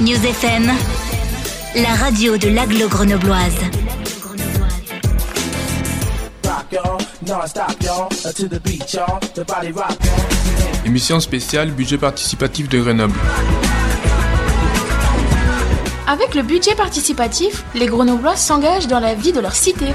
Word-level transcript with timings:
News 0.00 0.24
FM, 0.24 0.70
la 1.74 1.94
radio 1.96 2.36
de 2.36 2.48
l'aglo 2.48 2.86
grenobloise. 2.88 3.56
Émission 10.86 11.18
spéciale 11.18 11.72
budget 11.72 11.98
participatif 11.98 12.68
de 12.68 12.80
Grenoble. 12.80 13.18
Avec 16.06 16.36
le 16.36 16.42
budget 16.42 16.76
participatif, 16.76 17.64
les 17.74 17.86
Grenoblois 17.86 18.36
s'engagent 18.36 18.86
dans 18.86 19.00
la 19.00 19.14
vie 19.14 19.32
de 19.32 19.40
leur 19.40 19.56
cité. 19.56 19.86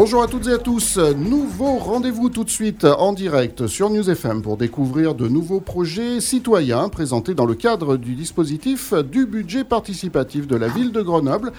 Bonjour 0.00 0.22
à 0.22 0.28
toutes 0.28 0.46
et 0.46 0.52
à 0.52 0.58
tous. 0.58 0.96
Nouveau 0.96 1.76
rendez-vous 1.76 2.28
tout 2.28 2.44
de 2.44 2.50
suite 2.50 2.84
en 2.84 3.12
direct 3.12 3.66
sur 3.66 3.90
News 3.90 4.08
FM 4.08 4.42
pour 4.42 4.56
découvrir 4.56 5.16
de 5.16 5.26
nouveaux 5.26 5.58
projets 5.58 6.20
citoyens 6.20 6.88
présentés 6.88 7.34
dans 7.34 7.46
le 7.46 7.56
cadre 7.56 7.96
du 7.96 8.14
dispositif 8.14 8.94
du 8.94 9.26
budget 9.26 9.64
participatif 9.64 10.46
de 10.46 10.54
la 10.54 10.68
ville 10.68 10.92
de 10.92 11.02
Grenoble. 11.02 11.50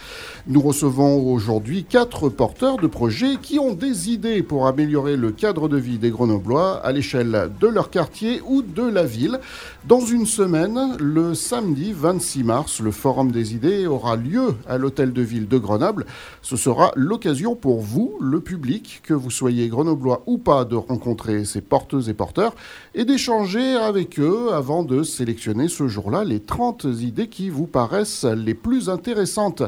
Nous 0.47 0.61
recevons 0.61 1.21
aujourd'hui 1.29 1.83
quatre 1.83 2.29
porteurs 2.29 2.77
de 2.77 2.87
projets 2.87 3.35
qui 3.41 3.59
ont 3.59 3.73
des 3.73 4.09
idées 4.09 4.41
pour 4.41 4.67
améliorer 4.67 5.17
le 5.17 5.31
cadre 5.31 5.67
de 5.67 5.75
vie 5.75 5.97
des 5.97 6.09
Grenoblois 6.09 6.77
à 6.77 6.93
l'échelle 6.93 7.51
de 7.59 7.67
leur 7.67 7.89
quartier 7.89 8.41
ou 8.47 8.61
de 8.61 8.83
la 8.83 9.03
ville. 9.03 9.41
Dans 9.85 9.99
une 9.99 10.25
semaine, 10.25 10.95
le 10.97 11.33
samedi 11.33 11.91
26 11.91 12.45
mars, 12.45 12.79
le 12.79 12.91
Forum 12.91 13.33
des 13.33 13.53
idées 13.53 13.85
aura 13.85 14.15
lieu 14.15 14.55
à 14.65 14.77
l'hôtel 14.77 15.11
de 15.11 15.21
ville 15.21 15.49
de 15.49 15.57
Grenoble. 15.57 16.05
Ce 16.41 16.55
sera 16.55 16.93
l'occasion 16.95 17.57
pour 17.57 17.81
vous, 17.81 18.17
le 18.29 18.39
public, 18.39 19.01
que 19.03 19.13
vous 19.13 19.31
soyez 19.31 19.67
grenoblois 19.67 20.23
ou 20.27 20.37
pas, 20.37 20.63
de 20.63 20.75
rencontrer 20.75 21.45
ces 21.45 21.61
porteuses 21.61 22.09
et 22.09 22.13
porteurs 22.13 22.55
et 22.93 23.03
d'échanger 23.03 23.75
avec 23.75 24.19
eux 24.19 24.53
avant 24.53 24.83
de 24.83 25.03
sélectionner 25.03 25.67
ce 25.67 25.87
jour-là 25.87 26.23
les 26.23 26.39
30 26.39 26.85
idées 27.01 27.27
qui 27.27 27.49
vous 27.49 27.65
paraissent 27.65 28.25
les 28.25 28.53
plus 28.53 28.89
intéressantes. 28.89 29.63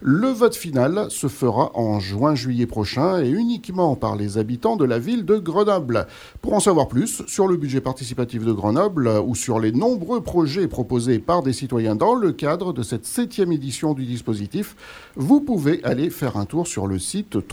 Le 0.00 0.28
vote 0.28 0.56
final 0.56 1.06
se 1.10 1.28
fera 1.28 1.70
en 1.74 2.00
juin-juillet 2.00 2.66
prochain 2.66 3.22
et 3.22 3.28
uniquement 3.28 3.96
par 3.96 4.16
les 4.16 4.38
habitants 4.38 4.76
de 4.76 4.84
la 4.84 4.98
ville 4.98 5.24
de 5.24 5.36
Grenoble. 5.36 6.06
Pour 6.40 6.54
en 6.54 6.60
savoir 6.60 6.88
plus 6.88 7.22
sur 7.26 7.46
le 7.46 7.56
budget 7.56 7.80
participatif 7.80 8.44
de 8.44 8.52
Grenoble 8.52 9.08
ou 9.26 9.34
sur 9.34 9.60
les 9.60 9.72
nombreux 9.72 10.22
projets 10.22 10.68
proposés 10.68 11.18
par 11.18 11.42
des 11.42 11.52
citoyens 11.52 11.96
dans 11.96 12.14
le 12.14 12.32
cadre 12.32 12.72
de 12.72 12.82
cette 12.82 13.06
septième 13.06 13.52
édition 13.52 13.92
du 13.92 14.06
dispositif, 14.06 14.74
vous 15.16 15.40
pouvez 15.40 15.84
aller 15.84 16.10
faire 16.10 16.36
un 16.36 16.46
tour 16.46 16.66
sur 16.66 16.86
le 16.86 16.98
site 16.98 17.46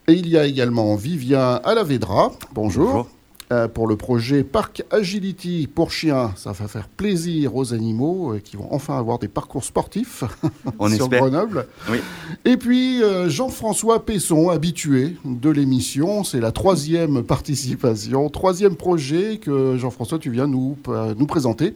Et 0.09 0.13
il 0.13 0.27
y 0.27 0.37
a 0.37 0.45
également 0.45 0.95
Vivien 0.97 1.61
Alavedra, 1.63 2.33
bonjour. 2.53 2.85
Bonjour. 2.91 3.09
Euh, 3.51 3.67
pour 3.67 3.85
le 3.85 3.95
projet 3.95 4.43
Parc 4.43 4.83
Agility 4.89 5.67
pour 5.67 5.91
chiens, 5.91 6.33
ça 6.35 6.51
va 6.51 6.67
faire 6.67 6.87
plaisir 6.87 7.55
aux 7.55 7.75
animaux 7.75 8.33
euh, 8.33 8.39
qui 8.39 8.57
vont 8.57 8.67
enfin 8.71 8.97
avoir 8.97 9.19
des 9.19 9.27
parcours 9.27 9.63
sportifs 9.63 10.23
On 10.79 10.87
sur 10.89 11.03
espère. 11.03 11.19
Grenoble. 11.19 11.67
Oui. 11.91 11.99
Et 12.43 12.57
puis 12.57 13.03
euh, 13.03 13.29
Jean-François 13.29 14.03
Pesson, 14.03 14.49
habitué 14.49 15.15
de 15.25 15.51
l'émission, 15.51 16.23
c'est 16.23 16.39
la 16.39 16.51
troisième 16.51 17.21
participation, 17.27 18.29
troisième 18.29 18.75
projet 18.75 19.37
que 19.37 19.77
Jean-François 19.77 20.17
tu 20.17 20.31
viens 20.31 20.47
nous, 20.47 20.75
nous 21.17 21.27
présenter. 21.27 21.75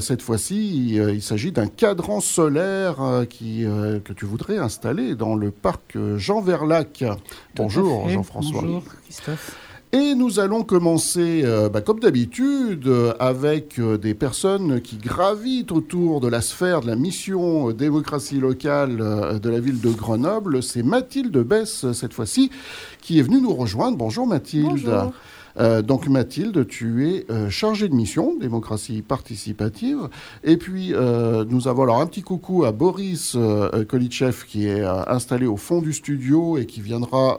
Cette 0.00 0.22
fois-ci, 0.22 0.94
il, 0.94 1.22
s'agit 1.22 1.50
d'un 1.50 1.66
cadran 1.66 2.20
solaire 2.20 3.24
qui, 3.28 3.64
que 4.04 4.12
tu 4.12 4.24
voudrais 4.24 4.58
installer 4.58 5.14
dans 5.14 5.34
le 5.34 5.50
parc 5.50 5.96
Jean 6.16 6.40
Verlac. 6.40 7.04
Bonjour 7.56 8.08
Jean-François. 8.08 8.60
Bonjour 8.62 8.84
Christophe. 9.04 9.65
Et 9.98 10.14
nous 10.14 10.40
allons 10.40 10.62
commencer, 10.62 11.40
euh, 11.42 11.70
bah, 11.70 11.80
comme 11.80 12.00
d'habitude, 12.00 12.86
euh, 12.86 13.14
avec 13.18 13.78
euh, 13.78 13.96
des 13.96 14.12
personnes 14.12 14.82
qui 14.82 14.98
gravitent 14.98 15.72
autour 15.72 16.20
de 16.20 16.28
la 16.28 16.42
sphère 16.42 16.82
de 16.82 16.86
la 16.86 16.96
mission 16.96 17.70
démocratie 17.70 18.38
locale 18.38 18.98
de 19.40 19.48
la 19.48 19.58
ville 19.58 19.80
de 19.80 19.88
Grenoble. 19.88 20.62
C'est 20.62 20.82
Mathilde 20.82 21.38
Bess, 21.38 21.84
euh, 21.84 21.94
cette 21.94 22.12
fois-ci, 22.12 22.50
qui 23.00 23.18
est 23.18 23.22
venue 23.22 23.40
nous 23.40 23.54
rejoindre. 23.54 23.96
Bonjour 23.96 24.26
Mathilde. 24.26 24.68
Bonjour. 24.68 25.12
Euh, 25.58 25.82
donc 25.82 26.08
Mathilde, 26.08 26.66
tu 26.66 27.08
es 27.08 27.26
euh, 27.30 27.48
chargée 27.50 27.88
de 27.88 27.94
mission, 27.94 28.36
démocratie 28.36 29.02
participative. 29.02 30.08
Et 30.44 30.56
puis 30.56 30.92
euh, 30.92 31.44
nous 31.48 31.68
avons 31.68 31.84
alors 31.84 32.00
un 32.00 32.06
petit 32.06 32.22
coucou 32.22 32.64
à 32.64 32.72
Boris 32.72 33.36
Kolitchev 33.88 34.44
qui 34.46 34.68
est 34.68 34.82
installé 34.84 35.46
au 35.46 35.56
fond 35.56 35.80
du 35.80 35.92
studio 35.92 36.58
et 36.58 36.66
qui 36.66 36.80
viendra 36.80 37.38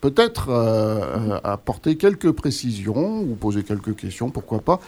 peut-être 0.00 0.50
apporter 1.44 1.96
quelques 1.96 2.32
précisions 2.32 3.20
ou 3.20 3.34
poser 3.34 3.62
quelques 3.62 3.96
questions, 3.96 4.30
pourquoi 4.30 4.60
pas, 4.60 4.80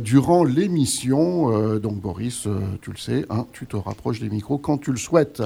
durant 0.00 0.44
l'émission. 0.44 1.78
Donc 1.78 2.00
Boris, 2.00 2.46
tu 2.82 2.90
le 2.90 2.96
sais, 2.96 3.24
hein, 3.30 3.46
tu 3.52 3.66
te 3.66 3.76
rapproches 3.76 4.20
des 4.20 4.28
micros 4.28 4.58
quand 4.58 4.78
tu 4.78 4.90
le 4.90 4.96
souhaites. 4.96 5.42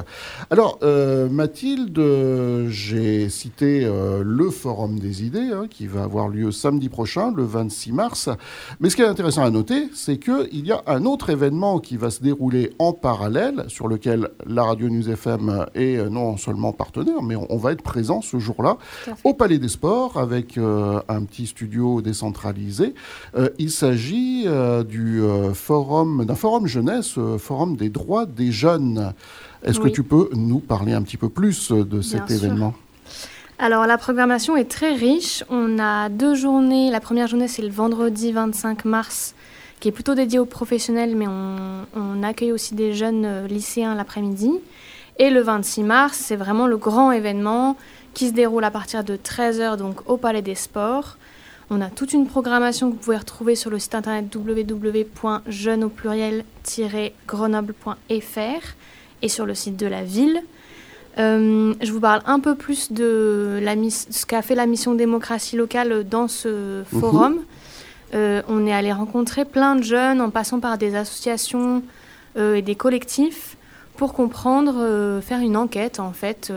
Alors 0.51 0.79
Mathilde, 1.31 2.01
j'ai 2.69 3.29
cité 3.29 3.89
le 4.23 4.51
Forum 4.51 4.99
des 4.99 5.25
idées 5.25 5.51
hein, 5.53 5.67
qui 5.69 5.87
va 5.87 6.05
avoir 6.05 6.29
lieu 6.29 6.48
samedi 6.51 6.89
prochain, 6.89 7.33
le 7.35 7.45
26 7.45 7.93
mars. 7.93 8.29
Mais 8.81 8.91
ce 8.91 8.97
qui 8.97 9.03
est 9.03 9.07
intéressant 9.07 9.43
à 9.43 9.51
noter, 9.51 9.89
c'est 9.95 10.19
qu'il 10.19 10.67
y 10.67 10.73
a 10.73 10.83
un 10.87 11.05
autre 11.05 11.31
événement 11.31 11.79
qui 11.79 11.97
va 11.97 12.11
se 12.11 12.23
dérouler 12.23 12.73
en 12.79 12.93
parallèle, 12.93 13.65
sur 13.69 13.89
lequel 13.89 14.31
la 14.47 14.65
Radio 14.65 14.89
News 14.89 15.09
FM 15.09 15.67
est 15.75 15.97
euh, 15.97 16.09
non 16.09 16.37
seulement 16.37 16.73
partenaire, 16.73 17.23
mais 17.23 17.37
on, 17.37 17.57
va 17.57 17.73
être 17.73 17.83
présent 17.83 18.21
ce 18.21 18.39
jour-là 18.39 18.79
au 19.25 19.35
Palais 19.35 19.59
des 19.59 19.69
Sports 19.69 20.17
avec 20.17 20.59
euh, 20.59 21.01
un 21.09 21.25
petit 21.25 21.47
studio 21.47 22.01
décentralisé. 22.01 22.95
Euh, 23.37 23.49
il 23.59 23.71
s'agit 23.71 24.45
euh, 24.47 24.85
du 24.85 25.23
forum, 25.55 26.25
d'un 26.25 26.35
forum 26.35 26.67
jeunesse, 26.67 27.19
forum 27.39 27.77
des 27.77 27.89
droits 27.89 28.27
des 28.27 28.53
jeunes. 28.53 29.13
Est-ce 29.65 29.81
que 29.81 29.89
tu 29.89 30.03
peux 30.03 30.29
nous 30.35 30.61
parler 30.61 30.93
un 30.93 31.03
petit 31.03 31.17
peu 31.17 31.29
plus 31.29 31.73
de 31.73 32.01
cet 32.01 32.27
Bien 32.27 32.57
sûr. 32.57 32.88
Alors 33.61 33.89
la 33.89 33.99
programmation 33.99 34.57
est 34.57 34.71
très 34.71 34.95
riche. 34.95 35.43
On 35.51 35.81
a 35.81 36.09
deux 36.09 36.37
journées. 36.37 36.93
La 36.93 37.01
première 37.01 37.27
journée 37.27 37.49
c'est 37.49 37.63
le 37.63 37.71
vendredi 37.71 38.31
25 38.31 38.85
mars, 38.85 39.35
qui 39.81 39.89
est 39.89 39.93
plutôt 39.93 40.15
dédié 40.15 40.39
aux 40.39 40.45
professionnels, 40.45 41.17
mais 41.17 41.27
on, 41.27 42.23
accueille 42.23 42.53
aussi 42.53 42.77
des 42.77 42.95
jeunes 42.95 43.25
euh, 43.25 43.49
lycéens 43.49 43.95
l'après-midi. 43.95 44.53
Et 45.19 45.31
le 45.31 45.41
26 45.41 45.83
mars, 45.83 46.19
c'est 46.19 46.37
vraiment 46.37 46.69
le 46.69 46.77
grand 46.77 47.11
événement 47.11 47.77
qui 48.15 48.29
se 48.29 48.33
déroule 48.33 48.63
à 48.65 48.71
partir 48.71 49.03
de 49.03 49.17
13h 49.17 49.77
donc 49.77 50.09
au 50.09 50.19
Palais 50.19 50.43
des 50.43 50.55
Sports. 50.55 51.17
On 51.71 51.81
a 51.81 51.91
toute 51.91 52.13
une 52.13 52.27
programmation 52.27 52.91
que 52.91 52.95
vous 52.95 53.01
pouvez 53.01 53.17
retrouver 53.17 53.57
sur 53.57 53.71
le 53.71 53.81
site 53.81 53.97
internet 53.97 54.33
www.jeune 54.35 55.85
au 55.85 55.89
pluriel-grenoble.fr 55.89 58.63
et 59.23 59.29
sur 59.29 59.47
le 59.47 59.55
site 59.55 59.77
de 59.77 59.87
la 59.87 60.05
ville. 60.05 60.43
Euh, 61.19 61.75
je 61.81 61.93
vous 61.93 62.01
parle 62.01 62.23
un 62.27 62.39
peu 62.39 62.55
plus 62.55 62.93
de 62.93 63.59
la 63.61 63.75
ce 63.91 64.25
qu'a 64.25 64.43
fait 64.43 64.55
la 64.55 64.67
mission 64.67 64.95
démocratie 64.95 65.57
locale 65.57 66.05
dans 66.09 66.29
ce 66.29 66.83
forum. 67.01 67.39
Euh, 68.15 68.43
on 68.49 68.67
est 68.67 68.73
allé 68.73 68.93
rencontrer 68.93 69.45
plein 69.45 69.77
de 69.77 69.83
jeunes 69.83 70.21
en 70.21 70.31
passant 70.31 70.61
par 70.61 70.79
des 70.79 70.95
associations 70.95 71.83
euh, 72.37 72.55
et 72.55 72.63
des 72.63 72.75
collectifs 72.75 73.57
pour 73.97 74.13
comprendre, 74.13 75.21
faire 75.21 75.41
une 75.41 75.57
enquête 75.57 75.99
en 75.99 76.13
fait, 76.13 76.53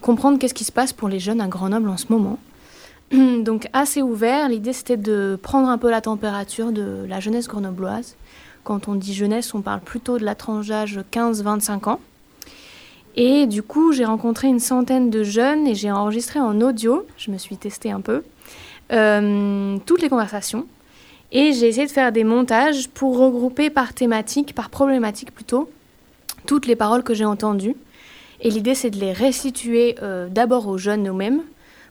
comprendre 0.00 0.38
qu'est-ce 0.38 0.54
qui 0.54 0.64
se 0.64 0.72
passe 0.72 0.94
pour 0.94 1.10
les 1.10 1.18
jeunes 1.18 1.42
à 1.42 1.46
Grenoble 1.46 1.90
en 1.90 1.98
ce 1.98 2.06
moment. 2.08 2.38
Donc 3.12 3.68
assez 3.74 4.00
ouvert, 4.00 4.48
l'idée 4.48 4.72
c'était 4.72 4.96
de 4.96 5.38
prendre 5.42 5.68
un 5.68 5.76
peu 5.76 5.90
la 5.90 6.00
température 6.00 6.72
de 6.72 7.04
la 7.06 7.20
jeunesse 7.20 7.46
grenobloise. 7.46 8.16
Quand 8.64 8.88
on 8.88 8.94
dit 8.94 9.12
jeunesse, 9.12 9.52
on 9.52 9.60
parle 9.60 9.80
plutôt 9.80 10.16
de 10.16 10.24
la 10.24 10.34
tranche 10.34 10.68
d'âge 10.68 11.00
15-25 11.12 11.90
ans. 11.90 12.00
Et 13.14 13.46
du 13.46 13.62
coup, 13.62 13.92
j'ai 13.92 14.04
rencontré 14.04 14.48
une 14.48 14.60
centaine 14.60 15.10
de 15.10 15.22
jeunes 15.22 15.66
et 15.66 15.74
j'ai 15.74 15.90
enregistré 15.90 16.40
en 16.40 16.60
audio, 16.60 17.06
je 17.18 17.30
me 17.30 17.38
suis 17.38 17.56
testée 17.56 17.90
un 17.90 18.00
peu, 18.00 18.22
euh, 18.92 19.76
toutes 19.84 20.02
les 20.02 20.08
conversations. 20.08 20.66
Et 21.30 21.52
j'ai 21.52 21.68
essayé 21.68 21.86
de 21.86 21.92
faire 21.92 22.12
des 22.12 22.24
montages 22.24 22.88
pour 22.88 23.18
regrouper 23.18 23.70
par 23.70 23.94
thématique, 23.94 24.54
par 24.54 24.70
problématique 24.70 25.34
plutôt, 25.34 25.70
toutes 26.46 26.66
les 26.66 26.76
paroles 26.76 27.02
que 27.02 27.14
j'ai 27.14 27.24
entendues. 27.24 27.76
Et 28.40 28.50
l'idée, 28.50 28.74
c'est 28.74 28.90
de 28.90 28.98
les 28.98 29.12
restituer 29.12 29.94
euh, 30.02 30.28
d'abord 30.28 30.66
aux 30.66 30.78
jeunes 30.78 31.08
eux-mêmes, 31.08 31.42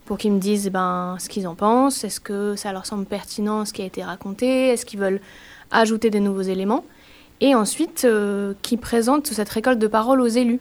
pour 0.06 0.18
qu'ils 0.18 0.34
me 0.34 0.40
disent 0.40 0.70
ben, 0.70 1.16
ce 1.20 1.30
qu'ils 1.30 1.48
en 1.48 1.56
pensent, 1.56 2.04
est-ce 2.04 2.20
que 2.20 2.56
ça 2.56 2.74
leur 2.74 2.86
semble 2.86 3.06
pertinent 3.06 3.66
ce 3.66 3.74
qui 3.74 3.82
a 3.82 3.86
été 3.86 4.04
raconté, 4.04 4.70
est-ce 4.70 4.86
qu'ils 4.86 5.00
veulent 5.00 5.22
ajouter 5.72 6.10
des 6.10 6.20
nouveaux 6.20 6.42
éléments, 6.42 6.84
et 7.40 7.56
ensuite 7.56 8.04
euh, 8.06 8.54
qu'ils 8.62 8.78
présentent 8.78 9.28
cette 9.28 9.50
récolte 9.50 9.80
de 9.80 9.88
paroles 9.88 10.22
aux 10.22 10.28
élus. 10.28 10.60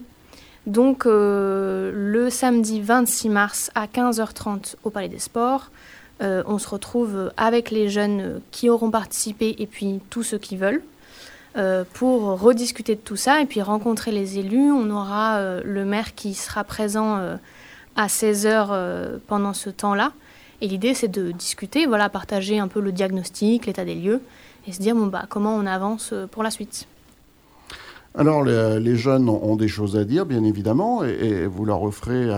Donc 0.66 1.06
euh, 1.06 1.90
le 1.94 2.30
samedi 2.30 2.80
26 2.80 3.28
mars 3.28 3.70
à 3.74 3.86
15h30 3.86 4.76
au 4.84 4.90
Palais 4.90 5.08
des 5.08 5.18
Sports, 5.18 5.70
on 6.22 6.58
se 6.58 6.68
retrouve 6.68 7.32
avec 7.38 7.70
les 7.70 7.88
jeunes 7.88 8.42
qui 8.50 8.68
auront 8.68 8.90
participé 8.90 9.56
et 9.58 9.66
puis 9.66 10.00
tous 10.10 10.22
ceux 10.22 10.36
qui 10.36 10.58
veulent. 10.58 10.82
Euh, 11.56 11.82
pour 11.94 12.40
rediscuter 12.40 12.94
de 12.94 13.00
tout 13.00 13.16
ça 13.16 13.40
et 13.40 13.46
puis 13.46 13.60
rencontrer 13.60 14.12
les 14.12 14.38
élus. 14.38 14.70
On 14.70 14.88
aura 14.90 15.38
euh, 15.38 15.60
le 15.64 15.84
maire 15.84 16.14
qui 16.14 16.34
sera 16.34 16.62
présent 16.62 17.16
euh, 17.16 17.36
à 17.96 18.06
16h 18.06 19.18
pendant 19.26 19.52
ce 19.52 19.68
temps-là. 19.68 20.12
Et 20.60 20.68
l'idée, 20.68 20.94
c'est 20.94 21.08
de 21.08 21.32
discuter, 21.32 21.86
voilà, 21.86 22.08
partager 22.08 22.60
un 22.60 22.68
peu 22.68 22.80
le 22.80 22.92
diagnostic, 22.92 23.66
l'état 23.66 23.84
des 23.84 23.96
lieux, 23.96 24.22
et 24.68 24.72
se 24.72 24.80
dire 24.80 24.94
bon, 24.94 25.06
bah, 25.06 25.24
comment 25.28 25.56
on 25.56 25.66
avance 25.66 26.14
pour 26.30 26.42
la 26.42 26.50
suite. 26.50 26.86
Alors, 28.14 28.42
les, 28.42 28.96
jeunes 28.96 29.28
ont, 29.28 29.56
des 29.56 29.68
choses 29.68 29.96
à 29.96 30.04
dire, 30.04 30.26
bien 30.26 30.42
évidemment, 30.44 31.04
et, 31.04 31.46
vous 31.46 31.64
leur 31.64 31.82
offrez 31.82 32.28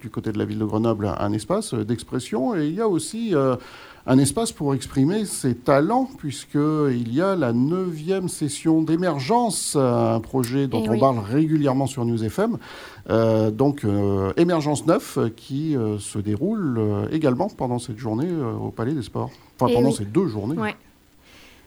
du 0.00 0.10
côté 0.10 0.32
de 0.32 0.38
la 0.38 0.44
ville 0.44 0.58
de 0.58 0.64
Grenoble 0.64 1.12
un, 1.18 1.32
espace 1.32 1.72
d'expression. 1.74 2.56
Et 2.56 2.66
il 2.66 2.74
y 2.74 2.80
a 2.80 2.88
aussi 2.88 3.34
un 4.06 4.18
espace 4.18 4.50
pour 4.50 4.74
exprimer 4.74 5.24
ses 5.24 5.54
talents, 5.54 6.08
puisqu'il 6.18 7.14
y 7.14 7.20
a 7.20 7.36
la 7.36 7.52
neuvième 7.52 8.28
session 8.28 8.82
d'émergence, 8.82 9.76
un 9.76 10.20
projet 10.20 10.66
dont 10.66 10.82
eh 10.84 10.90
on 10.90 10.98
parle 10.98 11.18
régulièrement 11.18 11.86
sur 11.86 12.04
News 12.04 12.24
FM. 12.24 12.58
Euh, 13.08 13.50
donc, 13.50 13.84
euh, 13.84 14.32
Émergence 14.36 14.86
9, 14.86 15.18
qui 15.36 15.76
euh, 15.76 15.98
se 15.98 16.18
déroule 16.18 16.80
également 17.12 17.48
pendant 17.48 17.78
cette 17.78 17.98
journée 17.98 18.28
au 18.60 18.70
Palais 18.70 18.92
des 18.92 19.02
Sports. 19.02 19.30
Enfin, 19.58 19.70
eh 19.70 19.74
pendant 19.74 19.92
ces 19.92 20.04
deux 20.04 20.26
journées. 20.26 20.56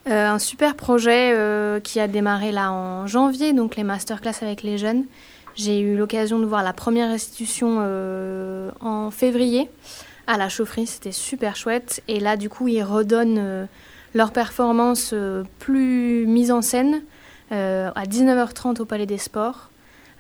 Un 0.06 0.40
super 0.40 0.76
projet 0.76 1.80
qui 1.84 2.00
a 2.00 2.08
démarré 2.08 2.52
là 2.52 2.72
en 2.72 3.08
janvier, 3.08 3.54
donc 3.54 3.76
les 3.76 3.84
masterclass 3.84 4.36
avec 4.42 4.64
les 4.64 4.78
jeunes. 4.78 5.06
J'ai 5.56 5.80
eu 5.80 5.96
l'occasion 5.96 6.40
de 6.40 6.46
voir 6.46 6.64
la 6.64 6.74
première 6.74 7.10
restitution 7.10 7.80
en 8.82 9.12
février 9.12 9.70
à 10.28 10.38
la 10.38 10.50
chaufferie, 10.50 10.88
c'était 10.88 11.12
super 11.12 11.56
chouette. 11.56 12.02
Et 12.08 12.20
là, 12.20 12.38
du 12.38 12.50
coup, 12.50 12.68
ils 12.68 12.84
redonnent 12.84 13.38
euh, 13.40 13.66
leur 14.14 14.32
performance 14.32 15.12
euh, 15.14 15.44
plus 15.60 16.26
mise 16.28 16.52
en 16.52 16.62
scène 16.62 17.02
euh, 17.52 17.92
à 17.96 18.06
19h30 18.06 18.82
au 18.82 18.86
Palais 18.86 19.06
des 19.06 19.18
Sports. 19.18 19.70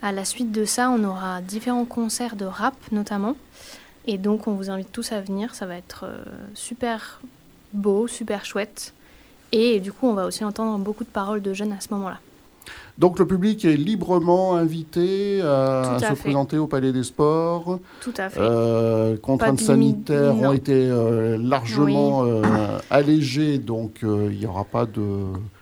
À 0.01 0.12
la 0.12 0.25
suite 0.25 0.51
de 0.51 0.65
ça, 0.65 0.89
on 0.89 1.03
aura 1.03 1.41
différents 1.41 1.85
concerts 1.85 2.35
de 2.35 2.45
rap 2.45 2.75
notamment. 2.91 3.35
Et 4.06 4.18
donc, 4.18 4.47
on 4.47 4.53
vous 4.53 4.69
invite 4.69 4.91
tous 4.91 5.13
à 5.13 5.21
venir. 5.21 5.56
Ça 5.56 5.65
va 5.65 5.77
être 5.77 6.06
super 6.53 7.21
beau, 7.71 8.07
super 8.07 8.44
chouette. 8.44 8.94
Et 9.56 9.80
du 9.80 9.94
coup, 9.94 10.08
on 10.08 10.14
va 10.14 10.26
aussi 10.26 10.44
entendre 10.44 10.80
beaucoup 10.80 11.04
de 11.04 11.10
paroles 11.10 11.42
de 11.42 11.54
jeunes 11.54 11.74
à 11.74 11.80
ce 11.80 11.88
moment-là. 11.92 12.18
Donc 12.98 13.18
le 13.18 13.26
public 13.26 13.66
est 13.66 13.76
librement 13.76 14.56
invité 14.56 15.42
à, 15.42 15.98
se 16.00 16.14
présenter 16.14 16.58
au 16.58 16.68
Palais 16.68 16.92
des 16.92 17.04
Sports. 17.04 17.80
Tout 18.02 18.14
à 18.18 18.30
fait. 18.30 18.40
Euh, 18.40 19.18
contraintes 19.18 19.60
sanitaires 19.60 20.36
ont 20.36 20.54
été 20.54 20.74
euh, 20.74 21.38
largement 21.40 22.24
euh, 22.24 22.44
allégées, 22.92 23.58
donc 23.58 24.00
il 24.04 24.38
n'y 24.38 24.46
aura 24.46 24.64
pas 24.64 24.86
de, 24.86 25.02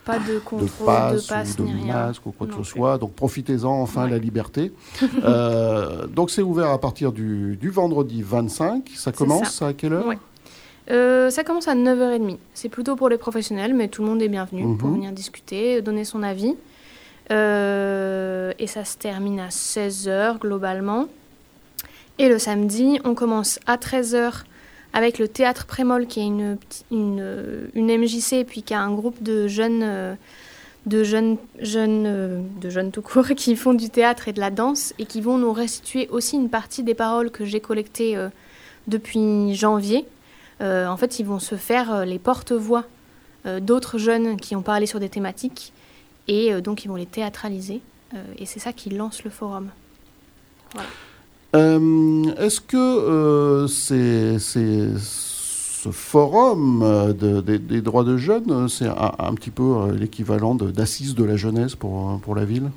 pas 0.03 0.19
de, 0.19 0.39
contrôle, 0.39 0.67
de 0.67 1.27
passe, 1.27 1.57
ou 1.59 1.63
de 1.63 1.87
masque 1.87 2.25
ou 2.25 2.31
quoi 2.31 2.47
que 2.47 2.55
ce 2.55 2.63
soit. 2.63 2.97
Donc 2.97 3.13
profitez-en 3.13 3.81
enfin 3.81 4.07
la 4.07 4.17
liberté. 4.17 4.73
donc 6.13 6.31
c'est 6.31 6.41
ouvert 6.41 6.69
à 6.69 6.79
partir 6.79 7.13
du, 7.13 7.57
vendredi 7.63 8.21
25. 8.21 8.89
Ça 8.95 9.11
commence 9.13 9.61
à 9.61 9.71
quelle 9.73 9.93
heure? 9.93 10.13
Ça 10.87 11.43
commence 11.43 11.67
à 11.67 11.75
9h30. 11.75 12.37
C'est 12.53 12.69
plutôt 12.69 12.95
pour 12.95 13.09
les 13.09 13.17
professionnels, 13.17 13.73
mais 13.73 13.87
tout 13.87 14.01
le 14.01 14.09
monde 14.09 14.21
est 14.21 14.27
bienvenu 14.27 14.77
pour 14.77 14.89
mhm. 14.89 14.95
venir 14.95 15.11
discuter, 15.11 15.81
donner 15.81 16.05
son 16.05 16.23
avis. 16.23 16.55
Euh, 17.31 18.51
et 18.59 18.67
ça 18.67 18.83
se 18.83 18.97
termine 18.97 19.39
à 19.39 19.49
16h 19.49 20.39
globalement. 20.39 21.07
Et 22.19 22.27
le 22.27 22.39
samedi, 22.39 22.99
on 23.05 23.15
commence 23.15 23.59
à 23.65 23.77
13h 23.77 24.43
avec 24.93 25.17
le 25.17 25.27
théâtre 25.27 25.65
Prémol 25.65 26.07
qui 26.07 26.19
est 26.19 26.25
une, 26.25 26.57
une, 26.91 27.69
une 27.73 27.97
MJC 27.97 28.33
et 28.33 28.43
puis 28.43 28.63
qui 28.63 28.73
a 28.73 28.81
un 28.81 28.93
groupe 28.93 29.23
de 29.23 29.47
jeunes, 29.47 29.81
euh, 29.83 30.13
de 30.85 31.03
jeunes, 31.03 31.37
jeunes, 31.59 32.03
euh, 32.05 32.41
de 32.61 32.69
jeunes 32.69 32.91
tout 32.91 33.01
court 33.01 33.27
qui 33.35 33.55
font 33.55 33.73
du 33.73 33.89
théâtre 33.89 34.27
et 34.27 34.33
de 34.33 34.41
la 34.41 34.51
danse 34.51 34.93
et 34.99 35.05
qui 35.05 35.21
vont 35.21 35.37
nous 35.37 35.53
restituer 35.53 36.09
aussi 36.09 36.35
une 36.35 36.49
partie 36.49 36.83
des 36.83 36.95
paroles 36.95 37.31
que 37.31 37.45
j'ai 37.45 37.61
collectées 37.61 38.17
depuis 38.87 39.55
janvier. 39.55 40.05
En 40.61 40.97
fait, 40.97 41.19
ils 41.19 41.25
vont 41.25 41.39
se 41.39 41.55
faire 41.55 42.05
les 42.05 42.19
porte-voix 42.19 42.83
d'autres 43.61 43.97
jeunes 43.97 44.39
qui 44.39 44.55
ont 44.55 44.61
parlé 44.61 44.85
sur 44.85 44.99
des 44.99 45.09
thématiques 45.09 45.73
et 46.27 46.53
euh, 46.53 46.61
donc, 46.61 46.85
ils 46.85 46.87
vont 46.87 46.95
les 46.95 47.05
théâtraliser. 47.05 47.81
Euh, 48.13 48.23
et 48.37 48.45
c'est 48.45 48.59
ça 48.59 48.73
qui 48.73 48.89
lance 48.89 49.23
le 49.23 49.29
forum. 49.29 49.69
Euh, 51.55 52.23
est-ce 52.39 52.61
que 52.61 53.65
c'est, 53.67 54.39
ce 54.39 55.89
forum 55.89 57.13
des 57.13 57.81
droits 57.81 58.03
de 58.03 58.15
jeunes, 58.15 58.69
c'est 58.69 58.87
un, 58.87 59.33
petit 59.35 59.51
peu 59.51 59.91
l'équivalent 59.91 60.55
d'assises 60.55 61.15
de 61.15 61.23
la 61.25 61.35
jeunesse 61.35 61.75
pour, 61.75 62.19
pour 62.21 62.35
la 62.35 62.45
ville? 62.45 62.71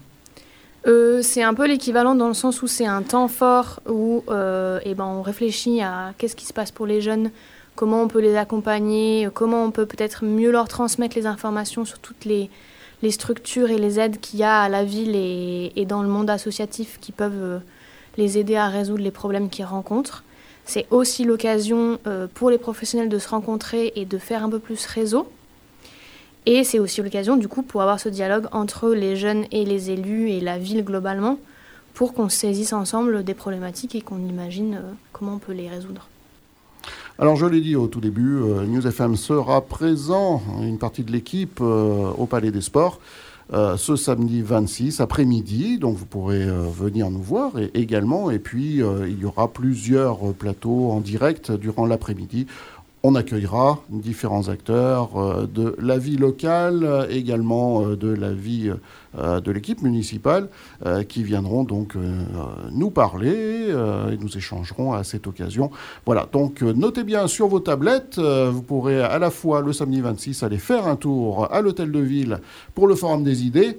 C'est 1.23 1.43
un 1.43 1.55
peu 1.55 1.67
l'équivalent 1.67 2.15
dans 2.15 2.29
le 2.29 2.35
sens 2.35 2.61
où 2.61 2.67
c'est 2.67 2.87
un 2.87 3.03
temps 3.03 3.29
fort 3.29 3.81
où 3.89 4.25
eh 4.29 4.95
ben, 4.95 5.05
on 5.05 5.23
réfléchit 5.23 5.81
à 5.81 6.13
qu'est-ce 6.19 6.35
qui 6.35 6.47
se 6.47 6.53
passe 6.53 6.73
pour 6.73 6.87
les 6.87 7.01
jeunes, 7.01 7.31
comment 7.75 8.03
on 8.03 8.09
peut 8.09 8.21
les 8.21 8.37
accompagner, 8.37 9.29
comment 9.33 9.65
on 9.65 9.71
peut 9.71 9.87
peut-être 9.87 10.25
mieux 10.25 10.51
leur 10.51 10.69
transmettre 10.69 11.17
les 11.17 11.27
informations 11.27 11.85
sur 11.85 11.99
toutes 11.99 12.25
les, 12.25 12.51
structures 13.11 13.71
et 13.71 13.77
les 13.77 14.01
aides 14.01 14.19
qu'il 14.19 14.39
y 14.39 14.45
a 14.45 14.63
à 14.63 14.69
la 14.71 14.83
ville 14.83 15.15
et, 15.15 15.85
dans 15.87 16.03
le 16.03 16.09
monde 16.09 16.31
associatif 16.31 16.99
qui 17.03 17.13
peuvent 17.13 17.33
euh, 17.35 17.59
les 18.17 18.39
aider 18.39 18.57
à 18.57 18.69
résoudre 18.69 19.03
les 19.03 19.11
problèmes 19.11 19.51
qu'ils 19.51 19.67
rencontrent. 19.67 20.25
C'est 20.65 20.87
aussi 20.91 21.25
l'occasion 21.25 21.99
euh, 22.07 22.27
pour 22.33 22.49
les 22.49 22.57
professionnels 22.57 23.11
de 23.11 23.19
se 23.19 23.29
rencontrer 23.29 23.93
et 23.97 24.07
de 24.07 24.17
faire 24.17 24.43
un 24.43 24.49
peu 24.49 24.59
plus 24.59 24.87
réseau. 24.87 25.29
Et 26.47 26.65
c'est 26.65 26.79
aussi 26.79 27.03
l'occasion, 27.03 27.37
du 27.37 27.49
coup, 27.49 27.63
pour 27.63 27.83
avoir 27.83 28.01
ce 28.01 28.09
dialogue 28.09 28.47
entre 28.53 28.91
les 28.91 29.17
jeunes 29.17 29.45
et 29.51 29.67
les 29.67 29.91
élus 29.91 30.31
et 30.31 30.41
la 30.41 30.59
ville 30.59 30.83
globalement, 30.83 31.39
pour 31.93 32.15
qu'on 32.15 32.31
saisisse 32.31 32.73
ensemble 32.73 33.23
des 33.23 33.35
problématiques 33.35 33.95
et 33.95 34.01
qu'on 34.01 34.27
imagine 34.27 34.77
euh, 34.77 34.93
comment 35.13 35.35
on 35.35 35.39
peut 35.39 35.53
les 35.53 35.69
résoudre. 35.69 36.09
Alors 37.17 37.37
je 37.37 37.47
l'ai 37.47 37.61
dit 37.61 37.77
au 37.77 37.87
tout 37.87 38.01
début, 38.01 38.39
euh, 38.39 38.67
News 38.67 38.85
FM 38.85 39.15
sera 39.15 39.61
présent, 39.61 40.43
une 40.61 40.79
partie 40.79 41.05
de 41.05 41.13
l'équipe, 41.13 41.61
euh, 41.61 42.11
au 42.19 42.27
Palais 42.27 42.51
des 42.51 42.61
Sports. 42.61 42.99
Euh, 43.53 43.77
ce 43.77 43.95
samedi 43.95 44.43
26 44.43 45.01
après-midi. 45.01 45.79
Donc 45.79 45.97
vous 45.97 46.07
pourrez 46.07 46.45
venir 46.45 47.11
nous 47.11 47.23
voir 47.23 47.53
également. 47.75 48.33
Et 48.33 48.41
puis 48.41 48.79
il 48.79 49.21
y 49.21 49.25
aura 49.25 49.53
plusieurs 49.53 50.33
plateaux 50.33 50.91
en 50.91 51.01
direct 51.01 51.53
durant 51.53 51.87
l'après-midi 51.87 52.47
on 53.07 53.15
accueillera 53.15 53.81
différents 53.91 54.49
acteurs 54.49 55.17
euh, 55.17 55.47
de 55.47 55.77
la 55.79 55.99
vie 55.99 56.17
locale, 56.17 56.85
euh, 56.85 57.07
également 57.11 57.85
euh, 57.85 57.97
de 57.97 58.09
la 58.09 58.33
vie 58.33 58.73
de 59.17 59.51
l'équipe 59.51 59.83
municipale, 59.83 60.49
qui 61.09 61.23
viendront 61.23 61.65
donc 61.65 61.95
nous 62.73 62.91
parler 62.91 63.69
et 63.69 64.17
nous 64.17 64.37
échangerons 64.37 64.93
à 64.93 65.05
cette 65.05 65.27
occasion. 65.27 65.71
Voilà, 66.07 66.29
donc 66.31 66.63
notez 66.63 67.05
bien 67.05 67.27
sur 67.27 67.49
vos 67.49 67.61
tablettes, 67.61 68.19
vous 68.19 68.63
pourrez 68.63 69.01
à 69.01 69.19
la 69.19 69.31
fois 69.31 69.61
le 69.61 69.73
samedi 69.73 70.01
26 70.01 70.43
aller 70.43 70.59
faire 70.59 70.87
un 70.87 70.97
tour 70.97 71.53
à 71.53 71.61
l'hôtel 71.61 71.93
de 71.93 72.01
ville 72.01 72.41
pour 72.75 72.87
le 72.87 72.95
Forum 72.95 73.25
des 73.25 73.45
idées 73.45 73.79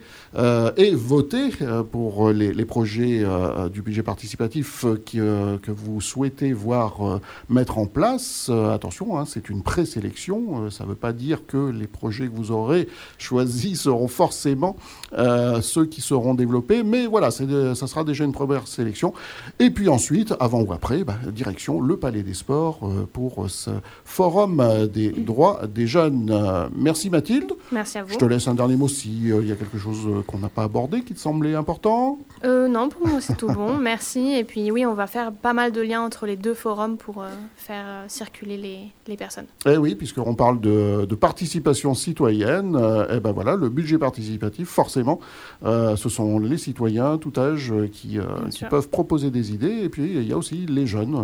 et 0.77 0.95
voter 0.95 1.49
pour 1.91 2.29
les, 2.31 2.65
projets 2.65 3.23
du 3.71 3.81
budget 3.81 4.03
participatif 4.03 4.85
que 5.05 5.71
vous 5.71 6.01
souhaitez 6.01 6.53
voir 6.53 7.19
mettre 7.49 7.77
en 7.77 7.85
place. 7.85 8.49
attention, 8.49 9.05
Hein, 9.13 9.25
c'est 9.27 9.49
une 9.49 9.61
présélection. 9.61 10.65
Euh, 10.65 10.69
ça 10.69 10.83
ne 10.83 10.89
veut 10.89 10.95
pas 10.95 11.13
dire 11.13 11.45
que 11.45 11.69
les 11.69 11.87
projets 11.87 12.27
que 12.27 12.35
vous 12.35 12.51
aurez 12.51 12.87
choisis 13.17 13.81
seront 13.81 14.07
forcément 14.07 14.75
euh, 15.13 15.24
ceux 15.61 15.85
qui 15.85 16.01
seront 16.01 16.33
développés, 16.33 16.83
mais 16.83 17.05
voilà, 17.05 17.31
ça 17.31 17.87
sera 17.87 18.03
déjà 18.03 18.23
une 18.23 18.31
première 18.31 18.67
sélection. 18.67 19.13
Et 19.59 19.69
puis 19.69 19.89
ensuite, 19.89 20.33
avant 20.39 20.61
ou 20.61 20.73
après, 20.73 21.03
bah, 21.03 21.15
direction 21.31 21.81
le 21.81 21.97
Palais 21.97 22.23
des 22.23 22.33
Sports 22.33 22.79
euh, 22.83 23.07
pour 23.11 23.49
ce 23.49 23.71
forum 24.03 24.87
des 24.91 25.09
droits 25.09 25.61
des 25.67 25.87
jeunes. 25.87 26.69
merci 26.75 27.09
Mathilde. 27.09 27.51
Merci 27.71 27.97
à 27.97 28.03
vous. 28.03 28.13
Je 28.13 28.17
te 28.17 28.25
laisse 28.25 28.47
un 28.47 28.55
dernier 28.55 28.75
mot 28.75 28.87
s'il 28.87 29.27
y 29.27 29.51
a 29.51 29.55
quelque 29.55 29.77
chose 29.77 30.23
qu'on 30.27 30.39
n'a 30.39 30.49
pas 30.49 30.63
abordé 30.63 31.01
qui 31.01 31.13
te 31.13 31.19
semblait 31.19 31.55
important. 31.55 32.19
Euh, 32.43 32.67
non, 32.67 32.89
pour 32.89 33.07
moi 33.07 33.21
c'est 33.21 33.37
tout 33.37 33.47
bon, 33.47 33.77
merci. 33.79 34.33
Et 34.33 34.43
puis 34.43 34.71
oui, 34.71 34.85
on 34.85 34.93
va 34.93 35.07
faire 35.07 35.31
pas 35.31 35.53
mal 35.53 35.71
de 35.71 35.81
liens 35.81 36.01
entre 36.01 36.25
les 36.25 36.35
deux 36.35 36.53
forums 36.53 36.97
pour 36.97 37.23
euh, 37.23 37.29
faire 37.55 37.85
euh, 37.87 38.05
circuler 38.07 38.57
les, 38.57 38.79
les, 39.07 39.17
personnes. 39.17 39.45
Eh 39.65 39.77
oui, 39.77 39.95
puisqu'on 39.95 40.35
parle 40.35 40.59
de, 40.59 41.05
de, 41.05 41.15
participation 41.15 41.93
citoyenne, 41.93 42.75
et 43.09 43.15
eh 43.15 43.19
ben 43.19 43.31
voilà, 43.31 43.55
le 43.55 43.69
budget 43.69 43.97
participatif, 43.97 44.67
forcément, 44.67 45.19
ce 45.63 46.09
sont 46.09 46.39
les 46.39 46.57
citoyens, 46.57 47.17
tout 47.17 47.33
âge, 47.37 47.73
qui, 47.91 48.19
qui 48.51 48.65
peuvent 48.65 48.89
proposer 48.89 49.31
des 49.31 49.53
idées. 49.53 49.83
Et 49.83 49.89
puis 49.89 50.03
il 50.03 50.27
y 50.27 50.33
a 50.33 50.37
aussi 50.37 50.65
les 50.65 50.87
jeunes 50.87 51.15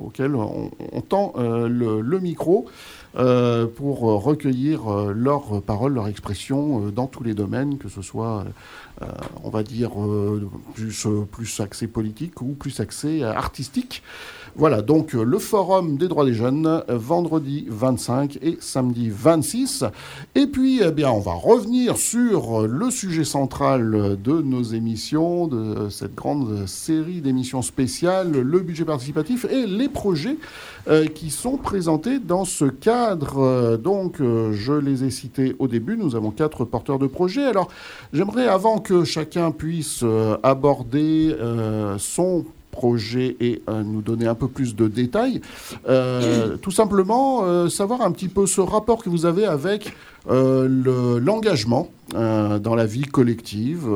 auxquels 0.00 0.34
on, 0.34 0.70
on 0.92 1.00
tend 1.00 1.32
le, 1.36 2.00
le, 2.00 2.20
micro. 2.20 2.66
pour 3.14 4.00
recueillir 4.00 5.12
leurs 5.14 5.62
paroles, 5.62 5.94
leurs 5.94 6.08
expressions 6.08 6.90
dans 6.90 7.06
tous 7.06 7.24
les 7.24 7.34
domaines, 7.34 7.78
que 7.78 7.88
ce 7.88 8.02
soit 8.02 8.44
euh, 9.02 9.06
on 9.44 9.50
va 9.50 9.62
dire, 9.62 9.90
euh, 10.02 10.50
plus, 10.74 11.06
euh, 11.06 11.24
plus 11.30 11.60
axé 11.60 11.86
politique 11.86 12.40
ou 12.42 12.54
plus 12.54 12.80
axé 12.80 13.22
artistique. 13.22 14.02
Voilà, 14.58 14.82
donc 14.82 15.12
le 15.12 15.38
forum 15.38 15.96
des 15.98 16.08
droits 16.08 16.24
des 16.24 16.34
jeunes, 16.34 16.82
vendredi 16.88 17.66
25 17.68 18.40
et 18.42 18.58
samedi 18.58 19.08
26. 19.08 19.84
Et 20.34 20.48
puis, 20.48 20.80
eh 20.84 20.90
bien, 20.90 21.12
on 21.12 21.20
va 21.20 21.34
revenir 21.34 21.96
sur 21.96 22.66
le 22.66 22.90
sujet 22.90 23.22
central 23.22 24.18
de 24.20 24.42
nos 24.42 24.64
émissions, 24.64 25.46
de 25.46 25.88
cette 25.90 26.16
grande 26.16 26.66
série 26.66 27.20
d'émissions 27.20 27.62
spéciales, 27.62 28.32
le 28.32 28.58
budget 28.58 28.84
participatif 28.84 29.46
et 29.48 29.64
les 29.64 29.88
projets 29.88 30.38
qui 31.14 31.30
sont 31.30 31.56
présentés 31.56 32.18
dans 32.18 32.44
ce 32.44 32.64
cadre. 32.64 33.76
Donc, 33.76 34.16
je 34.18 34.72
les 34.72 35.04
ai 35.04 35.10
cités 35.10 35.54
au 35.60 35.68
début. 35.68 35.96
Nous 35.96 36.16
avons 36.16 36.32
quatre 36.32 36.64
porteurs 36.64 36.98
de 36.98 37.06
projets. 37.06 37.44
Alors, 37.44 37.68
j'aimerais, 38.12 38.48
avant 38.48 38.78
que 38.78 39.04
chacun 39.04 39.52
puisse 39.52 40.04
aborder 40.42 41.32
son 41.98 42.44
projet 42.78 43.36
et 43.40 43.60
euh, 43.68 43.82
nous 43.82 44.02
donner 44.02 44.28
un 44.28 44.36
peu 44.36 44.46
plus 44.46 44.76
de 44.76 44.86
détails. 44.86 45.40
Euh, 45.88 46.56
tout 46.62 46.70
simplement, 46.70 47.42
euh, 47.42 47.68
savoir 47.68 48.02
un 48.02 48.12
petit 48.12 48.28
peu 48.28 48.46
ce 48.46 48.60
rapport 48.60 49.02
que 49.02 49.10
vous 49.10 49.26
avez 49.26 49.46
avec 49.46 49.92
l'engagement 50.30 51.88
dans 52.12 52.74
la 52.74 52.84
vie 52.84 53.06
collective, 53.06 53.88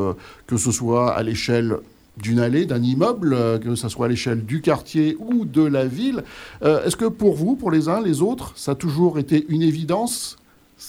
que 0.46 0.56
ce 0.56 0.72
soit 0.72 1.12
à 1.12 1.22
l'échelle 1.22 1.76
d'une 2.16 2.38
allée, 2.38 2.64
d'un 2.64 2.82
immeuble, 2.82 3.36
que 3.60 3.74
ce 3.74 3.88
soit 3.90 4.06
à 4.06 4.08
l'échelle 4.08 4.46
du 4.46 4.62
quartier 4.62 5.14
ou 5.18 5.44
de 5.44 5.62
la 5.62 5.84
ville. 5.84 6.24
Est-ce 6.62 6.96
que 6.96 7.04
pour 7.04 7.34
vous, 7.34 7.54
pour 7.54 7.70
les 7.70 7.90
uns, 7.90 8.00
les 8.00 8.22
autres, 8.22 8.54
ça 8.56 8.72
a 8.72 8.74
toujours 8.74 9.18
été 9.18 9.44
une 9.50 9.60
évidence 9.60 10.38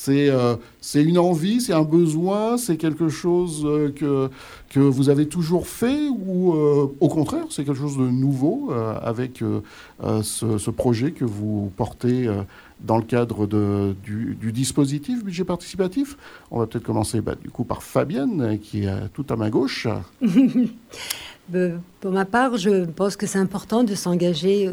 euh, 0.10 0.56
c'est 0.82 1.04
une 1.04 1.18
envie, 1.18 1.62
c'est 1.62 1.74
un 1.74 1.84
besoin, 1.84 2.58
c'est 2.58 2.78
quelque 2.78 3.10
chose 3.10 3.64
euh, 3.66 3.90
que, 3.92 4.30
que 4.70 4.80
vous 4.80 5.10
avez 5.10 5.28
toujours 5.28 5.68
fait 5.68 6.08
ou 6.10 6.54
euh, 6.54 6.88
au 7.00 7.08
contraire, 7.08 7.46
c'est 7.50 7.64
quelque 7.64 7.80
chose 7.80 7.98
de 7.98 8.08
nouveau 8.08 8.72
avec 9.02 9.44
ce, 10.00 10.70
projet 10.72 11.12
que 11.12 11.26
vous 11.26 11.72
portez 11.76 12.30
dans 12.82 12.98
le 12.98 13.04
cadre 13.04 13.48
de, 13.48 13.96
du, 14.04 14.52
dispositif 14.52 15.24
budget 15.24 15.44
participatif? 15.44 16.18
On 16.52 16.60
va 16.60 16.68
peut-être 16.68 16.84
commencer 16.84 17.22
bah, 17.22 17.36
du 17.42 17.50
coup 17.50 17.64
par 17.64 17.84
Fabienne 17.84 18.60
qui 18.60 18.86
est 18.86 19.10
tout 19.14 19.26
à 19.30 19.36
ma 19.36 19.50
gauche. 19.50 19.88
Pour 22.00 22.12
ma 22.12 22.26
part, 22.26 22.58
je 22.58 22.86
pense 22.86 23.18
que 23.18 23.28
c'est 23.28 23.38
important 23.38 23.84
de 23.84 23.96
s'engager 23.96 24.70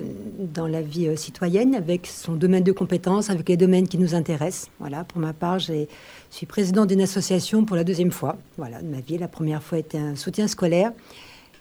dans 0.54 0.68
la 0.68 0.82
vie 0.82 1.08
euh, 1.08 1.16
citoyenne 1.16 1.74
avec 1.74 2.06
son 2.06 2.34
domaine 2.34 2.62
de 2.62 2.72
compétences, 2.72 3.28
avec 3.28 3.48
les 3.48 3.56
domaines 3.56 3.88
qui 3.88 3.98
nous 3.98 4.14
intéressent. 4.14 4.70
Voilà, 4.78 5.02
pour 5.04 5.20
ma 5.20 5.32
part, 5.32 5.58
je 5.58 5.86
suis 6.30 6.46
présidente 6.46 6.88
d'une 6.88 7.00
association 7.00 7.64
pour 7.64 7.76
la 7.76 7.82
deuxième 7.82 8.12
fois. 8.12 8.36
Voilà, 8.56 8.80
de 8.80 8.86
ma 8.86 9.00
vie. 9.00 9.18
La 9.18 9.28
première 9.28 9.62
fois 9.62 9.78
était 9.78 9.98
un 9.98 10.14
soutien 10.14 10.46
scolaire. 10.46 10.92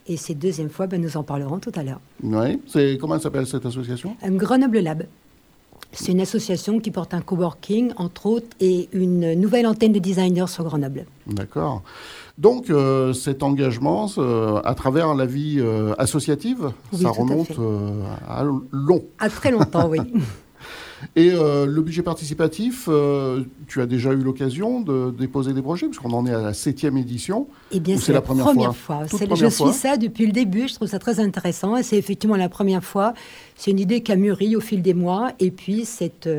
Et 0.07 0.15
cette 0.15 0.39
deuxième 0.39 0.69
fois, 0.69 0.87
ben, 0.87 1.01
nous 1.01 1.17
en 1.17 1.23
parlerons 1.23 1.59
tout 1.59 1.71
à 1.75 1.83
l'heure. 1.83 2.01
Oui. 2.23 2.59
Comment 2.99 3.19
s'appelle 3.19 3.47
cette 3.47 3.65
association? 3.65 4.15
Grenoble 4.23 4.79
Lab. 4.79 5.03
C'est 5.91 6.11
une 6.11 6.21
association 6.21 6.79
qui 6.79 6.91
porte 6.91 7.15
un 7.15 7.21
coworking, 7.21 7.93
entre 7.97 8.27
autres, 8.27 8.55
et 8.59 8.89
une 8.93 9.33
nouvelle 9.33 9.65
antenne 9.65 9.91
de 9.91 9.99
designers 9.99 10.47
sur 10.47 10.63
Grenoble. 10.63 11.05
D'accord. 11.25 11.81
Donc 12.39 12.69
euh, 12.69 13.11
cet 13.11 13.43
engagement 13.43 14.09
euh, 14.17 14.61
à 14.63 14.73
travers 14.73 15.13
la 15.13 15.25
vie 15.25 15.57
euh, 15.59 15.93
associative, 15.97 16.71
ça 16.93 17.09
remonte 17.09 17.51
à, 18.29 18.43
long. 18.71 19.03
À 19.19 19.29
très 19.29 19.51
longtemps, 19.51 19.89
oui. 19.89 19.99
Et 21.15 21.31
le 21.31 21.79
budget 21.81 22.01
participatif, 22.01 22.89
tu 23.67 23.81
as 23.81 23.85
déjà 23.85 24.11
eu 24.11 24.17
l'occasion 24.17 24.81
de 24.81 25.11
déposer 25.11 25.53
des 25.53 25.61
projets, 25.61 25.87
puisqu'on 25.87 26.11
en 26.11 26.25
est 26.25 26.33
à 26.33 26.41
la 26.41 26.53
septième 26.53 26.97
édition. 26.97 27.47
Eh 27.71 27.79
bien, 27.79 27.97
c'est 27.97 28.13
la, 28.13 28.21
première, 28.21 28.75
fois. 28.75 29.05
je 29.07 29.47
suis 29.47 29.73
ça 29.73 29.97
depuis 29.97 30.25
le 30.25 30.31
début, 30.31 30.67
je 30.67 30.75
trouve 30.75 30.87
ça 30.87 30.99
très 30.99 31.19
intéressant, 31.19 31.77
et 31.77 31.83
c'est 31.83 31.97
effectivement 31.97 32.35
la 32.35 32.49
première 32.49 32.83
fois. 32.83 33.13
C'est 33.55 33.71
une 33.71 33.79
idée 33.79 34.01
qui 34.01 34.11
a 34.11 34.15
mûri 34.15 34.55
au 34.55 34.61
fil 34.61 34.81
des 34.81 34.93
mois, 34.93 35.31
et 35.39 35.51
puis 35.51 35.85
cette, 35.85 36.29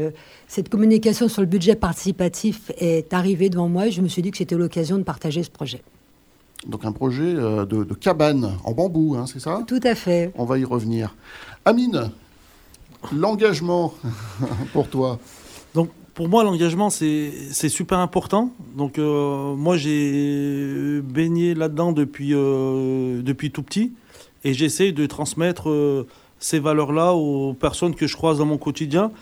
cette 0.46 0.68
communication 0.68 1.28
sur 1.28 1.42
le 1.42 1.46
budget 1.46 1.74
participatif 1.74 2.72
est 2.78 3.12
arrivée 3.12 3.50
devant 3.50 3.68
moi, 3.68 3.86
et 3.86 3.90
je 3.90 4.02
me 4.02 4.08
suis 4.08 4.22
dit 4.22 4.30
que 4.30 4.38
c'était 4.38 4.56
l'occasion 4.56 4.98
de 4.98 5.02
partager 5.02 5.42
ce 5.42 5.50
projet. 5.50 5.82
Donc 6.66 6.84
un 6.84 6.92
projet 6.92 7.34
euh, 7.36 7.64
de, 7.64 7.94
cabane 7.94 8.52
en 8.64 8.72
bambou, 8.72 9.16
hein, 9.16 9.24
c'est 9.26 9.40
ça? 9.40 9.62
Tout 9.66 9.80
à 9.82 9.94
fait. 9.94 10.30
On 10.36 10.44
va 10.44 10.58
y 10.58 10.64
revenir. 10.64 11.14
Amine, 11.64 12.10
l'engagement 13.12 13.94
pour 14.72 14.88
toi 14.88 15.18
Donc 15.74 15.90
pour 16.14 16.28
moi, 16.28 16.44
l'engagement, 16.44 16.90
c'est 16.90 17.68
super 17.68 17.98
important. 17.98 18.50
Donc 18.76 18.98
euh, 18.98 19.54
moi, 19.54 19.76
j'ai 19.76 21.00
baigné 21.02 21.54
là-dedans 21.54 21.92
depuis, 21.92 22.34
euh, 22.34 23.22
depuis 23.22 23.50
tout 23.50 23.62
petit 23.62 23.92
et 24.44 24.52
j'essaie 24.52 24.92
de 24.92 25.06
transmettre 25.06 25.68
ces 26.38 26.58
valeurs-là 26.58 27.12
aux 27.12 27.54
personnes 27.54 27.94
que 27.94 28.06
je 28.06 28.16
croise 28.16 28.38
dans 28.38 28.46
mon 28.46 28.58
quotidien, 28.58 29.12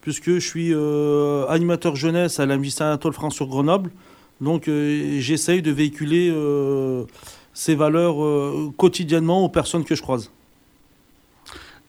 puisque 0.00 0.30
je 0.30 0.46
suis 0.46 0.74
animateur 1.48 1.96
jeunesse 1.96 2.40
à 2.40 2.46
la 2.46 2.62
Saint-Anatole 2.62 3.12
France 3.12 3.34
sur 3.34 3.46
Grenoble. 3.46 3.90
Donc 4.42 4.66
euh, 4.66 5.20
j'essaye 5.20 5.62
de 5.62 5.70
véhiculer 5.70 6.28
euh, 6.30 7.04
ces 7.54 7.76
valeurs 7.76 8.22
euh, 8.22 8.72
quotidiennement 8.76 9.44
aux 9.44 9.48
personnes 9.48 9.84
que 9.84 9.94
je 9.94 10.02
croise. 10.02 10.30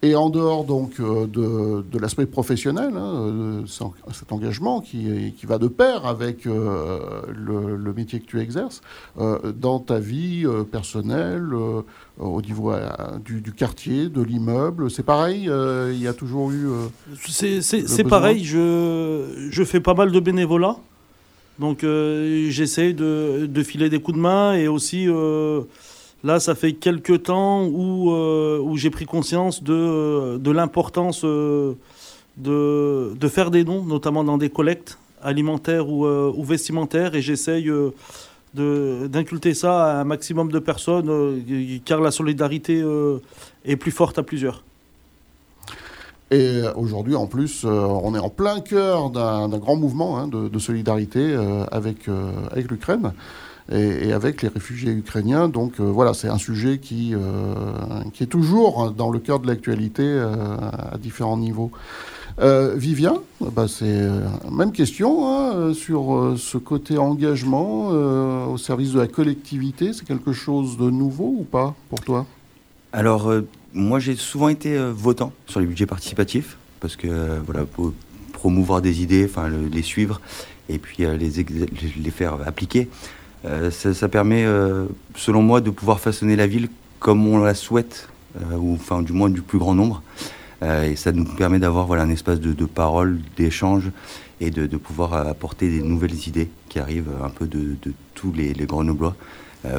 Et 0.03 0.15
en 0.15 0.29
dehors 0.29 0.65
donc 0.65 0.99
de, 0.99 1.97
l'aspect 1.97 2.25
professionnel, 2.25 2.91
hein, 2.95 3.63
cet 4.11 4.31
engagement 4.31 4.81
qui, 4.81 5.33
qui, 5.35 5.45
va 5.45 5.57
de 5.57 5.67
pair 5.67 6.05
avec 6.05 6.45
le, 6.45 7.93
métier 7.95 8.19
que 8.19 8.25
tu 8.25 8.39
exerces, 8.39 8.81
dans 9.17 9.79
ta 9.79 9.99
vie 9.99 10.45
personnelle, 10.71 11.47
au 12.19 12.41
niveau 12.41 12.73
du, 13.23 13.39
du, 13.41 13.53
quartier, 13.53 14.09
de 14.09 14.21
l'immeuble, 14.21 14.91
c'est 14.91 15.03
pareil, 15.03 15.43
il 15.43 16.01
y 16.01 16.07
a 16.07 16.13
toujours 16.13 16.51
eu... 16.51 16.67
c'est 17.15 18.03
pareil, 18.03 18.43
je, 18.43 19.47
je 19.49 19.63
fais 19.63 19.79
pas 19.79 19.93
mal 19.93 20.11
de 20.11 20.19
bénévolat. 20.19 20.75
Donc 21.59 21.83
euh, 21.83 22.49
j'essaie 22.49 22.93
de, 22.93 23.63
filer 23.63 23.89
des 23.89 23.99
coups 23.99 24.17
de 24.17 24.21
main 24.21 24.55
et 24.55 24.67
aussi 24.67 25.07
euh, 25.07 25.61
là 26.23 26.39
ça 26.39 26.55
fait 26.55 26.73
quelques 26.73 27.23
temps 27.23 27.65
où, 27.65 28.11
euh, 28.11 28.59
où 28.59 28.77
j'ai 28.77 28.89
pris 28.89 29.05
conscience 29.05 29.63
de, 29.63 30.37
de 30.37 30.51
l'importance 30.51 31.23
de, 31.23 31.75
de, 32.37 33.27
faire 33.27 33.51
des 33.51 33.63
dons, 33.63 33.83
notamment 33.83 34.23
dans 34.23 34.37
des 34.37 34.49
collectes 34.49 34.97
alimentaires 35.21 35.89
ou, 35.89 36.05
ou 36.05 36.43
vestimentaires 36.43 37.15
et 37.15 37.21
j'essaye 37.21 37.71
d'inculter 38.53 39.53
ça 39.53 39.85
à 39.85 40.01
un 40.01 40.03
maximum 40.03 40.51
de 40.51 40.59
personnes 40.59 41.81
car 41.85 42.01
la 42.01 42.11
solidarité 42.11 42.83
est 43.65 43.75
plus 43.75 43.91
forte 43.91 44.19
à 44.19 44.23
plusieurs. 44.23 44.63
Et 46.33 46.63
aujourd'hui, 46.75 47.15
en 47.15 47.27
plus, 47.27 47.63
euh, 47.63 47.69
on 47.69 48.15
est 48.15 48.19
en 48.19 48.29
plein 48.29 48.59
cœur 48.59 49.11
d'un 49.11 49.47
grand 49.49 49.75
mouvement 49.75 50.17
hein, 50.17 50.27
de, 50.27 50.59
solidarité 50.59 51.19
euh, 51.19 51.63
avec, 51.71 52.07
euh, 52.07 52.31
avec 52.51 52.71
l'Ukraine. 52.71 53.13
Et, 53.71 54.11
avec 54.11 54.41
les 54.41 54.49
réfugiés 54.49 54.91
ukrainiens. 54.91 55.47
Donc 55.47 55.79
voilà, 55.79 56.13
c'est 56.13 56.27
un 56.27 56.37
sujet 56.37 56.79
qui, 56.79 57.13
qui 58.13 58.23
est 58.23 58.27
toujours 58.27 58.91
dans 58.91 59.09
le 59.09 59.19
cœur 59.19 59.39
de 59.39 59.47
l'actualité 59.47 60.19
à 60.19 60.97
différents 60.97 61.37
niveaux. 61.37 61.71
Vivien, 62.75 63.15
bah 63.39 63.67
c'est 63.69 64.05
même 64.51 64.71
question 64.71 65.29
hein, 65.29 65.73
sur 65.73 66.33
ce 66.37 66.57
côté 66.57 66.97
engagement 66.97 67.87
au 68.51 68.57
service 68.57 68.91
de 68.91 68.99
la 68.99 69.07
collectivité. 69.07 69.93
C'est 69.93 70.05
quelque 70.05 70.33
chose 70.33 70.77
de 70.77 70.89
nouveau 70.89 71.35
ou 71.39 71.43
pas 71.43 71.73
pour 71.89 72.01
toi? 72.01 72.25
Alors 72.91 73.31
moi, 73.73 73.99
j'ai 73.99 74.15
souvent 74.15 74.49
été 74.49 74.77
euh, 74.77 74.91
votant 74.95 75.33
sur 75.47 75.59
les 75.59 75.65
budgets 75.65 75.87
participatifs 75.87 76.57
parce 76.79 76.95
que 76.95 77.07
euh, 77.07 77.39
voilà, 77.43 77.65
pour 77.65 77.91
promouvoir 78.31 78.81
des 78.81 79.01
idées, 79.01 79.29
les 79.71 79.81
suivre 79.81 80.21
et 80.69 80.77
puis 80.77 81.03
euh, 81.03 81.17
les, 81.17 81.31
les 81.31 82.11
faire 82.11 82.37
appliquer. 82.45 82.87
Ça, 83.71 84.09
permet, 84.09 84.45
selon 85.15 85.41
moi, 85.41 85.61
de 85.61 85.69
pouvoir 85.69 85.99
façonner 85.99 86.35
la 86.35 86.47
ville 86.47 86.69
comme 86.99 87.27
on 87.27 87.39
la 87.39 87.53
souhaite, 87.53 88.07
ou 88.51 88.73
enfin 88.73 89.01
du 89.01 89.11
moins 89.11 89.29
du 89.29 89.41
plus 89.41 89.59
grand 89.59 89.75
nombre. 89.75 90.01
et 90.61 90.95
ça 90.95 91.11
nous 91.11 91.25
permet 91.25 91.59
d'avoir 91.59 91.85
voilà, 91.85 92.03
un 92.03 92.09
espace 92.09 92.39
de, 92.39 92.65
parole, 92.65 93.19
d'échange 93.35 93.91
et 94.39 94.49
de, 94.49 94.77
pouvoir 94.77 95.13
apporter 95.13 95.69
des 95.69 95.81
nouvelles 95.81 96.27
idées 96.27 96.49
qui 96.69 96.79
arrivent 96.79 97.11
un 97.23 97.29
peu 97.29 97.45
de, 97.45 97.75
tous 98.15 98.31
les, 98.31 98.53
les 98.53 98.65
Grenoblois. 98.65 99.15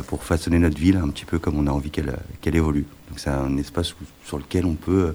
pour 0.07 0.25
façonner 0.25 0.59
notre 0.59 0.79
ville 0.79 0.97
un 0.97 1.09
petit 1.09 1.25
peu 1.25 1.39
comme 1.39 1.59
on 1.59 1.67
a 1.67 1.71
envie 1.71 1.91
qu'elle 1.91 2.57
évolue. 2.57 2.85
Donc 3.09 3.19
c'est 3.19 3.31
un 3.31 3.57
espace 3.57 3.95
sur 4.25 4.39
lequel 4.39 4.67
on 4.67 4.75
peut 4.75 5.15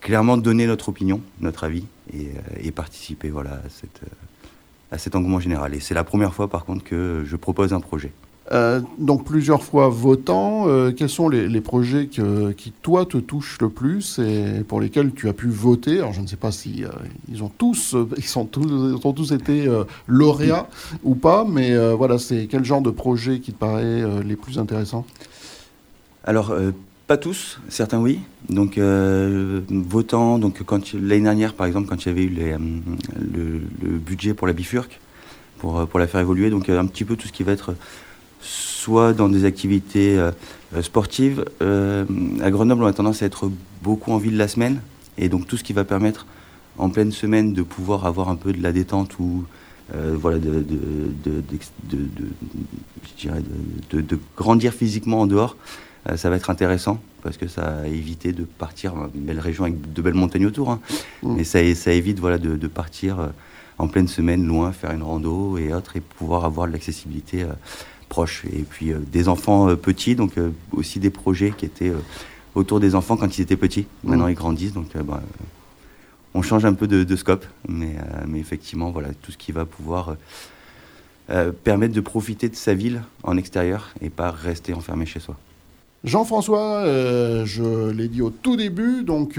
clairement 0.00 0.36
donner 0.36 0.66
notre 0.66 0.88
opinion, 0.88 1.20
notre 1.40 1.64
avis 1.64 1.84
et, 2.12 2.70
participer 2.70 3.30
voilà, 3.30 3.52
à, 3.52 3.68
cette, 3.68 4.00
à 4.90 4.98
cet 4.98 5.14
engouement 5.14 5.40
général. 5.40 5.74
Et 5.74 5.80
c'est 5.80 5.94
la 5.94 6.04
première 6.04 6.34
fois 6.34 6.48
par 6.48 6.64
contre 6.64 6.84
que 6.84 7.22
je 7.26 7.36
propose 7.36 7.72
un 7.72 7.80
projet. 7.80 8.12
Euh, 8.50 8.80
donc 8.98 9.24
plusieurs 9.24 9.62
fois 9.62 9.88
votant, 9.88 10.68
euh, 10.68 10.90
quels 10.90 11.10
sont 11.10 11.28
les, 11.28 11.60
projets 11.60 12.06
qui, 12.06 12.72
toi, 12.82 13.04
te 13.04 13.18
touchent 13.18 13.58
le 13.60 13.68
plus 13.68 14.18
et 14.18 14.64
pour 14.66 14.80
lesquels 14.80 15.12
tu 15.12 15.28
as 15.28 15.34
pu 15.34 15.48
voter? 15.48 15.98
Alors 15.98 16.12
je 16.12 16.20
ne 16.20 16.26
sais 16.26 16.36
pas 16.36 16.50
si 16.50 16.84
euh, 16.84 16.88
ils, 17.30 17.42
ont 17.42 17.50
tous, 17.50 17.94
ils, 18.16 18.24
sont 18.24 18.46
tous, 18.46 19.04
ont 19.04 19.12
tous 19.12 19.32
été 19.32 19.68
lauréats 20.06 20.68
ou 21.02 21.14
pas, 21.14 21.44
mais 21.44 21.76
voilà, 21.94 22.18
c'est 22.18 22.46
quel 22.46 22.64
genre 22.64 22.82
de 22.82 22.90
projet 22.90 23.40
qui 23.40 23.52
te 23.52 23.58
paraît 23.58 24.02
les 24.22 24.36
plus 24.36 24.58
intéressants? 24.58 25.04
Alors, 26.24 26.54
pas 27.08 27.16
tous, 27.16 27.58
certains 27.68 27.98
oui. 27.98 28.20
Donc, 28.48 28.78
votant, 28.78 30.38
donc 30.38 30.62
l'année 30.94 31.22
dernière, 31.22 31.54
par 31.54 31.66
exemple, 31.66 31.88
quand 31.88 32.04
il 32.04 32.08
y 32.08 32.10
avait 32.12 32.22
eu 32.22 32.28
les, 32.28 32.52
le, 32.52 33.98
budget 33.98 34.34
pour 34.34 34.46
la 34.46 34.52
bifurque, 34.52 35.00
pour, 35.58 35.88
pour 35.88 35.98
la 35.98 36.06
faire 36.06 36.20
évoluer, 36.20 36.50
donc 36.50 36.68
un 36.68 36.86
petit 36.86 37.04
peu 37.04 37.16
tout 37.16 37.26
ce 37.26 37.32
qui 37.32 37.42
va 37.42 37.52
être 37.52 37.74
soit 38.40 39.12
dans 39.12 39.28
des 39.28 39.44
activités 39.44 40.18
euh, 40.18 40.30
euh, 40.74 40.82
sportives. 40.82 41.44
Euh, 41.62 42.04
à 42.42 42.50
Grenoble, 42.50 42.84
on 42.84 42.86
a 42.86 42.92
tendance 42.92 43.22
à 43.22 43.26
être 43.26 43.50
beaucoup 43.82 44.12
en 44.12 44.18
ville 44.18 44.36
la 44.36 44.48
semaine, 44.48 44.80
et 45.18 45.28
donc 45.28 45.46
tout 45.46 45.56
ce 45.56 45.64
qui 45.64 45.72
va 45.72 45.84
permettre 45.84 46.26
en 46.78 46.90
pleine 46.90 47.12
semaine 47.12 47.52
de 47.52 47.62
pouvoir 47.62 48.06
avoir 48.06 48.28
un 48.28 48.36
peu 48.36 48.52
de 48.52 48.62
la 48.62 48.72
détente 48.72 49.18
ou 49.18 49.44
voilà, 49.92 50.38
de, 50.38 50.64
de, 53.90 54.18
grandir 54.36 54.72
physiquement 54.74 55.22
en 55.22 55.26
dehors, 55.26 55.56
ça 56.16 56.30
va 56.30 56.36
être 56.36 56.50
intéressant 56.50 57.00
parce 57.22 57.36
que 57.36 57.48
ça 57.48 57.80
a 57.82 57.86
évité 57.86 58.32
de 58.32 58.44
partir 58.44 58.94
une 59.14 59.22
belle 59.22 59.40
région 59.40 59.64
avec 59.64 59.92
de 59.92 60.02
belles 60.02 60.14
montagnes 60.14 60.46
autour, 60.46 60.70
hein. 60.70 60.80
mmh. 61.22 61.34
mais 61.36 61.44
ça, 61.44 61.74
ça, 61.74 61.92
évite 61.92 62.18
voilà, 62.18 62.38
de, 62.38 62.66
partir 62.68 63.30
en 63.78 63.88
pleine 63.88 64.08
semaine 64.08 64.46
loin, 64.46 64.72
faire 64.72 64.92
une 64.92 65.02
rando 65.02 65.58
et 65.58 65.72
autres, 65.72 65.96
et 65.96 66.00
pouvoir 66.00 66.44
avoir 66.44 66.66
de 66.66 66.72
l'accessibilité 66.72 67.44
proches. 68.08 68.44
Et 68.52 68.62
puis 68.62 68.92
euh, 68.92 68.98
des 68.98 69.28
enfants 69.28 69.68
euh, 69.68 69.76
petits, 69.76 70.16
donc 70.16 70.38
euh, 70.38 70.50
aussi 70.72 70.98
des 70.98 71.10
projets 71.10 71.52
qui 71.56 71.66
étaient 71.66 71.92
autour 72.54 72.80
des 72.80 72.94
enfants 72.94 73.16
quand 73.16 73.38
ils 73.38 73.42
étaient 73.42 73.56
petits. 73.56 73.86
Maintenant 74.02 74.26
mmh. 74.26 74.30
ils 74.30 74.34
grandissent, 74.34 74.72
donc 74.72 74.96
bah, 74.96 75.22
on 76.34 76.42
change 76.42 76.64
un 76.64 76.74
peu 76.74 76.86
de, 76.86 77.16
scope, 77.16 77.46
mais, 77.68 77.96
mais, 78.26 78.38
effectivement, 78.38 78.90
voilà, 78.90 79.08
tout 79.22 79.32
ce 79.32 79.38
qui 79.38 79.50
va 79.50 79.64
pouvoir 79.64 80.16
permettre 81.64 81.94
de 81.94 82.00
profiter 82.00 82.48
de 82.48 82.54
sa 82.54 82.74
ville 82.74 83.02
en 83.22 83.36
extérieur 83.36 83.90
et 84.02 84.10
pas 84.10 84.30
rester 84.30 84.72
enfermé 84.74 85.06
chez 85.06 85.20
soi. 85.20 85.36
Jean-François, 86.04 86.84
je 87.44 87.90
l'ai 87.90 88.08
dit 88.08 88.22
au 88.22 88.30
tout 88.30 88.56
début, 88.56 89.02
donc 89.02 89.38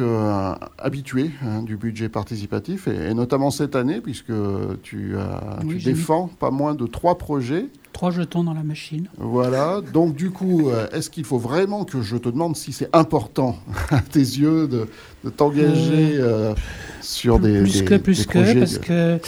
habitué 0.77 1.31
hein, 1.41 1.63
du 1.63 1.77
budget 1.77 2.09
participatif, 2.09 2.87
et, 2.87 3.13
notamment 3.13 3.49
cette 3.49 3.75
année, 3.75 4.01
puisque 4.01 4.33
tu, 4.83 5.15
tu 5.67 5.77
défends 5.77 6.29
pas 6.39 6.51
moins 6.51 6.75
de 6.75 6.85
trois 6.85 7.17
projets. 7.17 7.67
Trois 7.93 8.11
jetons 8.11 8.43
dans 8.43 8.53
la 8.53 8.63
machine. 8.63 9.07
Voilà. 9.17 9.81
Donc, 9.93 10.15
du 10.15 10.29
coup, 10.29 10.69
euh, 10.69 10.87
est-ce 10.93 11.09
qu'il 11.09 11.25
faut 11.25 11.39
vraiment 11.39 11.85
que 11.85 12.01
je 12.01 12.17
te 12.17 12.29
demande 12.29 12.55
si 12.55 12.71
c'est 12.71 12.89
important 12.93 13.57
à 13.89 13.99
tes 13.99 14.19
yeux 14.19 14.67
de, 14.67 14.87
t'engager 15.31 16.13
euh, 16.17 16.53
sur 17.01 17.39
des, 17.39 17.61
plus 17.61 17.81
que, 17.81 17.95
plus 17.95 18.25
que, 18.25 18.59
parce 18.59 18.77
que 18.77 19.19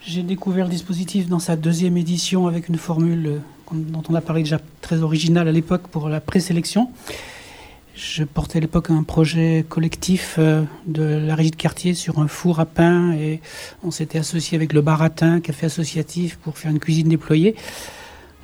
j'ai 0.00 0.22
découvert 0.22 0.64
le 0.64 0.70
dispositif 0.70 1.28
dans 1.28 1.38
sa 1.38 1.56
deuxième 1.56 1.96
édition 1.96 2.46
avec 2.46 2.68
une 2.68 2.76
formule 2.76 3.26
euh, 3.26 3.38
dont 3.74 4.02
on 4.08 4.14
a 4.14 4.20
parlé 4.20 4.42
déjà 4.42 4.60
très 4.80 5.02
originale 5.02 5.48
à 5.48 5.52
l'époque 5.52 5.88
pour 5.88 6.08
la 6.08 6.20
présélection. 6.20 6.90
Je 7.94 8.22
portais 8.22 8.58
à 8.58 8.60
l'époque 8.60 8.90
un 8.90 9.02
projet 9.02 9.64
collectif 9.68 10.38
de 10.86 11.02
la 11.02 11.34
régie 11.34 11.50
de 11.50 11.56
quartier 11.56 11.94
sur 11.94 12.20
un 12.20 12.28
four 12.28 12.60
à 12.60 12.66
pain 12.66 13.12
et 13.12 13.40
on 13.82 13.90
s'était 13.90 14.18
associé 14.18 14.56
avec 14.56 14.72
le 14.72 14.82
baratin, 14.82 15.40
café 15.40 15.66
associatif, 15.66 16.36
pour 16.36 16.58
faire 16.58 16.70
une 16.70 16.78
cuisine 16.78 17.08
déployée. 17.08 17.56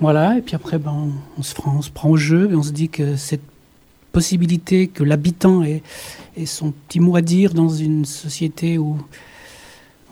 Voilà, 0.00 0.38
et 0.38 0.43
puis 0.43 0.57
après, 0.57 0.78
ben, 0.78 1.12
on, 1.38 1.42
se 1.42 1.55
prend, 1.55 1.77
on 1.77 1.83
se 1.83 1.90
prend 1.90 2.11
au 2.11 2.16
jeu 2.16 2.51
et 2.51 2.55
on 2.57 2.64
se 2.64 2.72
dit 2.72 2.88
que 2.88 3.14
cette 3.14 3.44
possibilité 4.11 4.88
que 4.88 5.05
l'habitant 5.05 5.62
ait, 5.62 5.83
son 6.46 6.72
petit 6.72 7.01
mot 7.01 7.16
à 7.16 7.22
dire 7.22 7.55
dans 7.55 7.68
une 7.68 8.05
société 8.05 8.79
où 8.79 8.96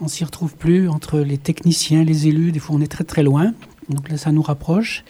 on 0.00 0.08
s'y 0.08 0.24
retrouve 0.24 0.54
plus 0.54 0.88
entre 0.88 1.18
les 1.20 1.38
techniciens, 1.38 2.04
les 2.04 2.28
élus, 2.28 2.52
des 2.52 2.58
fois 2.58 2.76
on 2.76 2.80
est 2.80 2.90
très 2.90 3.04
très 3.04 3.22
loin, 3.22 3.52
donc 3.92 4.08
là 4.08 4.16
ça 4.16 4.32
nous 4.32 4.42
rapproche. 4.42 5.04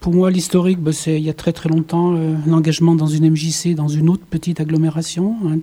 Pour 0.00 0.14
moi, 0.14 0.30
l'historique, 0.30 0.78
ben, 0.78 0.92
c'est 0.92 1.16
il 1.16 1.24
y 1.24 1.28
a 1.28 1.34
très 1.34 1.52
très 1.52 1.68
longtemps 1.68 2.14
euh, 2.14 2.34
l'engagement 2.46 2.94
dans 2.94 3.06
une 3.06 3.30
MJC, 3.30 3.74
dans 3.74 3.88
une 3.88 4.08
autre 4.08 4.24
petite 4.24 4.58
agglomération. 4.58 5.36
Hein. 5.46 5.58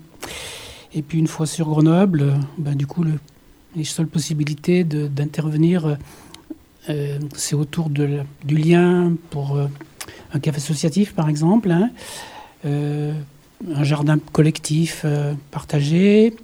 Et 0.94 1.02
puis 1.02 1.18
une 1.18 1.28
fois 1.28 1.48
sur 1.48 1.68
Grenoble, 1.68 2.36
ben, 2.60 2.76
du 2.76 2.86
coup, 2.86 3.04
le, 3.04 3.14
les 3.76 3.84
seules 3.84 4.08
possibilités 4.08 4.84
d'intervenir 4.84 5.98
euh, 6.90 7.20
c'est 7.36 7.56
autour 7.56 7.90
du 7.90 8.08
lien 8.48 9.14
pour 9.30 9.58
euh, 9.58 9.68
un 10.34 10.40
café 10.40 10.58
associatif, 10.58 11.14
par 11.14 11.28
exemple, 11.28 11.70
hein. 11.70 11.90
euh, 12.66 13.14
un 13.74 13.84
jardin 13.84 14.18
collectif 14.32 15.06
partagé 15.52 16.36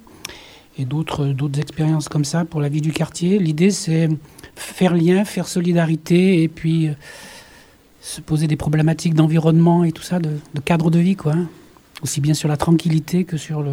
et 0.76 0.84
d'autres 0.84 1.32
expériences 1.58 2.08
comme 2.08 2.24
ça 2.24 2.44
pour 2.44 2.60
la 2.60 2.68
vie 2.68 2.80
du 2.80 2.92
quartier. 2.92 3.38
L'idée, 3.38 3.70
c'est 3.70 4.08
faire 4.56 4.94
lien, 4.94 5.24
faire 5.24 5.48
solidarité 5.48 6.42
et 6.42 6.48
puis 6.48 6.90
se 8.00 8.20
poser 8.20 8.46
des 8.46 8.56
problématiques 8.56 9.14
d'environnement 9.14 9.82
et 9.82 9.92
tout 9.92 10.02
ça, 10.02 10.18
de, 10.18 10.30
cadre 10.64 10.90
de 10.90 10.98
vie, 10.98 11.16
quoi. 11.16 11.32
Hein. 11.32 11.46
Aussi 12.02 12.20
bien 12.20 12.34
sur 12.34 12.48
la 12.48 12.58
tranquillité 12.58 13.24
que 13.24 13.38
sur 13.38 13.62
le, 13.62 13.72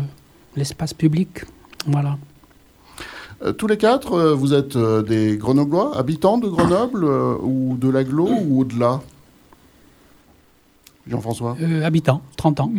l'espace 0.56 0.94
public. 0.94 1.44
Voilà. 1.86 2.18
Euh, 3.44 3.52
tous 3.52 3.68
les 3.68 3.78
quatre, 3.78 4.14
euh, 4.14 4.34
vous 4.34 4.54
êtes 4.54 4.76
euh, 4.76 5.02
des 5.02 5.38
Grenoblois, 5.38 5.98
habitants 5.98 6.38
de 6.38 6.48
Grenoble 6.48 7.04
ou 7.04 7.76
de 7.78 7.90
l'aglo 7.90 8.30
ou 8.30 8.62
au-delà? 8.62 9.02
Jean-François? 11.08 11.58
Habitant, 11.84 12.22
30 12.38 12.60
ans. 12.60 12.72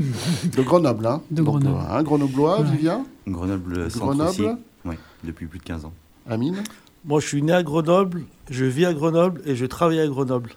De 0.57 0.63
Grenoble, 0.63 1.07
hein 1.07 1.21
De 1.33 1.43
Grenoble. 1.43 1.77
un 1.91 2.03
Grenoblois, 2.03 2.63
Vivien? 2.63 3.05
Grenoble, 3.27 3.89
Grenoble 3.89 4.57
Oui, 4.85 4.95
depuis 5.25 5.47
plus 5.47 5.59
de 5.59 5.65
15 5.65 5.85
ans. 5.85 5.93
Amine? 6.31 6.63
Moi, 7.05 7.21
je 7.21 7.27
suis 7.27 7.43
né 7.43 7.53
à 7.53 7.63
Grenoble, 7.63 8.23
je 8.51 8.65
vis 8.65 8.85
à 8.87 8.93
Grenoble 8.95 9.41
et 9.45 9.57
je 9.57 9.67
travaille 9.67 10.01
à 10.01 10.07
Grenoble. 10.07 10.51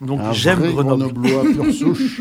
Donc 0.00 0.20
j'aime 0.32 0.60
Grenoble. 0.60 1.12
Grenoblois, 1.12 1.42
pure 1.52 1.72
souche. 1.96 2.20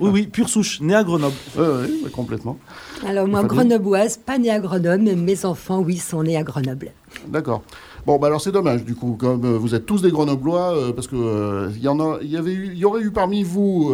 oui, 0.00 0.10
oui, 0.12 0.26
pure 0.26 0.48
souche, 0.48 0.80
né 0.80 0.94
à 0.94 1.04
Grenoble. 1.04 1.34
Oui, 1.58 1.64
oui, 2.04 2.10
complètement. 2.10 2.58
Alors 3.06 3.26
moi, 3.28 3.44
grenobloise, 3.44 4.16
pas 4.16 4.38
né 4.38 4.50
à 4.50 4.58
Grenoble, 4.60 5.02
mais 5.02 5.14
mes 5.14 5.44
enfants, 5.44 5.80
oui, 5.80 5.98
sont 5.98 6.22
nés 6.22 6.36
à 6.36 6.42
Grenoble. 6.42 6.92
D'accord. 7.28 7.62
Bon, 8.06 8.20
bah 8.20 8.28
alors 8.28 8.40
c'est 8.40 8.52
dommage, 8.52 8.84
du 8.84 8.94
coup, 8.94 9.16
comme 9.18 9.44
euh, 9.44 9.58
vous 9.58 9.74
êtes 9.74 9.84
tous 9.84 10.00
des 10.00 10.12
Grenoblois, 10.12 10.76
euh, 10.76 10.92
parce 10.92 11.08
que 11.08 11.16
euh, 11.16 11.72
il 11.74 11.82
y 11.82 11.88
en 11.88 11.98
a, 11.98 12.18
il 12.22 12.30
y 12.30 12.36
avait 12.36 12.54
il 12.54 12.78
y 12.78 12.84
aurait 12.84 13.02
eu 13.02 13.10
parmi 13.10 13.42
vous 13.42 13.92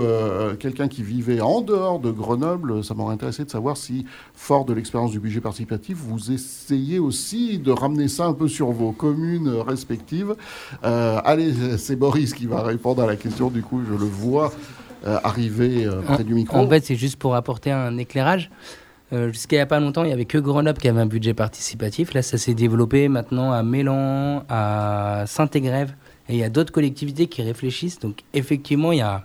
quelqu'un 0.61 0.87
qui 0.87 1.03
vivait 1.03 1.41
en 1.41 1.63
dehors 1.63 1.99
de 1.99 2.11
Grenoble. 2.11 2.85
Ça 2.85 2.93
m'aurait 2.93 3.15
intéressé 3.15 3.43
de 3.43 3.51
savoir 3.51 3.79
si, 3.79 4.05
fort 4.35 4.67
de 4.67 4.75
l'expérience 4.75 5.13
du 5.13 5.19
budget 5.19 5.41
participatif, 5.41 5.97
vous 5.97 6.31
essayez 6.31 6.99
aussi 6.99 7.59
de 7.59 7.73
ramener 7.73 8.07
ça 8.07 8.27
un 8.27 8.35
peu 8.35 8.49
sur 8.49 8.71
vos 8.71 8.93
communes 8.93 9.49
respectives. 9.49 10.35
allez, 10.83 11.55
c'est 11.79 11.97
Boris 11.97 12.35
qui 12.35 12.45
va 12.45 12.63
répondre 12.63 13.03
à 13.03 13.07
la 13.07 13.17
question. 13.17 13.49
Du 13.49 13.63
coup, 13.63 13.81
je 13.83 13.93
le 13.93 14.05
vois 14.05 14.53
arriver 15.05 15.89
près 16.05 16.23
du 16.23 16.35
micro. 16.35 16.59
En 16.59 16.69
fait, 16.69 16.85
c'est 16.85 16.97
juste 16.97 17.17
pour 17.17 17.35
apporter 17.35 17.71
un 17.71 17.97
éclairage. 17.97 18.51
Euh, 19.13 19.31
jusqu'à 19.31 19.57
il 19.57 19.59
n'y 19.59 19.63
a 19.63 19.67
pas 19.67 19.81
longtemps, 19.81 20.05
il 20.05 20.07
n'y 20.07 20.13
avait 20.13 20.25
que 20.25 20.39
Grenoble 20.39 20.79
qui 20.79 20.89
avait 20.89 21.01
un 21.01 21.07
budget 21.07 21.35
participatif. 21.35 22.15
Là, 22.15 22.23
ça 22.23 22.39
s'est 22.39 22.55
développé 22.55 23.09
maintenant 23.09 23.53
à 23.53 23.63
Mélan, 23.63 24.45
à 24.49 25.25
Saint-Égrève. 25.27 25.93
Et 26.29 26.35
il 26.35 26.39
y 26.39 26.45
a 26.45 26.49
d'autres 26.49 26.73
collectivités 26.73 27.27
qui 27.27 27.43
réfléchissent. 27.43 27.99
Donc, 27.99 28.23
effectivement, 28.33 28.93
il 28.93 28.99
y 28.99 29.03
a 29.03 29.25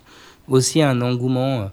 aussi 0.49 0.81
un 0.81 1.01
engouement 1.01 1.61
euh, 1.61 1.65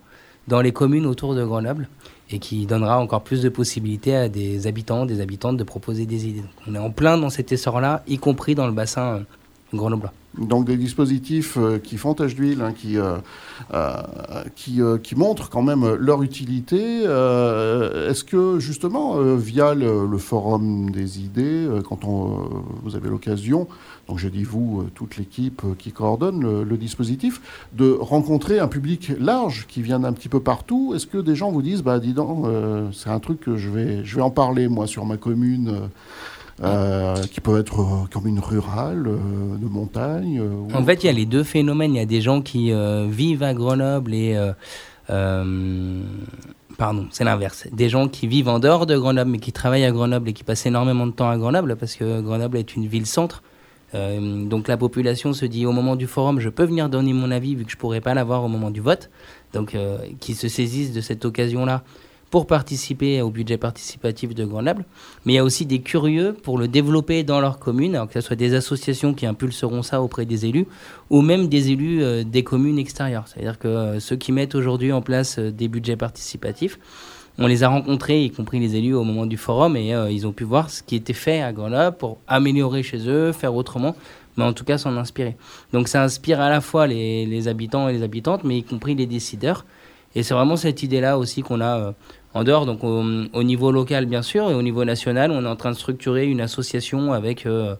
dans 0.47 0.61
les 0.61 0.73
communes 0.73 1.07
autour 1.07 1.35
de 1.35 1.45
Grenoble 1.45 1.89
et 2.31 2.39
qui 2.39 2.67
donnera 2.67 2.99
encore 2.99 3.23
plus 3.23 3.43
de 3.43 3.49
possibilités 3.49 4.15
à 4.15 4.29
des 4.29 4.67
habitants, 4.67 5.07
des 5.07 5.21
habitantes 5.21 5.57
de 5.57 5.65
proposer 5.65 6.07
des 6.07 6.27
idées. 6.29 6.43
on 6.67 6.75
est 6.75 6.79
en 6.79 6.91
plein 6.91 7.19
dans 7.19 7.31
cet 7.31 7.53
essor-là, 7.53 8.03
y 8.07 8.19
compris 8.19 8.55
dans 8.55 8.67
le 8.67 8.73
bassin 8.73 9.25
grenoblois. 9.77 10.13
Donc 10.39 10.67
des 10.67 10.77
dispositifs 10.77 11.57
euh, 11.57 11.79
qui 11.79 11.97
font 11.97 12.15
tache 12.15 12.35
d'huile, 12.35 12.61
hein, 12.61 12.73
qui, 12.73 12.99
euh, 12.99 13.19
euh, 13.73 14.99
qui, 14.99 15.15
montrent 15.15 15.49
quand 15.49 15.63
même 15.63 15.95
leur 15.95 16.23
utilité. 16.23 17.03
Est-ce 17.05 18.25
que 18.25 18.59
justement, 18.59 19.17
via 19.37 19.75
le, 19.75 20.19
forum 20.19 20.91
des 20.91 21.21
idées, 21.21 21.69
quand 21.89 22.05
on, 22.05 22.49
vous 22.83 22.97
avez 22.97 23.09
l'occasion, 23.09 23.69
donc 24.09 24.19
je 24.19 24.29
dis 24.29 24.43
vous, 24.43 24.87
toute 24.95 25.17
l'équipe 25.17 25.63
qui 25.79 25.93
coordonne 25.93 26.63
le, 26.63 26.77
dispositif, 26.77 27.41
de 27.73 27.93
rencontrer 27.93 28.59
un 28.59 28.69
public 28.69 29.13
large 29.21 29.67
qui 29.69 29.83
vient 29.83 30.01
d'un 30.01 30.13
petit 30.13 30.29
peu 30.29 30.41
partout, 30.41 30.93
est-ce 30.95 31.07
que 31.07 31.19
des 31.19 31.37
gens 31.37 31.53
vous 31.53 31.63
disent, 31.63 31.83
bah 31.83 32.01
dis 32.01 32.15
donc, 32.15 32.47
c'est 32.93 33.11
un 33.11 33.21
truc 33.21 33.41
que 33.41 33.57
je 33.57 33.71
vais, 33.71 34.05
je 34.05 34.17
vais 34.17 34.23
en 34.23 34.31
parler 34.31 34.69
moi 34.69 34.87
sur 34.87 35.05
ma 35.05 35.17
commune 35.17 35.89
qui 36.57 37.41
peuvent 37.41 37.61
être 37.61 38.09
communes 38.11 38.41
rurales, 38.41 39.05
de 39.05 39.67
montagne 39.67 40.43
En 40.73 40.85
fait, 40.85 41.03
il 41.03 41.07
y 41.07 41.11
a 41.11 41.13
les 41.13 41.27
deux 41.27 41.45
phénomènes. 41.45 41.95
Il 41.95 41.99
y 41.99 42.03
a 42.03 42.07
des 42.07 42.21
gens 42.21 42.43
qui 42.43 42.73
vivent 43.09 43.43
à 43.43 43.55
Grenoble 43.55 44.15
et 44.15 44.37
Pardon, 46.77 47.07
c'est 47.11 47.25
l'inverse. 47.25 47.69
Des 47.73 47.89
gens 47.89 48.09
qui 48.09 48.27
vivent 48.27 48.49
en 48.49 48.59
dehors 48.59 48.87
de 48.87 48.97
Grenoble, 48.97 49.31
mais 49.31 49.39
qui 49.39 49.53
travaillent 49.53 49.85
à 49.85 49.93
Grenoble 49.93 50.29
et 50.29 50.33
qui 50.33 50.43
passent 50.43 50.67
énormément 50.67 51.07
de 51.07 51.13
temps 51.13 51.29
à 51.29 51.37
Grenoble, 51.37 51.77
parce 51.77 51.95
que 51.95 52.21
Grenoble 52.21 52.59
est 52.59 52.75
une 52.75 52.87
ville-centre. 52.87 53.43
Euh, 53.95 54.45
donc 54.47 54.67
la 54.67 54.77
population 54.77 55.33
se 55.33 55.47
dit 55.47 55.67
au 55.67 55.73
moment 55.73 55.95
du 55.95 56.09
forum, 56.09 56.41
je 56.41 56.49
peux 56.49 56.65
venir 56.65 56.89
donner 56.89 57.13
mon 57.13 57.31
avis 57.31 57.55
vu 57.55 57.65
que 57.65 57.71
je 57.71 57.77
pourrais 57.77 58.01
pas 58.01 58.13
l'avoir 58.13 58.43
au 58.43 58.49
moment 58.49 58.71
du 58.71 58.81
vote. 58.81 59.09
Donc 59.53 59.75
euh, 59.75 59.99
qui 60.19 60.35
se 60.35 60.49
saisissent 60.49 60.93
de 60.93 61.01
cette 61.01 61.25
occasion-là 61.25 61.85
pour 62.31 62.47
participer 62.47 63.23
au 63.23 63.31
budget 63.31 63.59
participatif 63.59 64.35
de 64.35 64.45
Grenoble. 64.45 64.85
Mais 65.25 65.35
il 65.35 65.37
y 65.37 65.39
a 65.39 65.45
aussi 65.45 65.67
des 65.67 65.81
curieux 65.81 66.37
pour 66.43 66.59
le 66.59 66.69
développer 66.69 67.23
dans 67.23 67.41
leur 67.41 67.59
commune, 67.59 67.95
alors 67.95 68.09
que 68.09 68.15
ce 68.15 68.21
soit 68.21 68.37
des 68.37 68.55
associations 68.55 69.15
qui 69.15 69.27
impulseront 69.27 69.83
ça 69.83 70.03
auprès 70.03 70.25
des 70.27 70.47
élus, 70.47 70.67
ou 71.11 71.23
même 71.23 71.49
des 71.49 71.71
élus 71.71 72.03
euh, 72.03 72.25
des 72.25 72.43
communes 72.43 72.79
extérieures. 72.79 73.29
C'est-à-dire 73.29 73.59
que 73.59 73.69
euh, 73.69 74.01
ceux 74.01 74.17
qui 74.17 74.33
mettent 74.33 74.55
aujourd'hui 74.55 74.93
en 74.93 75.01
place 75.01 75.39
euh, 75.39 75.53
des 75.53 75.69
budgets 75.69 75.97
participatifs, 75.97 76.79
on 77.39 77.47
les 77.47 77.63
a 77.63 77.69
rencontrés, 77.69 78.25
y 78.25 78.31
compris 78.31 78.61
les 78.61 78.77
élus, 78.77 78.95
au 78.95 79.05
moment 79.05 79.27
du 79.27 79.37
forum, 79.37 79.77
et 79.77 79.93
ils 80.11 80.25
ont 80.25 80.33
pu 80.33 80.45
voir 80.45 80.71
ce 80.71 80.85
qui 80.85 80.95
était 80.95 81.13
fait 81.13 81.43
à 81.43 81.53
Grenoble 81.53 81.97
pour 81.97 82.19
améliorer 82.29 82.85
chez 82.85 83.09
eux, 83.09 83.33
faire 83.33 83.57
autrement, 83.57 83.97
mais 84.37 84.45
en 84.45 84.53
tout 84.53 84.65
cas 84.65 84.79
s'en 84.79 84.97
inspirer. 84.97 85.37
Donc 85.73 85.89
ça 85.89 86.05
inspire 86.05 86.41
à 86.41 86.49
la 86.49 86.61
fois 86.61 86.87
les, 86.87 87.27
les, 87.27 87.49
habitants 87.49 87.89
et 87.89 87.93
les 87.93 88.05
habitantes, 88.05 88.45
mais 88.45 88.59
y 88.59 88.63
compris 88.63 88.95
les 88.95 89.07
décideurs. 89.07 89.65
Et 90.15 90.23
c'est 90.23 90.35
vraiment 90.35 90.57
cette 90.57 90.83
idée-là 90.83 91.19
aussi 91.19 91.43
qu'on 91.43 91.61
a 91.61 91.95
en 92.35 92.43
dehors, 92.43 92.67
donc 92.67 92.83
au, 92.83 93.43
niveau 93.45 93.71
local 93.71 94.07
bien 94.07 94.23
sûr, 94.23 94.51
et 94.51 94.55
au 94.55 94.63
niveau 94.63 94.85
national, 94.85 95.31
on 95.31 95.45
est 95.45 95.49
en 95.49 95.57
train 95.57 95.71
de 95.71 95.77
structurer 95.77 96.27
une 96.27 96.41
association 96.41 97.13
avec 97.13 97.47
euh, 97.47 97.77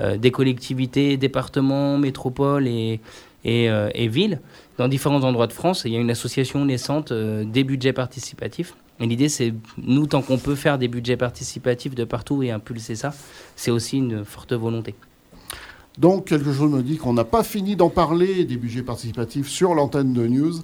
euh, 0.00 0.16
des 0.16 0.30
collectivités, 0.30 1.16
départements, 1.16 1.98
métropoles 1.98 2.68
et, 2.68 3.00
euh, 3.44 3.90
et, 3.94 4.06
villes 4.06 4.40
dans 4.78 4.86
différents 4.86 5.22
endroits 5.24 5.48
de 5.48 5.52
France. 5.52 5.82
il 5.84 5.92
y 5.92 5.96
a 5.96 6.00
une 6.00 6.10
association 6.10 6.64
naissante 6.64 7.12
des 7.12 7.64
budgets 7.64 7.92
participatifs. 7.92 8.74
Et 9.00 9.06
l'idée, 9.06 9.28
c'est, 9.28 9.52
nous, 9.78 10.06
tant 10.06 10.22
qu'on 10.22 10.38
peut 10.38 10.54
faire 10.54 10.78
des 10.78 10.88
budgets 10.88 11.16
participatifs 11.16 11.94
de 11.94 12.04
partout 12.04 12.42
et 12.42 12.50
impulser 12.50 12.94
ça, 12.94 13.12
c'est 13.56 13.70
aussi 13.70 13.98
une 13.98 14.24
forte 14.24 14.52
volonté. 14.52 14.94
Donc, 15.98 16.26
quelque 16.26 16.52
chose 16.52 16.70
me 16.70 16.82
dit 16.82 16.98
qu'on 16.98 17.14
n'a 17.14 17.24
pas 17.24 17.42
fini 17.42 17.74
d'en 17.74 17.88
parler 17.88 18.44
des 18.44 18.56
budgets 18.56 18.82
participatifs 18.82 19.48
sur 19.48 19.74
l'antenne 19.74 20.12
de 20.12 20.26
News 20.26 20.54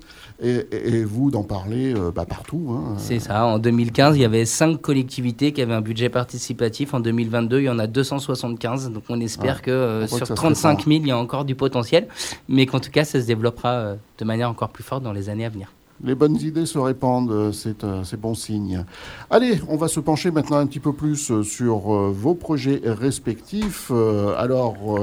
et, 0.42 1.04
vous 1.04 1.30
d'en 1.30 1.42
parler 1.42 1.94
euh, 1.94 2.10
bah, 2.10 2.26
partout. 2.26 2.68
Hein. 2.70 2.94
C'est 2.98 3.18
ça. 3.18 3.46
En 3.46 3.58
2015, 3.58 4.16
il 4.16 4.20
y 4.20 4.24
avait 4.24 4.44
cinq 4.44 4.80
collectivités 4.80 5.52
qui 5.52 5.62
avaient 5.62 5.74
un 5.74 5.80
budget 5.80 6.10
participatif. 6.10 6.92
En 6.94 7.00
2022, 7.00 7.60
il 7.60 7.64
y 7.64 7.68
en 7.70 7.78
a 7.78 7.86
275. 7.86 8.90
Donc, 8.90 9.04
on 9.08 9.20
espère 9.20 9.62
que 9.62 9.70
euh, 9.70 10.06
sur 10.06 10.28
35 10.28 10.84
000, 10.84 11.00
il 11.02 11.08
y 11.08 11.10
a 11.10 11.18
encore 11.18 11.44
du 11.44 11.54
potentiel, 11.54 12.08
mais 12.48 12.66
qu'en 12.66 12.80
tout 12.80 12.90
cas, 12.90 13.04
ça 13.04 13.20
se 13.20 13.26
développera 13.26 13.70
euh, 13.70 13.94
de 14.18 14.24
manière 14.24 14.50
encore 14.50 14.68
plus 14.68 14.84
forte 14.84 15.02
dans 15.02 15.12
les 15.12 15.28
années 15.28 15.46
à 15.46 15.48
venir 15.48 15.72
les 16.04 16.14
bonnes 16.14 16.36
idées 16.36 16.66
se 16.66 16.78
répandent, 16.78 17.30
euh, 17.30 17.52
euh, 17.84 18.02
c'est 18.04 18.20
bon 18.20 18.34
signe. 18.34 18.84
Allez, 19.30 19.60
on 19.68 19.76
va 19.76 19.88
se 19.88 20.00
pencher 20.00 20.30
maintenant 20.30 20.56
un 20.56 20.66
petit 20.66 20.80
peu 20.80 20.92
plus 20.92 21.30
euh, 21.30 21.42
sur 21.42 21.78
vos 21.78 22.34
projets 22.34 22.80
respectifs. 22.84 23.90
Alors, 24.38 24.98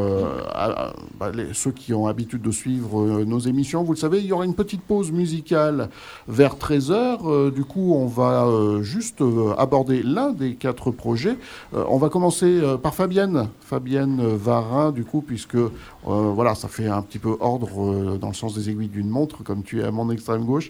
bah, 1.20 1.32
ceux 1.54 1.72
qui 1.72 1.94
ont 1.94 2.08
l'habitude 2.08 2.42
de 2.42 2.52
suivre 2.52 3.24
nos 3.24 3.40
émissions, 3.40 3.84
vous 3.84 3.94
le 3.94 3.98
savez, 3.98 4.20
il 4.20 4.26
y 4.26 4.34
aura 4.34 4.46
une 4.46 4.56
petite 4.56 4.82
pause 4.82 5.12
musicale 5.12 5.90
vers 6.28 6.56
13h. 6.56 7.52
Du 7.52 7.64
coup, 7.64 7.94
on 7.96 8.08
va 8.08 8.48
juste 8.82 9.24
aborder 9.58 10.04
l'un 10.04 10.32
des 10.32 10.56
quatre 10.56 10.92
projets. 10.92 11.38
On 11.74 11.98
va 11.98 12.10
commencer 12.10 12.62
par 12.82 12.96
Fabienne, 12.96 13.50
Fabienne 13.62 14.22
Varin, 14.36 14.92
du 14.92 15.04
coup, 15.06 15.22
puisque 15.22 15.58
voilà, 16.04 16.56
ça 16.56 16.68
fait 16.68 16.88
un 16.88 17.02
petit 17.02 17.20
peu 17.20 17.38
ordre 17.40 18.18
dans 18.18 18.30
le 18.30 18.34
sens 18.34 18.56
des 18.56 18.70
aiguilles 18.70 18.88
d'une 18.88 19.10
montre, 19.10 19.44
comme 19.44 19.64
tu 19.64 19.82
es 19.82 19.84
à 19.84 19.92
mon 19.92 20.10
extrême 20.10 20.46
gauche. 20.46 20.70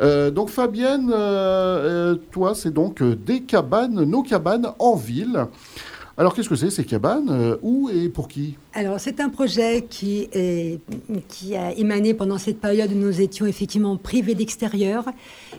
Euh, 0.00 0.30
donc 0.30 0.50
Fabienne, 0.50 1.10
euh, 1.12 2.12
euh, 2.12 2.14
toi, 2.30 2.54
c'est 2.54 2.72
donc 2.72 3.02
des 3.02 3.42
cabanes, 3.42 4.04
nos 4.04 4.22
cabanes 4.22 4.68
en 4.78 4.94
ville. 4.94 5.46
Alors 6.16 6.34
qu'est-ce 6.34 6.48
que 6.48 6.56
c'est 6.56 6.70
ces 6.70 6.84
cabanes 6.84 7.56
Où 7.62 7.90
et 7.90 8.08
pour 8.08 8.26
qui? 8.26 8.56
Alors 8.74 8.98
c'est 8.98 9.20
un 9.20 9.28
projet 9.28 9.86
qui, 9.88 10.28
a 11.56 11.72
émané 11.74 12.12
pendant 12.12 12.38
cette 12.38 12.60
période 12.60 12.90
où 12.90 12.96
nous 12.96 13.20
étions 13.20 13.46
effectivement 13.46 13.96
privés 13.96 14.34
d'extérieur. 14.34 15.04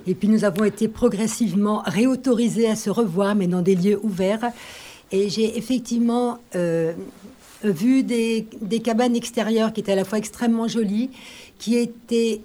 Et 0.05 0.15
puis 0.15 0.27
nous 0.27 0.43
avons 0.43 0.65
été 0.65 0.89
progressivement 0.89 1.81
réautorisés 1.85 2.69
à 2.69 2.75
se 2.75 2.89
revoir, 2.89 3.35
mais 3.35 3.47
dans 3.47 3.61
des 3.61 3.75
lieux 3.75 3.99
ouverts. 4.03 4.51
Et 5.13 5.29
j'ai 5.29 5.57
effectivement 5.57 6.39
vu 7.63 8.03
des, 8.03 8.45
cabanes 8.83 9.15
extérieures 9.15 9.71
qui 9.71 9.79
étaient 9.79 9.93
à 9.93 9.95
la 9.95 10.03
fois 10.03 10.17
extrêmement 10.17 10.67
jolies, 10.67 11.09
qui 11.57 11.77
étaient 11.77 12.41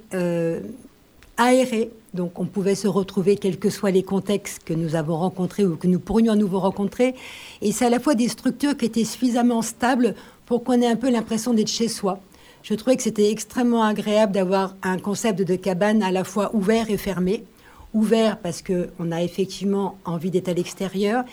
aéré. 1.36 1.90
Donc 2.12 2.38
on 2.38 2.46
pouvait 2.46 2.74
se 2.74 2.86
retrouver 2.86 3.36
quels 3.36 3.58
que 3.58 3.70
soient 3.70 3.90
les 3.90 4.02
contextes 4.02 4.62
que 4.64 4.74
nous 4.74 4.94
avons 4.94 5.16
rencontrés 5.16 5.64
ou 5.64 5.76
que 5.76 5.86
nous 5.86 5.98
pourrions 5.98 6.32
à 6.32 6.36
nouveau 6.36 6.60
rencontrer. 6.60 7.14
Et 7.60 7.72
c'est 7.72 7.86
à 7.86 7.90
la 7.90 8.00
fois 8.00 8.14
des 8.14 8.28
structures 8.28 8.76
qui 8.76 8.84
étaient 8.84 9.04
suffisamment 9.04 9.62
stables 9.62 10.14
pour 10.46 10.62
qu'on 10.62 10.80
ait 10.80 10.86
un 10.86 10.96
peu 10.96 11.10
l'impression 11.10 11.52
d'être 11.54 11.68
chez 11.68 11.88
soi. 11.88 12.20
Je 12.62 12.74
trouvais 12.74 12.96
que 12.96 13.02
c'était 13.02 13.30
extrêmement 13.30 13.82
agréable 13.82 14.32
d'avoir 14.32 14.74
un 14.82 14.98
concept 14.98 15.42
de 15.42 15.56
cabane 15.56 16.02
à 16.02 16.10
la 16.10 16.24
fois 16.24 16.54
ouvert 16.54 16.88
et 16.88 16.96
fermé. 16.96 17.44
Ouvert 17.92 18.38
parce 18.38 18.62
qu'on 18.62 19.12
a 19.12 19.22
effectivement 19.22 19.98
envie 20.04 20.30
d'être 20.30 20.48
à 20.48 20.54
l'extérieur 20.54 21.24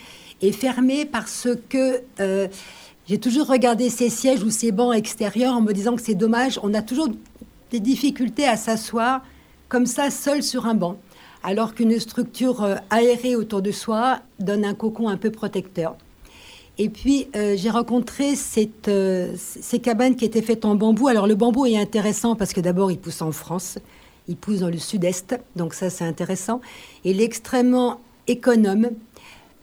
et 0.42 0.52
fermé 0.52 1.06
parce 1.06 1.48
que 1.70 2.02
euh, 2.20 2.48
j'ai 3.08 3.18
toujours 3.18 3.48
regardé 3.48 3.90
ces 3.90 4.10
sièges 4.10 4.44
ou 4.44 4.50
ces 4.50 4.72
bancs 4.72 4.96
extérieurs 4.96 5.56
en 5.56 5.62
me 5.62 5.74
disant 5.74 5.96
que 5.96 6.02
c'est 6.02 6.16
dommage. 6.16 6.60
On 6.64 6.74
a 6.74 6.82
toujours 6.82 7.08
des 7.72 7.80
difficultés 7.80 8.48
à 8.48 8.58
s'asseoir 8.58 9.22
comme 9.72 9.86
ça, 9.86 10.12
seul 10.12 10.44
sur 10.44 10.66
un 10.66 10.74
banc, 10.74 10.98
alors 11.44 11.74
qu'une 11.74 11.98
structure 11.98 12.62
euh, 12.62 12.76
aérée 12.90 13.38
autour 13.38 13.62
de 13.62 13.72
soi 13.72 14.20
donne 14.38 14.66
un 14.66 14.74
cocon 14.74 15.08
un 15.08 15.16
peu 15.16 15.32
protecteur. 15.32 15.96
Et 16.78 16.90
puis, 16.90 17.30
euh, 17.38 17.56
j'ai 17.56 17.70
rencontré 17.70 18.34
euh, 18.90 19.34
ces 19.38 19.80
cabanes 19.80 20.18
qui 20.18 20.26
étaient 20.26 20.42
faites 20.42 20.66
en 20.66 20.76
bambou. 20.76 21.08
Alors, 21.08 21.26
le 21.26 21.36
bambou 21.36 21.66
est 21.66 21.78
intéressant 21.78 22.36
parce 22.36 22.52
que 22.52 22.60
d'abord, 22.60 22.92
il 22.92 22.98
pousse 22.98 23.22
en 23.22 23.32
France, 23.32 23.80
il 24.28 24.36
pousse 24.36 24.60
dans 24.60 24.68
le 24.68 24.78
sud-est, 24.78 25.40
donc 25.56 25.74
ça, 25.74 25.90
c'est 25.90 26.04
intéressant. 26.04 26.60
Il 27.06 27.22
est 27.22 27.26
extrêmement 27.26 28.02
économe, 28.28 28.90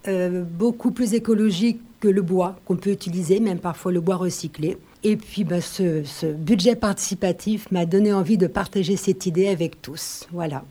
beaucoup 0.07 0.91
plus 0.91 1.13
écologique 1.13 1.81
que 2.01 2.09
le 2.09 2.23
bois 2.23 2.57
qu'on 2.65 2.77
peut 2.77 2.91
utiliser, 2.91 3.41
même 3.41 3.59
parfois 3.59 3.93
le 3.93 4.01
bois 4.01 4.17
recyclé. 4.17 4.79
Et 5.05 5.17
puis, 5.17 5.45
ben, 5.45 5.61
ce, 5.61 6.33
budget 6.33 6.77
participatif 6.77 7.71
m'a 7.71 7.87
donné 7.87 8.13
envie 8.13 8.37
de 8.37 8.47
partager 8.47 8.97
cette 8.97 9.27
idée 9.27 9.49
avec 9.49 9.81
tous. 9.81 10.27
Voilà. 10.33 10.65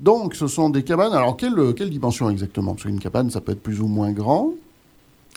Donc, 0.00 0.34
ce 0.34 0.46
sont 0.46 0.70
des 0.70 0.82
cabanes. 0.82 1.12
Alors, 1.12 1.36
quelle, 1.36 1.74
quelle 1.74 1.90
dimension 1.90 2.30
exactement? 2.30 2.74
Parce 2.74 2.84
qu'une 2.84 3.00
cabane, 3.00 3.30
ça 3.30 3.40
peut 3.40 3.52
être 3.52 3.62
plus 3.62 3.80
ou 3.80 3.86
moins 3.86 4.12
grand. 4.12 4.52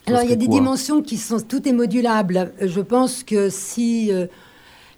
Alors, 0.07 0.23
il 0.23 0.29
y 0.29 0.33
a 0.33 0.35
des 0.35 0.47
dimensions 0.47 1.01
qui 1.01 1.17
sont. 1.17 1.39
Tout 1.39 1.67
est 1.67 1.73
modulable. 1.73 2.51
Je 2.61 2.81
pense 2.81 3.23
que 3.23 3.49
si. 3.49 4.11
Euh, 4.11 4.27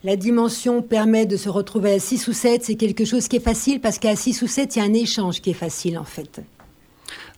la 0.04 0.18
dimension 0.18 0.82
permet 0.82 1.26
de 1.26 1.38
se 1.38 1.48
retrouver 1.48 1.94
à 1.94 2.00
6 2.00 2.28
ou 2.28 2.34
7, 2.34 2.66
c'est 2.66 2.76
quelque 2.76 3.06
chose 3.06 3.30
qui 3.30 3.38
est 3.38 3.44
facile 3.44 3.80
parce 3.80 4.00
qu'à 4.00 4.18
6 4.18 4.42
ou 4.42 4.48
7, 4.48 4.76
il 4.76 4.80
y 4.80 4.82
a 4.82 4.86
un 4.86 4.94
échange 4.94 5.40
qui 5.40 5.52
est 5.52 5.54
facile 5.54 5.98
en 5.98 6.04
fait. 6.04 6.42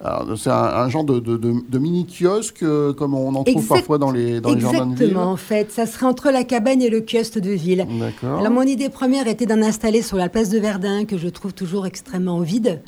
C'est 0.01 0.49
un, 0.49 0.89
genre 0.89 1.05
de, 1.05 1.77
mini-kiosque, 1.77 2.63
euh, 2.63 2.93
comme 2.93 3.13
on 3.13 3.33
en 3.33 3.43
trouve 3.43 3.65
parfois 3.65 3.97
dans 3.97 4.11
les, 4.11 4.41
dans 4.41 4.53
les 4.53 4.59
jardins 4.59 4.87
de 4.87 4.95
ville. 4.95 5.03
Exactement, 5.03 5.31
en 5.31 5.37
fait. 5.37 5.71
Ça 5.71 5.85
serait 5.85 6.05
entre 6.05 6.31
la 6.31 6.43
cabane 6.43 6.81
et 6.81 6.89
le 6.89 7.01
kiosque 7.01 7.39
de 7.39 7.51
ville. 7.51 7.87
D'accord. 7.99 8.39
Alors, 8.39 8.51
mon 8.51 8.63
idée 8.63 8.89
première 8.89 9.27
était 9.27 9.45
d'en 9.45 9.61
installer 9.61 10.01
sur 10.01 10.17
la 10.17 10.27
place 10.27 10.49
de 10.49 10.59
Verdun, 10.59 11.05
que 11.05 11.17
je 11.17 11.29
trouve 11.29 11.53
toujours 11.53 11.85
extrêmement 11.85 12.41
vide. 12.41 12.81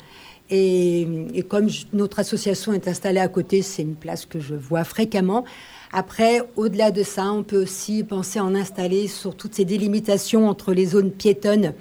Et, 0.50 1.06
comme 1.48 1.68
notre 1.92 2.20
association 2.20 2.72
est 2.72 2.88
installée 2.88 3.20
à 3.20 3.28
côté, 3.28 3.62
c'est 3.62 3.82
une 3.82 3.96
place 3.96 4.26
que 4.26 4.40
je 4.40 4.54
vois 4.54 4.84
fréquemment. 4.84 5.44
Après, 5.92 6.42
au-delà 6.56 6.90
de 6.90 7.02
ça, 7.02 7.32
on 7.32 7.42
peut 7.42 7.62
aussi 7.62 8.04
penser 8.04 8.38
à 8.38 8.44
en 8.44 8.54
installer 8.54 9.08
sur 9.08 9.34
toutes 9.34 9.54
ces 9.54 9.64
délimitations 9.64 10.48
entre 10.48 10.72
les 10.72 10.86
zones 10.86 11.10
piétonnes 11.10 11.72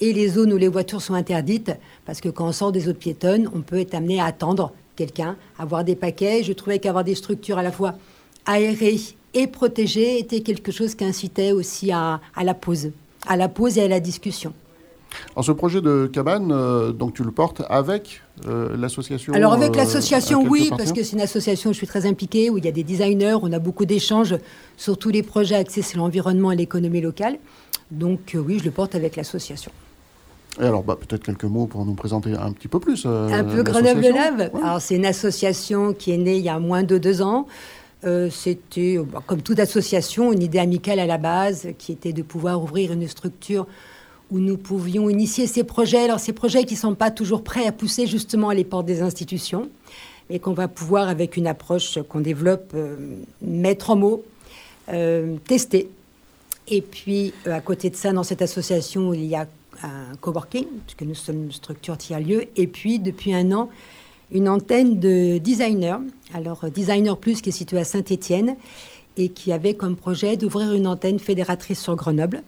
et 0.00 0.12
les 0.12 0.28
zones 0.28 0.52
où 0.52 0.56
les 0.56 0.68
voitures 0.68 1.02
sont 1.02 1.14
interdites, 1.14 1.72
parce 2.06 2.20
que 2.20 2.28
quand 2.28 2.46
on 2.46 2.52
sort 2.52 2.72
des 2.72 2.80
zones 2.80 2.94
piétonnes, 2.94 3.50
on 3.54 3.60
peut 3.60 3.78
être 3.78 3.94
amené 3.94 4.20
à 4.20 4.26
attendre 4.26 4.72
quelqu'un, 4.96 5.36
avoir 5.58 5.84
des 5.84 5.96
paquets. 5.96 6.42
Je 6.42 6.52
trouvais 6.52 6.78
qu'avoir 6.78 7.04
des 7.04 7.14
structures 7.14 7.58
à 7.58 7.62
la 7.62 7.72
fois 7.72 7.94
aérées 8.46 9.00
et 9.34 9.46
protégées 9.46 10.18
était 10.18 10.40
quelque 10.40 10.72
chose 10.72 10.94
qui 10.94 11.04
incitait 11.04 11.52
aussi 11.52 11.92
à, 11.92 12.20
la 12.42 12.54
pause, 12.54 12.90
à 13.26 13.36
la 13.36 13.48
pause 13.48 13.78
et 13.78 13.82
à 13.82 13.88
la 13.88 14.00
discussion. 14.00 14.52
Alors 15.34 15.44
ce 15.44 15.52
projet 15.52 15.80
de 15.80 16.06
cabane, 16.06 16.52
euh, 16.52 16.92
donc 16.92 17.14
tu 17.14 17.24
le 17.24 17.30
portes 17.30 17.62
avec 17.70 18.22
euh, 18.46 18.76
l'association 18.76 19.32
Alors 19.32 19.54
avec 19.54 19.74
euh, 19.74 19.78
l'association, 19.78 20.42
oui, 20.46 20.70
parce 20.76 20.92
que 20.92 21.02
c'est 21.02 21.16
une 21.16 21.22
association 21.22 21.70
où 21.70 21.72
je 21.72 21.78
suis 21.78 21.86
très 21.86 22.04
impliquée, 22.04 22.50
où 22.50 22.58
il 22.58 22.64
y 22.64 22.68
a 22.68 22.72
des 22.72 22.84
designers, 22.84 23.38
on 23.40 23.50
a 23.52 23.58
beaucoup 23.58 23.86
d'échanges 23.86 24.36
sur 24.76 24.98
tous 24.98 25.08
les 25.08 25.22
projets 25.22 25.54
axés 25.54 25.80
sur 25.80 25.98
l'environnement 25.98 26.52
et 26.52 26.56
l'économie 26.56 27.00
locale. 27.00 27.38
Donc 27.90 28.36
oui, 28.36 28.58
je 28.58 28.64
le 28.64 28.70
porte 28.70 28.94
avec 28.94 29.16
l'association. 29.16 29.72
Et 30.60 30.64
alors, 30.64 30.82
bah, 30.82 30.96
peut-être 30.98 31.24
quelques 31.24 31.44
mots 31.44 31.66
pour 31.66 31.84
nous 31.84 31.94
présenter 31.94 32.34
un 32.34 32.52
petit 32.52 32.68
peu 32.68 32.80
plus. 32.80 33.04
Euh, 33.06 33.28
un 33.28 33.44
peu 33.44 33.62
Grenoble 33.62 34.08
Lab. 34.08 34.50
Alors, 34.62 34.80
c'est 34.80 34.96
une 34.96 35.06
association 35.06 35.92
qui 35.92 36.12
est 36.12 36.16
née 36.18 36.36
il 36.36 36.44
y 36.44 36.48
a 36.48 36.58
moins 36.58 36.82
de 36.82 36.98
deux 36.98 37.22
ans. 37.22 37.46
C'était, 38.02 38.98
bah, 38.98 39.22
comme 39.26 39.42
toute 39.42 39.58
association, 39.58 40.32
une 40.32 40.42
idée 40.42 40.58
amicale 40.58 41.00
à 41.00 41.06
la 41.06 41.18
base, 41.18 41.68
qui 41.78 41.92
était 41.92 42.12
de 42.12 42.22
pouvoir 42.22 42.62
ouvrir 42.62 42.92
une 42.92 43.06
structure 43.08 43.66
où 44.30 44.38
nous 44.38 44.56
pouvions 44.56 45.08
initier 45.08 45.46
ces 45.46 45.64
projets. 45.64 46.04
Alors 46.04 46.20
ces 46.20 46.32
projets 46.32 46.64
qui 46.64 46.74
ne 46.74 46.78
sont 46.78 46.94
pas 46.94 47.10
toujours 47.10 47.42
prêts 47.42 47.66
à 47.66 47.72
pousser 47.72 48.06
justement 48.06 48.50
à 48.50 48.54
les 48.54 48.64
portes 48.64 48.86
des 48.86 49.02
institutions, 49.02 49.68
et 50.30 50.38
qu'on 50.38 50.52
va 50.52 50.68
pouvoir, 50.68 51.08
avec 51.08 51.36
une 51.36 51.46
approche 51.46 51.98
qu'on 52.08 52.20
développe, 52.20 52.72
euh, 52.74 52.96
mettre 53.40 53.90
en 53.90 53.96
mots, 53.96 54.24
euh, 54.90 55.36
tester. 55.46 55.88
Et 56.68 56.82
puis, 56.82 57.32
euh, 57.46 57.54
à 57.54 57.60
côté 57.60 57.88
de 57.88 57.96
ça, 57.96 58.12
dans 58.12 58.22
cette 58.22 58.42
association, 58.42 59.14
il 59.14 59.24
y 59.24 59.34
a 59.34 59.46
un 59.82 60.16
coworking, 60.20 60.66
puisque 60.86 61.02
nous 61.02 61.14
sommes 61.14 61.44
une 61.44 61.52
structure 61.52 61.96
tiers-lieu, 61.96 62.46
et 62.56 62.66
puis, 62.66 62.98
depuis 62.98 63.34
un 63.34 63.52
an, 63.52 63.68
une 64.30 64.48
antenne 64.48 65.00
de 65.00 65.38
designers. 65.38 65.98
Alors, 66.34 66.70
Designer 66.70 67.16
Plus, 67.16 67.40
qui 67.40 67.48
est 67.48 67.52
situé 67.52 67.78
à 67.78 67.84
Saint-Étienne, 67.84 68.56
et 69.16 69.30
qui 69.30 69.52
avait 69.52 69.74
comme 69.74 69.96
projet 69.96 70.36
d'ouvrir 70.36 70.72
une 70.72 70.86
antenne 70.86 71.18
fédératrice 71.18 71.80
sur 71.80 71.96
Grenoble. 71.96 72.42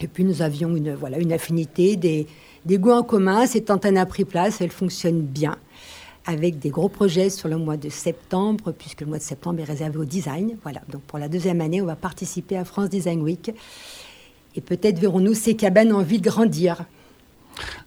Et 0.00 0.08
puis 0.08 0.24
nous 0.24 0.40
avions 0.40 0.74
une, 0.74 0.94
voilà, 0.94 1.18
une 1.18 1.32
affinité, 1.32 1.96
des, 1.96 2.26
des 2.64 2.78
goûts 2.78 2.92
en 2.92 3.02
commun. 3.02 3.46
Cette 3.46 3.70
antenne 3.70 3.98
a 3.98 4.06
pris 4.06 4.24
place, 4.24 4.62
elle 4.62 4.70
fonctionne 4.70 5.20
bien, 5.20 5.56
avec 6.24 6.58
des 6.58 6.70
gros 6.70 6.88
projets 6.88 7.28
sur 7.28 7.48
le 7.48 7.58
mois 7.58 7.76
de 7.76 7.90
septembre, 7.90 8.72
puisque 8.72 9.02
le 9.02 9.08
mois 9.08 9.18
de 9.18 9.22
septembre 9.22 9.60
est 9.60 9.64
réservé 9.64 9.98
au 9.98 10.06
design. 10.06 10.56
Voilà, 10.62 10.80
donc 10.88 11.02
pour 11.02 11.18
la 11.18 11.28
deuxième 11.28 11.60
année, 11.60 11.82
on 11.82 11.86
va 11.86 11.96
participer 11.96 12.56
à 12.56 12.64
France 12.64 12.88
Design 12.88 13.20
Week. 13.20 13.52
Et 14.56 14.60
peut-être 14.60 14.98
verrons-nous 14.98 15.34
ces 15.34 15.54
cabanes 15.54 15.92
en 15.92 16.02
ville 16.02 16.22
grandir. 16.22 16.84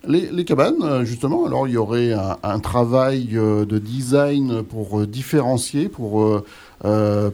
Les, 0.06 0.44
cabanes, 0.44 0.84
euh, 0.84 1.06
justement, 1.06 1.46
alors 1.46 1.68
il 1.68 1.76
y 1.76 1.78
aurait 1.78 2.12
un, 2.12 2.60
travail 2.60 3.30
euh, 3.36 3.64
de 3.66 3.80
design 3.80 4.62
pour 4.62 5.00
euh, 5.00 5.08
différencier, 5.08 5.88
pour 5.88 6.44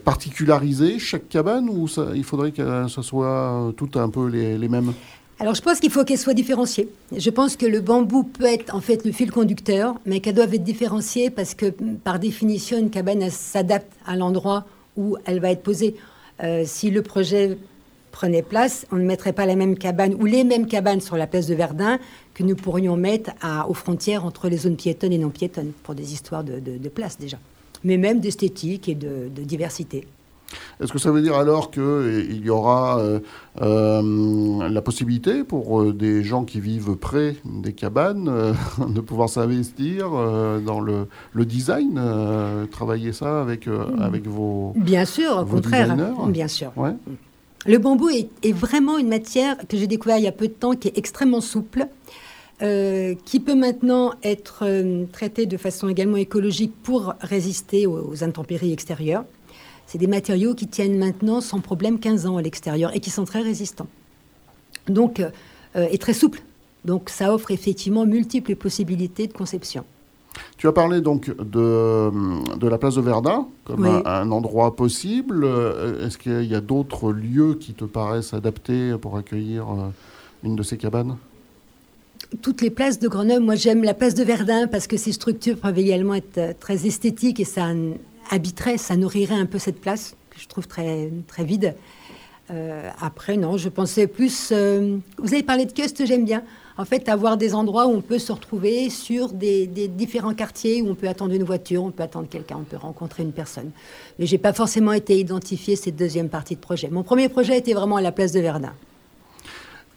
particulariser 0.05 0.99
chaque 0.99 1.27
cabane 1.27 1.69
ou 1.69 1.87
il 2.13 2.23
faudrait 2.23 2.51
que 2.51 2.87
ce 2.87 3.01
soit 3.01 3.73
toutes 3.75 3.97
un 3.97 4.09
peu 4.09 4.27
les, 4.27 4.69
mêmes? 4.69 4.93
Alors 5.39 5.55
je 5.55 5.61
pense 5.63 5.79
qu'il 5.79 5.89
faut 5.89 6.03
qu'elles 6.03 6.19
soient 6.19 6.35
différenciées. 6.35 6.87
Je 7.17 7.29
pense 7.31 7.55
que 7.55 7.65
le 7.65 7.79
bambou 7.79 8.21
peut 8.21 8.45
être 8.45 8.75
en 8.75 8.81
fait 8.81 9.03
le 9.05 9.11
fil 9.11 9.31
conducteur, 9.31 9.95
mais 10.05 10.19
qu'elles 10.19 10.35
doivent 10.35 10.53
être 10.53 10.63
différenciées 10.63 11.31
parce 11.31 11.55
que 11.55 11.73
par 12.03 12.19
définition, 12.19 12.77
une 12.77 12.91
cabane 12.91 13.27
s'adapte 13.31 13.91
à 14.05 14.15
l'endroit 14.15 14.65
où 14.97 15.17
elle 15.25 15.39
va 15.39 15.49
être 15.49 15.63
posée. 15.63 15.95
si 16.65 16.91
le 16.91 17.01
projet 17.01 17.57
prenait 18.11 18.41
place, 18.41 18.85
on 18.91 18.97
ne 18.97 19.05
mettrait 19.05 19.33
pas 19.33 19.45
la 19.45 19.55
même 19.55 19.77
cabane 19.77 20.15
ou 20.15 20.25
les 20.25 20.43
mêmes 20.43 20.67
cabanes 20.67 21.01
sur 21.01 21.17
la 21.17 21.27
place 21.27 21.47
de 21.47 21.55
Verdun 21.55 21.99
que 22.33 22.43
nous 22.43 22.55
pourrions 22.55 22.95
mettre 22.95 23.31
à, 23.41 23.69
aux 23.69 23.73
frontières 23.73 24.25
entre 24.25 24.49
les 24.49 24.57
zones 24.57 24.77
piétonnes 24.77 25.13
et 25.13 25.17
non 25.17 25.29
piétonnes, 25.29 25.71
pour 25.83 25.95
des 25.95 26.13
histoires 26.13 26.43
de, 26.43 26.89
place 26.89 27.17
déjà, 27.17 27.37
mais 27.83 27.97
même 27.97 28.19
d'esthétique 28.19 28.89
et 28.89 28.95
de, 28.95 29.29
diversité. 29.29 30.07
Est-ce 30.81 30.91
que 30.91 30.97
ça 30.97 31.11
veut 31.11 31.21
dire 31.21 31.35
alors 31.35 31.69
qu'il 31.69 32.41
y 32.43 32.49
aura 32.49 32.99
euh, 32.99 33.19
euh, 33.61 34.67
la 34.67 34.81
possibilité 34.81 35.43
pour 35.43 35.79
euh, 35.79 35.93
des 35.93 36.23
gens 36.23 36.43
qui 36.43 36.59
vivent 36.59 36.95
près 36.95 37.35
des 37.45 37.73
cabanes 37.73 38.55
de 38.87 39.01
pouvoir 39.01 39.29
s'investir 39.29 40.09
dans 40.65 40.79
le, 40.79 41.07
design, 41.45 42.01
travailler 42.71 43.13
ça 43.13 43.41
avec, 43.41 43.67
avec 43.99 44.25
vos 44.25 44.73
Bien 44.75 45.05
sûr, 45.05 45.37
au 45.37 45.45
contraire. 45.45 45.95
Bien 46.27 46.47
sûr. 46.47 46.71
Ouais. 46.75 46.95
Le 47.65 47.77
bambou 47.77 48.09
est, 48.09 48.51
vraiment 48.53 48.97
une 48.97 49.09
matière 49.09 49.57
que 49.67 49.75
j'ai 49.75 49.87
découvert 49.87 50.17
il 50.17 50.23
y 50.23 50.27
a 50.27 50.31
peu 50.31 50.47
de 50.47 50.53
temps, 50.53 50.75
qui 50.75 50.87
est 50.87 50.97
extrêmement 50.97 51.41
souple, 51.41 51.87
euh, 52.61 53.15
qui 53.25 53.39
peut 53.39 53.55
maintenant 53.55 54.13
être 54.23 54.63
euh, 54.63 55.05
traitée 55.11 55.45
de 55.45 55.57
façon 55.57 55.89
également 55.89 56.17
écologique 56.17 56.73
pour 56.83 57.13
résister 57.19 57.85
aux, 57.85 58.23
intempéries 58.23 58.71
extérieures. 58.71 59.25
C'est 59.87 59.97
des 59.97 60.07
matériaux 60.07 60.55
qui 60.55 60.67
tiennent 60.67 60.97
maintenant 60.97 61.41
sans 61.41 61.59
problème 61.59 61.99
15 61.99 62.27
ans 62.27 62.37
à 62.37 62.41
l'extérieur 62.41 62.95
et 62.95 62.99
qui 62.99 63.09
sont 63.09 63.25
très 63.25 63.41
résistants. 63.41 63.87
Donc, 64.87 65.19
euh, 65.19 65.87
et 65.91 65.97
très 65.97 66.13
souples. 66.13 66.41
Donc, 66.85 67.09
ça 67.09 67.33
offre 67.33 67.51
effectivement 67.51 68.05
multiples 68.05 68.55
possibilités 68.55 69.27
de 69.27 69.33
conception. 69.33 69.83
Tu 70.57 70.67
as 70.67 70.71
parlé 70.71 71.01
donc 71.01 71.29
de, 71.37 72.11
de 72.57 72.67
la 72.67 72.77
place 72.77 72.95
de 72.95 73.01
Verdun 73.01 73.47
comme 73.63 73.85
un, 73.85 74.31
endroit 74.31 74.75
possible. 74.75 75.43
Euh, 75.43 76.05
est-ce 76.05 76.17
qu'il 76.17 76.45
y 76.45 76.55
a 76.55 76.61
d'autres 76.61 77.11
lieux 77.11 77.55
qui 77.55 77.73
te 77.73 77.85
paraissent 77.85 78.33
adaptés 78.33 78.93
pour 78.99 79.17
accueillir 79.17 79.69
euh, 79.69 79.89
une 80.43 80.55
de 80.55 80.63
ces 80.63 80.77
cabanes? 80.77 81.17
Toutes 82.41 82.61
les 82.61 82.69
places 82.69 82.99
de 82.99 83.07
Grenoble, 83.07 83.43
moi 83.43 83.55
j'aime 83.55 83.83
la 83.83 83.93
place 83.93 84.13
de 84.13 84.23
Verdun 84.23 84.67
parce 84.67 84.87
que 84.87 84.97
ces 84.97 85.11
structures 85.11 85.57
peuvent 85.57 85.79
également 85.79 86.13
être 86.13 86.37
euh, 86.37 86.53
très 86.59 86.85
esthétiques 86.85 87.39
et 87.39 87.45
ça 87.45 87.67
habiterait, 88.29 88.77
ça 88.77 88.97
nourrirait 88.97 89.39
un 89.39 89.45
peu 89.45 89.59
cette 89.59 89.79
place 89.79 90.15
que 90.29 90.39
je 90.39 90.47
trouve 90.47 90.67
très, 90.67 91.11
très 91.27 91.43
vide. 91.43 91.75
après, 92.99 93.37
non, 93.37 93.57
je 93.57 93.69
pensais 93.69 94.07
plus. 94.07 94.51
vous 94.51 95.33
avez 95.33 95.43
parlé 95.43 95.65
de 95.65 95.71
Cust, 95.71 96.05
j'aime 96.05 96.25
bien 96.25 96.43
en 96.79 96.85
fait, 96.85 97.09
avoir 97.09 97.35
des 97.35 97.55
endroits 97.55 97.87
où 97.87 97.89
on 97.89 97.99
peut 97.99 98.19
se 98.19 98.31
retrouver 98.31 98.89
sur 98.89 99.33
des, 99.33 99.67
différents 99.67 100.33
quartiers 100.33 100.81
où 100.81 100.87
on 100.87 100.95
peut 100.95 101.09
attendre 101.09 101.33
une 101.33 101.43
voiture, 101.43 101.83
on 101.83 101.91
peut 101.91 102.03
attendre 102.03 102.29
quelqu'un, 102.29 102.55
on 102.61 102.63
peut 102.63 102.77
rencontrer 102.77 103.21
une 103.21 103.33
personne. 103.33 103.71
Mais 104.17 104.25
j'ai 104.25 104.37
pas 104.37 104.53
forcément 104.53 104.93
été 104.93 105.19
identifié 105.19 105.75
cette 105.75 105.97
deuxième 105.97 106.29
partie 106.29 106.55
de 106.55 106.61
projet. 106.61 106.87
Mon 106.89 107.03
premier 107.03 107.27
projet 107.27 107.57
était 107.57 107.73
vraiment 107.73 107.97
à 107.97 108.01
la 108.01 108.13
place 108.13 108.31
de 108.31 108.39
Verdun. 108.39 108.71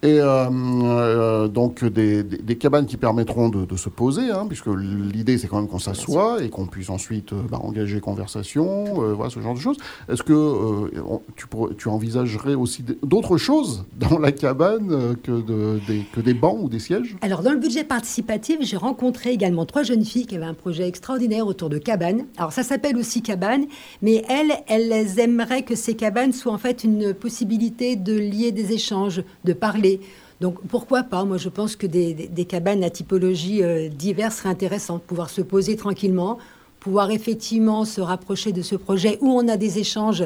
Et 0.04 0.18
euh, 0.18 0.50
euh, 0.50 1.46
donc 1.46 1.84
des, 1.84 2.56
cabanes 2.56 2.86
qui 2.86 2.96
permettront 2.96 3.48
de, 3.48 3.76
se 3.76 3.88
poser, 3.88 4.30
hein, 4.30 4.46
puisque 4.48 4.66
l'idée 4.66 5.38
c'est 5.38 5.46
quand 5.46 5.58
même 5.58 5.68
qu'on 5.68 5.78
s'assoit 5.78 6.42
et 6.42 6.50
qu'on 6.50 6.66
puisse 6.66 6.90
ensuite 6.90 7.32
euh, 7.32 7.42
bah, 7.48 7.60
engager 7.62 8.00
conversation, 8.00 8.84
voilà 9.14 9.30
ce 9.30 9.38
genre 9.38 9.54
de 9.54 9.60
choses. 9.60 9.76
Est-ce 10.10 10.24
que 10.24 10.90
tu, 11.36 11.46
tu, 11.78 11.88
envisagerais 11.88 12.54
aussi 12.54 12.84
d'autres 13.04 13.36
choses 13.36 13.84
dans 13.96 14.18
la 14.18 14.32
cabane 14.32 15.16
que, 15.22 15.78
des, 15.86 16.04
que 16.12 16.20
des 16.20 16.34
bancs 16.34 16.58
ou 16.60 16.68
des 16.68 16.80
sièges? 16.80 17.16
Alors 17.20 17.42
dans 17.42 17.52
le 17.52 17.58
budget 17.58 17.84
participatif, 17.84 18.58
j'ai 18.60 18.76
rencontré 18.76 19.30
également 19.30 19.66
trois 19.66 19.84
jeunes 19.84 20.04
filles 20.04 20.26
qui 20.26 20.34
avaient 20.34 20.44
un 20.44 20.54
projet 20.54 20.88
extraordinaire 20.88 21.46
autour 21.46 21.68
de 21.68 21.78
cabanes. 21.78 22.24
Alors 22.38 22.52
ça 22.52 22.64
s'appelle 22.64 22.96
aussi 22.96 23.22
cabane, 23.22 23.66
mais 24.02 24.24
elles, 24.28 24.52
elles 24.66 25.20
aimeraient 25.20 25.62
que 25.62 25.76
ces 25.76 25.94
cabanes 25.94 26.32
soient 26.32 26.52
en 26.52 26.58
fait 26.58 26.82
une 26.82 27.14
possibilité 27.14 27.94
de 27.94 28.16
lier 28.18 28.50
des 28.50 28.72
échanges, 28.72 29.22
de 29.44 29.52
parler 29.52 29.91
donc 30.40 30.60
pourquoi 30.68 31.02
pas? 31.02 31.24
Moi 31.24 31.36
je 31.36 31.48
pense 31.48 31.76
que 31.76 31.86
des, 31.86 32.46
cabanes 32.48 32.82
à 32.84 32.90
typologie 32.90 33.62
euh, 33.62 33.88
diverse 33.88 34.36
seraient 34.36 34.48
intéressantes, 34.48 35.02
pouvoir 35.02 35.30
se 35.30 35.40
poser 35.40 35.76
tranquillement, 35.76 36.38
pouvoir 36.80 37.10
effectivement 37.10 37.84
se 37.84 38.00
rapprocher 38.00 38.52
de 38.52 38.62
ce 38.62 38.74
projet 38.74 39.18
où 39.20 39.30
on 39.30 39.46
a 39.48 39.56
des 39.56 39.78
échanges 39.78 40.24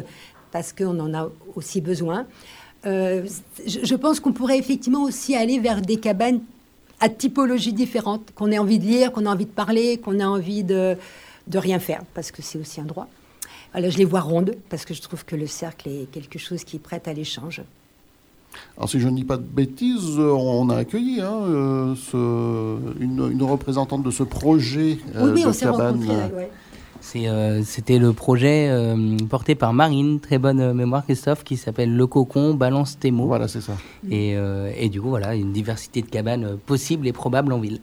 parce 0.53 0.73
qu'on 0.73 0.99
en 1.01 1.13
a 1.13 1.29
aussi 1.55 1.81
besoin. 1.81 2.27
Euh, 2.87 3.27
je, 3.67 3.95
pense 3.95 4.21
qu'on 4.21 4.33
pourrait 4.33 4.59
effectivement 4.59 5.03
aussi 5.03 5.35
aller 5.35 5.59
vers 5.59 5.83
des 5.83 5.97
cabanes 5.97 6.41
à 7.01 7.09
typologie 7.09 7.73
différente, 7.73 8.31
qu'on 8.35 8.51
ait 8.53 8.59
envie 8.59 8.79
de 8.79 8.85
lire, 8.85 9.13
qu'on 9.13 9.27
a 9.27 9.31
envie 9.31 9.45
de 9.45 9.51
parler, 9.51 9.99
qu'on 9.99 10.21
a 10.21 10.27
envie 10.27 10.63
de, 10.63 10.97
de 11.47 11.59
rien 11.59 11.79
faire, 11.79 12.03
parce 12.15 12.31
que 12.31 12.43
c'est 12.43 12.59
aussi 12.59 12.81
un 12.81 12.85
droit. 12.85 13.09
Alors 13.75 13.91
je 13.91 13.99
les 13.99 14.05
vois 14.05 14.21
rondes, 14.21 14.55
parce 14.71 14.85
que 14.85 14.95
je 14.95 15.03
trouve 15.03 15.25
que 15.25 15.37
le 15.37 15.47
cercle 15.47 15.89
est 15.89 16.11
quelque 16.11 16.39
chose 16.39 16.65
qui 16.65 16.79
prête 16.79 17.09
à 17.09 17.13
l'échange. 17.13 17.63
Alors 18.77 18.89
si 18.89 19.01
je 19.01 19.09
ne 19.09 19.17
dis 19.17 19.25
pas 19.25 19.37
de 19.37 19.43
bêtises, 19.43 20.19
on 20.19 20.69
a 20.71 20.77
accueilli 20.77 21.21
hein, 21.21 21.41
euh, 22.15 22.77
une, 23.01 23.43
représentante 23.43 24.03
de 24.03 24.11
ce 24.11 24.23
projet 24.23 24.99
euh, 25.15 25.33
oui, 25.33 25.43
de 25.43 25.49
on 25.49 25.53
cabane. 25.53 26.07
Euh, 27.15 27.63
c'était 27.65 27.99
le 27.99 28.13
projet 28.13 28.71
porté 29.31 29.55
par 29.55 29.73
Marine, 29.73 30.19
très 30.21 30.39
bonne 30.39 30.73
mémoire 30.73 31.05
Christophe, 31.05 31.45
qui 31.45 31.57
s'appelle 31.57 31.95
Le 31.95 32.07
Cocon, 32.07 32.55
Balance 32.55 32.99
tes 32.99 33.11
mots. 33.11 33.27
Voilà, 33.27 33.49
c'est 33.49 33.61
ça. 33.61 33.75
Et, 34.11 34.37
et, 34.77 34.89
du 34.89 35.01
coup, 35.01 35.09
voilà, 35.11 35.35
une 35.35 35.53
diversité 35.53 36.03
de 36.03 36.07
cabanes 36.07 36.57
possibles 36.67 37.07
et 37.07 37.13
probables 37.13 37.53
en 37.53 37.61
ville 37.61 37.81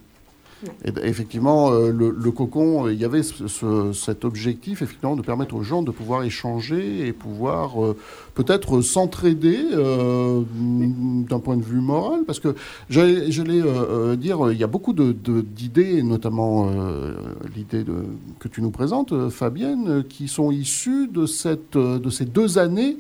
effectivement, 1.04 1.72
euh, 1.72 1.92
le, 1.92 2.32
cocon, 2.32 2.88
il 2.90 3.00
y 3.00 3.06
avait 3.06 3.22
cet 3.24 4.26
objectif, 4.26 4.82
effectivement, 4.82 5.16
de 5.16 5.22
permettre 5.22 5.56
aux 5.56 5.64
gens 5.64 5.82
de 5.82 5.92
pouvoir 5.92 6.24
échanger 6.24 7.08
et 7.08 7.14
pouvoir 7.14 7.84
euh, 7.84 7.96
peut-être 8.36 8.82
s'entraider 8.82 9.66
euh, 9.74 10.42
d'un 11.30 11.40
point 11.40 11.58
de 11.58 11.64
vue 11.64 11.82
moral, 11.82 12.22
parce 12.26 12.40
que 12.40 12.56
j'allais 12.90 13.30
dire, 14.18 14.52
il 14.52 14.58
y 14.58 14.64
a 14.64 14.68
beaucoup 14.68 14.94
d'idées, 14.94 16.04
notamment 16.04 16.72
l'idée 17.56 17.86
que 18.40 18.48
tu 18.48 18.62
nous 18.62 18.72
présentes, 18.72 19.30
Fabienne, 19.30 20.04
qui 20.08 20.28
sont 20.28 20.52
issues 20.52 21.08
de, 21.08 21.26
cette, 21.26 21.78
de 21.78 22.10
ces 22.10 22.26
deux 22.26 22.58
années 22.58 22.98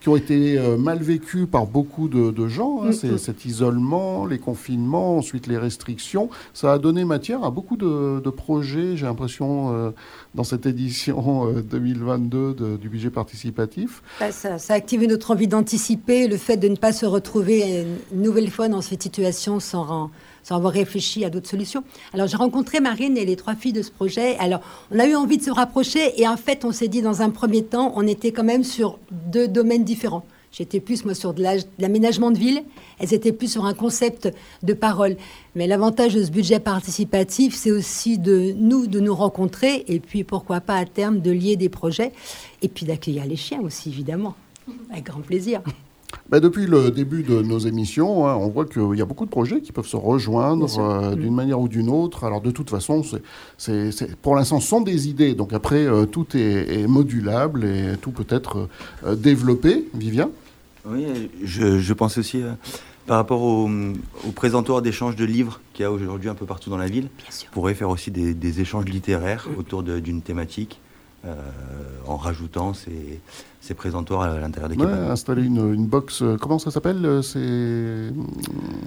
qui 0.00 0.08
ont 0.08 0.16
été 0.16 0.58
euh, 0.58 0.76
mal 0.76 1.02
vécus 1.02 1.46
par 1.50 1.66
beaucoup 1.66 2.08
de, 2.08 2.48
gens. 2.48 2.82
Hein. 2.82 2.90
Mm-hmm. 2.90 3.18
Cet 3.18 3.44
isolement, 3.44 4.26
les 4.26 4.38
confinements, 4.38 5.16
ensuite 5.18 5.46
les 5.46 5.58
restrictions, 5.58 6.28
ça 6.54 6.72
a 6.72 6.78
donné 6.78 7.04
matière 7.04 7.44
à 7.44 7.50
beaucoup 7.50 7.76
de, 7.76 8.30
projets, 8.30 8.96
j'ai 8.96 9.06
l'impression, 9.06 9.74
euh, 9.74 9.90
dans 10.34 10.44
cette 10.44 10.66
édition 10.66 11.52
2022 11.70 12.56
euh, 12.60 12.76
du 12.76 12.88
budget 12.88 13.10
participatif. 13.10 14.02
Bah, 14.20 14.32
ça, 14.32 14.56
a 14.68 14.72
activé 14.74 15.06
notre 15.06 15.30
envie 15.30 15.48
d'anticiper 15.48 16.28
le 16.28 16.36
fait 16.36 16.56
de 16.56 16.68
ne 16.68 16.76
pas 16.76 16.92
se 16.92 17.06
retrouver 17.06 17.86
une 18.12 18.22
nouvelle 18.22 18.50
fois 18.50 18.68
dans 18.68 18.82
cette 18.82 19.02
situation 19.02 19.60
sans, 19.60 20.10
sans 20.46 20.56
avoir 20.56 20.72
réfléchi 20.72 21.24
à 21.24 21.30
d'autres 21.30 21.48
solutions. 21.48 21.82
Alors 22.14 22.28
j'ai 22.28 22.36
rencontré 22.36 22.78
Marine 22.80 23.16
et 23.16 23.24
les 23.24 23.36
trois 23.36 23.56
filles 23.56 23.72
de 23.72 23.82
ce 23.82 23.90
projet. 23.90 24.36
Alors 24.38 24.60
on 24.92 24.98
a 24.98 25.06
eu 25.06 25.16
envie 25.16 25.38
de 25.38 25.42
se 25.42 25.50
rapprocher 25.50 26.20
et 26.20 26.28
en 26.28 26.36
fait 26.36 26.64
on 26.64 26.70
s'est 26.70 26.88
dit 26.88 27.02
dans 27.02 27.20
un 27.20 27.30
premier 27.30 27.64
temps, 27.64 27.92
on 27.96 28.06
était 28.06 28.30
quand 28.30 28.44
même 28.44 28.62
sur 28.62 28.98
deux 29.10 29.48
domaines 29.48 29.84
différents. 29.84 30.24
J'étais 30.52 30.80
plus, 30.80 31.04
moi, 31.04 31.12
sur 31.12 31.34
de 31.34 31.44
l'aménagement 31.78 32.30
de 32.30 32.38
ville. 32.38 32.62
Elles 32.98 33.12
étaient 33.12 33.32
plus 33.32 33.52
sur 33.52 33.66
un 33.66 33.74
concept 33.74 34.32
de 34.62 34.72
parole. 34.72 35.16
Mais 35.54 35.66
l'avantage 35.66 36.14
de 36.14 36.24
ce 36.24 36.30
budget 36.30 36.60
participatif, 36.60 37.54
c'est 37.54 37.70
aussi 37.70 38.16
de 38.16 38.54
nous, 38.56 38.86
de 38.86 38.98
nous 38.98 39.14
rencontrer, 39.14 39.84
et 39.86 40.00
puis 40.00 40.24
pourquoi 40.24 40.62
pas 40.62 40.76
à 40.76 40.86
terme 40.86 41.20
de 41.20 41.30
lier 41.30 41.56
des 41.56 41.68
projets, 41.68 42.12
et 42.62 42.68
puis 42.68 42.86
d'accueillir 42.86 43.26
les 43.26 43.36
chiens 43.36 43.60
aussi, 43.60 43.90
évidemment. 43.90 44.34
Avec 44.90 45.04
grand 45.04 45.20
plaisir. 45.20 45.60
Bah, 46.28 46.40
depuis 46.40 46.66
le 46.66 46.90
début 46.90 47.22
de 47.22 47.40
nos 47.40 47.58
émissions, 47.58 48.26
hein, 48.26 48.34
on 48.34 48.48
voit 48.48 48.64
qu'il 48.66 48.96
y 48.96 49.02
a 49.02 49.04
beaucoup 49.04 49.26
de 49.26 49.30
projets 49.30 49.60
qui 49.60 49.70
peuvent 49.70 49.86
se 49.86 49.96
rejoindre 49.96 50.66
euh, 50.78 51.14
d'une 51.14 51.32
mm. 51.32 51.36
manière 51.36 51.60
ou 51.60 51.68
d'une 51.68 51.88
autre. 51.88 52.24
Alors 52.24 52.40
de 52.40 52.50
toute 52.50 52.68
façon, 52.68 53.02
c'est, 53.58 54.16
pour 54.22 54.34
l'instant, 54.34 54.58
ce 54.58 54.66
sont 54.66 54.80
des 54.80 55.08
idées. 55.08 55.34
Donc 55.34 55.52
après, 55.52 55.86
euh, 55.86 56.04
tout 56.04 56.26
est, 56.36 56.86
modulable 56.88 57.64
et 57.64 57.96
tout 58.00 58.10
peut 58.10 58.26
être 58.28 58.68
euh, 59.04 59.14
développé. 59.14 59.88
Vivien? 59.94 60.30
Oui, 60.88 61.06
je, 61.42 61.92
pense 61.92 62.16
aussi 62.18 62.42
par 63.06 63.16
rapport 63.16 63.42
au, 63.42 63.68
présentoir 64.34 64.82
d'échanges 64.82 65.16
de 65.16 65.24
livres 65.24 65.60
qu'il 65.74 65.82
y 65.82 65.86
a 65.86 65.90
aujourd'hui 65.90 66.28
un 66.28 66.34
peu 66.34 66.46
partout 66.46 66.70
dans 66.70 66.78
la 66.78 66.86
ville. 66.86 67.08
On 67.50 67.52
pourrait 67.52 67.74
faire 67.74 67.90
aussi 67.90 68.10
des, 68.10 68.60
échanges 68.60 68.84
littéraires 68.84 69.48
mm. 69.48 69.58
autour 69.58 69.82
d'une 69.82 70.22
thématique. 70.22 70.80
En 72.06 72.16
rajoutant 72.16 72.72
ces, 72.74 73.20
ces 73.66 73.74
présentoirs 73.74 74.22
à 74.22 74.38
l'intérieur 74.38 74.68
des 74.68 74.76
ouais, 74.76 74.90
Installer 75.10 75.42
une, 75.42 75.74
une, 75.74 75.86
box, 75.86 76.22
euh, 76.22 76.36
comment 76.40 76.58
ça 76.58 76.70
s'appelle 76.70 77.04
euh, 77.04 77.20
ces, 77.20 78.12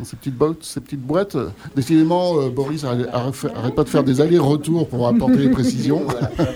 ces 0.03 0.15
petites 0.15 0.37
box, 0.37 0.67
ces 0.67 0.79
petites 0.79 1.01
boîtes? 1.01 1.35
Décidément, 1.75 2.39
euh, 2.39 2.49
Boris 2.49 2.85
arrête, 2.85 3.75
pas 3.75 3.83
de 3.83 3.89
faire 3.89 4.03
des 4.03 4.21
allers-retours 4.21 4.87
pour 4.87 5.07
apporter 5.07 5.37
les 5.37 5.49
précisions. 5.49 6.03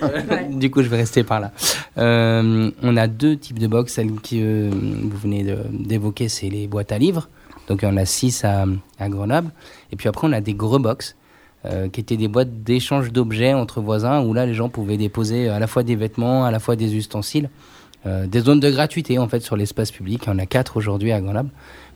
du 0.52 0.72
coup, 0.72 0.82
je 0.82 0.88
vais 0.88 0.98
rester 0.98 1.24
par 1.24 1.42
là. 1.42 1.52
on 1.98 2.98
a 2.98 3.08
deux 3.08 3.36
types 3.36 3.60
de 3.60 3.68
box. 3.68 3.94
Celle 3.94 4.12
que 4.14 4.70
vous 4.70 5.18
venez 5.18 5.46
d'évoquer, 5.72 6.30
c'est 6.30 6.50
les 6.50 6.68
boîtes 6.68 6.92
à 6.94 6.98
livres. 6.98 7.28
Donc, 7.68 7.82
on 7.84 7.98
a 7.98 8.06
six 8.06 8.44
à, 8.46 8.66
à 9.00 9.10
Grenoble. 9.10 9.52
Et 9.92 9.96
puis 9.96 10.08
après, 10.08 10.28
on 10.28 10.34
a 10.34 10.42
des 10.42 10.54
gros 10.54 10.80
box. 10.80 11.16
Qui 11.94 12.02
étaient 12.02 12.18
des 12.18 12.28
boîtes 12.28 12.64
d'échange 12.64 13.12
d'objets 13.14 13.54
entre 13.54 13.80
voisins 13.80 14.22
où 14.22 14.34
là 14.34 14.46
les 14.46 14.54
gens 14.54 14.68
pouvaient 14.68 14.98
déposer 14.98 15.48
à 15.48 15.60
la 15.60 15.68
fois 15.68 15.84
des 15.84 15.96
vêtements, 15.96 16.44
à 16.44 16.52
la 16.52 16.60
fois 16.60 16.76
des 16.76 16.96
ustensiles. 16.96 17.50
Euh, 18.06 18.28
des 18.28 18.42
zones 18.42 18.60
de 18.60 18.70
gratuité 18.70 19.18
en 19.18 19.30
fait 19.30 19.40
sur 19.40 19.56
l'espace 19.56 19.92
public. 19.92 20.24
Il 20.26 20.30
y 20.30 20.34
en 20.34 20.40
a 20.40 20.46
quatre 20.46 20.76
aujourd'hui 20.76 21.14
à 21.14 21.22
Grenoble. 21.22 21.50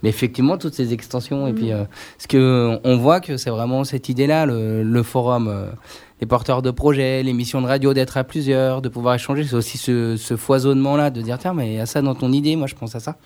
Mais 0.03 0.09
effectivement, 0.09 0.57
toutes 0.57 0.73
ces 0.73 0.93
extensions 0.93 1.47
et 1.47 1.53
puis 1.53 1.73
euh, 1.73 1.83
ce 2.17 2.27
que 2.27 2.79
on 2.83 2.97
voit 2.97 3.19
que 3.19 3.35
c'est 3.35 3.49
vraiment 3.49 3.83
cette 3.83 4.07
idée-là, 4.07 4.45
le, 4.45 5.03
forum, 5.03 5.47
euh, 5.49 5.69
les 6.21 6.27
porteurs 6.27 6.61
de 6.61 6.71
projets, 6.71 7.23
l'émission 7.23 7.61
de 7.61 7.67
radio, 7.67 7.93
d'être 7.93 8.15
à 8.15 8.23
plusieurs, 8.23 8.81
de 8.81 8.87
pouvoir 8.87 9.15
échanger. 9.15 9.43
C'est 9.43 9.55
aussi 9.55 9.77
ce, 9.77 10.15
foisonnement-là 10.37 11.09
de 11.09 11.21
dire 11.21 11.39
tiens, 11.39 11.53
mais 11.53 11.73
il 11.73 11.75
y 11.75 11.79
a 11.79 11.85
ça 11.85 12.01
dans 12.01 12.15
ton 12.15 12.31
idée, 12.31 12.55
moi 12.55 12.67
je 12.67 12.75
pense 12.75 12.95
à 12.95 13.01
ça. 13.01 13.17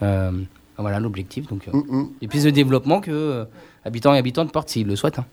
voilà 0.00 1.00
l'objectif. 1.00 1.48
Donc, 1.48 1.66
mm, 1.66 1.76
mm. 1.76 2.08
et 2.22 2.28
puis 2.28 2.40
ce 2.40 2.48
développement 2.48 3.00
que 3.00 3.46
habitants 3.84 4.14
et 4.14 4.18
habitants 4.18 4.46
de 4.46 4.50
Porte 4.50 4.70
s'ils 4.70 4.86
le 4.86 4.96
souhaitent. 4.96 5.18
Hein 5.18 5.26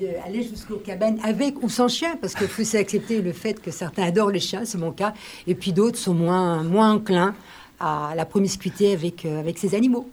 d'aller 0.00 0.42
jusqu'aux 0.42 0.76
cabanes 0.76 1.18
avec 1.22 1.62
ou 1.62 1.68
sans 1.68 1.88
chien, 1.88 2.16
parce 2.20 2.34
qu'il 2.34 2.48
faut 2.48 2.76
accepter 2.76 3.22
le 3.22 3.32
fait 3.32 3.60
que 3.60 3.70
certains 3.70 4.04
adorent 4.04 4.30
les 4.30 4.40
chiens, 4.40 4.64
c'est 4.64 4.78
mon 4.78 4.92
cas, 4.92 5.14
et 5.46 5.54
puis 5.54 5.72
d'autres 5.72 5.98
sont 5.98 6.14
moins, 6.14 6.62
moins 6.62 6.94
enclins 6.94 7.34
à 7.80 8.14
la 8.16 8.24
promiscuité 8.24 8.92
avec, 8.92 9.24
euh, 9.24 9.40
avec 9.40 9.58
ces 9.58 9.74
animaux. 9.74 10.08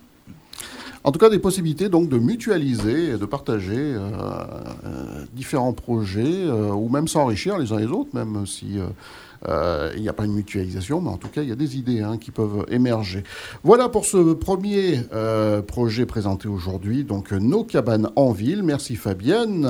En 1.03 1.11
tout 1.11 1.19
cas, 1.19 1.29
des 1.29 1.39
possibilités 1.39 1.87
donc 1.87 2.09
de 2.09 2.17
mutualiser 2.17 3.11
et 3.11 3.17
de 3.17 3.25
partager 3.25 3.77
euh, 3.77 4.09
euh, 4.85 5.25
différents 5.33 5.73
projets, 5.73 6.49
ou 6.49 6.89
même 6.89 7.07
s'enrichir 7.07 7.57
les 7.57 7.71
uns 7.71 7.79
les 7.79 7.87
autres, 7.87 8.09
même 8.13 8.45
si 8.45 8.79
il 9.47 10.01
n'y 10.01 10.09
a 10.09 10.13
pas 10.13 10.25
une 10.25 10.33
mutualisation, 10.33 11.01
mais 11.01 11.09
en 11.09 11.17
tout 11.17 11.29
cas, 11.29 11.41
il 11.41 11.49
y 11.49 11.51
a 11.51 11.55
des 11.55 11.77
idées 11.77 12.01
hein, 12.01 12.17
qui 12.17 12.31
peuvent 12.31 12.65
émerger. 12.69 13.23
Voilà 13.63 13.89
pour 13.89 14.05
ce 14.05 14.33
premier 14.33 15.01
euh, 15.13 15.61
projet 15.61 16.05
présenté 16.05 16.47
aujourd'hui, 16.47 17.03
donc 17.03 17.31
Nos 17.31 17.63
cabanes 17.63 18.09
en 18.15 18.31
ville. 18.31 18.63
Merci 18.63 18.95
Fabienne. 18.95 19.67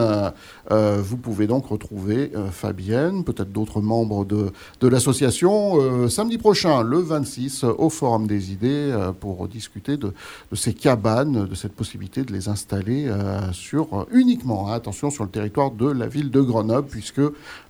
Euh, 0.72 1.02
vous 1.02 1.18
pouvez 1.18 1.48
donc 1.48 1.68
retrouver 1.68 2.32
Fabienne, 2.52 3.24
peut-être 3.24 3.52
d'autres 3.52 3.82
membres 3.82 4.26
de, 4.26 4.52
de 4.82 4.88
l'association, 4.88 6.10
samedi 6.10 6.38
prochain, 6.38 6.82
le 6.84 7.00
26, 7.00 7.64
au 7.64 7.90
Forum 7.90 8.28
des 8.28 8.52
idées, 8.52 8.94
pour 9.20 9.48
discuter 9.48 9.98
de, 9.98 10.14
de, 10.52 10.56
ces 10.56 10.74
cabanes, 10.74 11.46
de 11.46 11.56
cette 11.56 11.74
possibilité 11.74 12.24
de 12.24 12.34
les 12.34 12.50
installer 12.50 13.12
sur 13.52 14.08
uniquement, 14.12 14.70
hein, 14.70 14.74
attention, 14.74 15.10
sur 15.10 15.24
le 15.24 15.30
territoire 15.30 15.72
de 15.72 15.90
la 15.90 16.08
ville 16.08 16.32
de 16.32 16.42
Grenoble, 16.42 16.88
puisque 16.88 17.22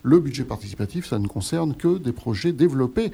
le 0.03 0.19
budget 0.19 0.43
participatif, 0.43 1.07
ça 1.07 1.19
ne 1.19 1.27
concerne 1.27 1.75
que 1.75 1.88
des 1.97 2.11
projets 2.11 2.51
développés 2.51 3.11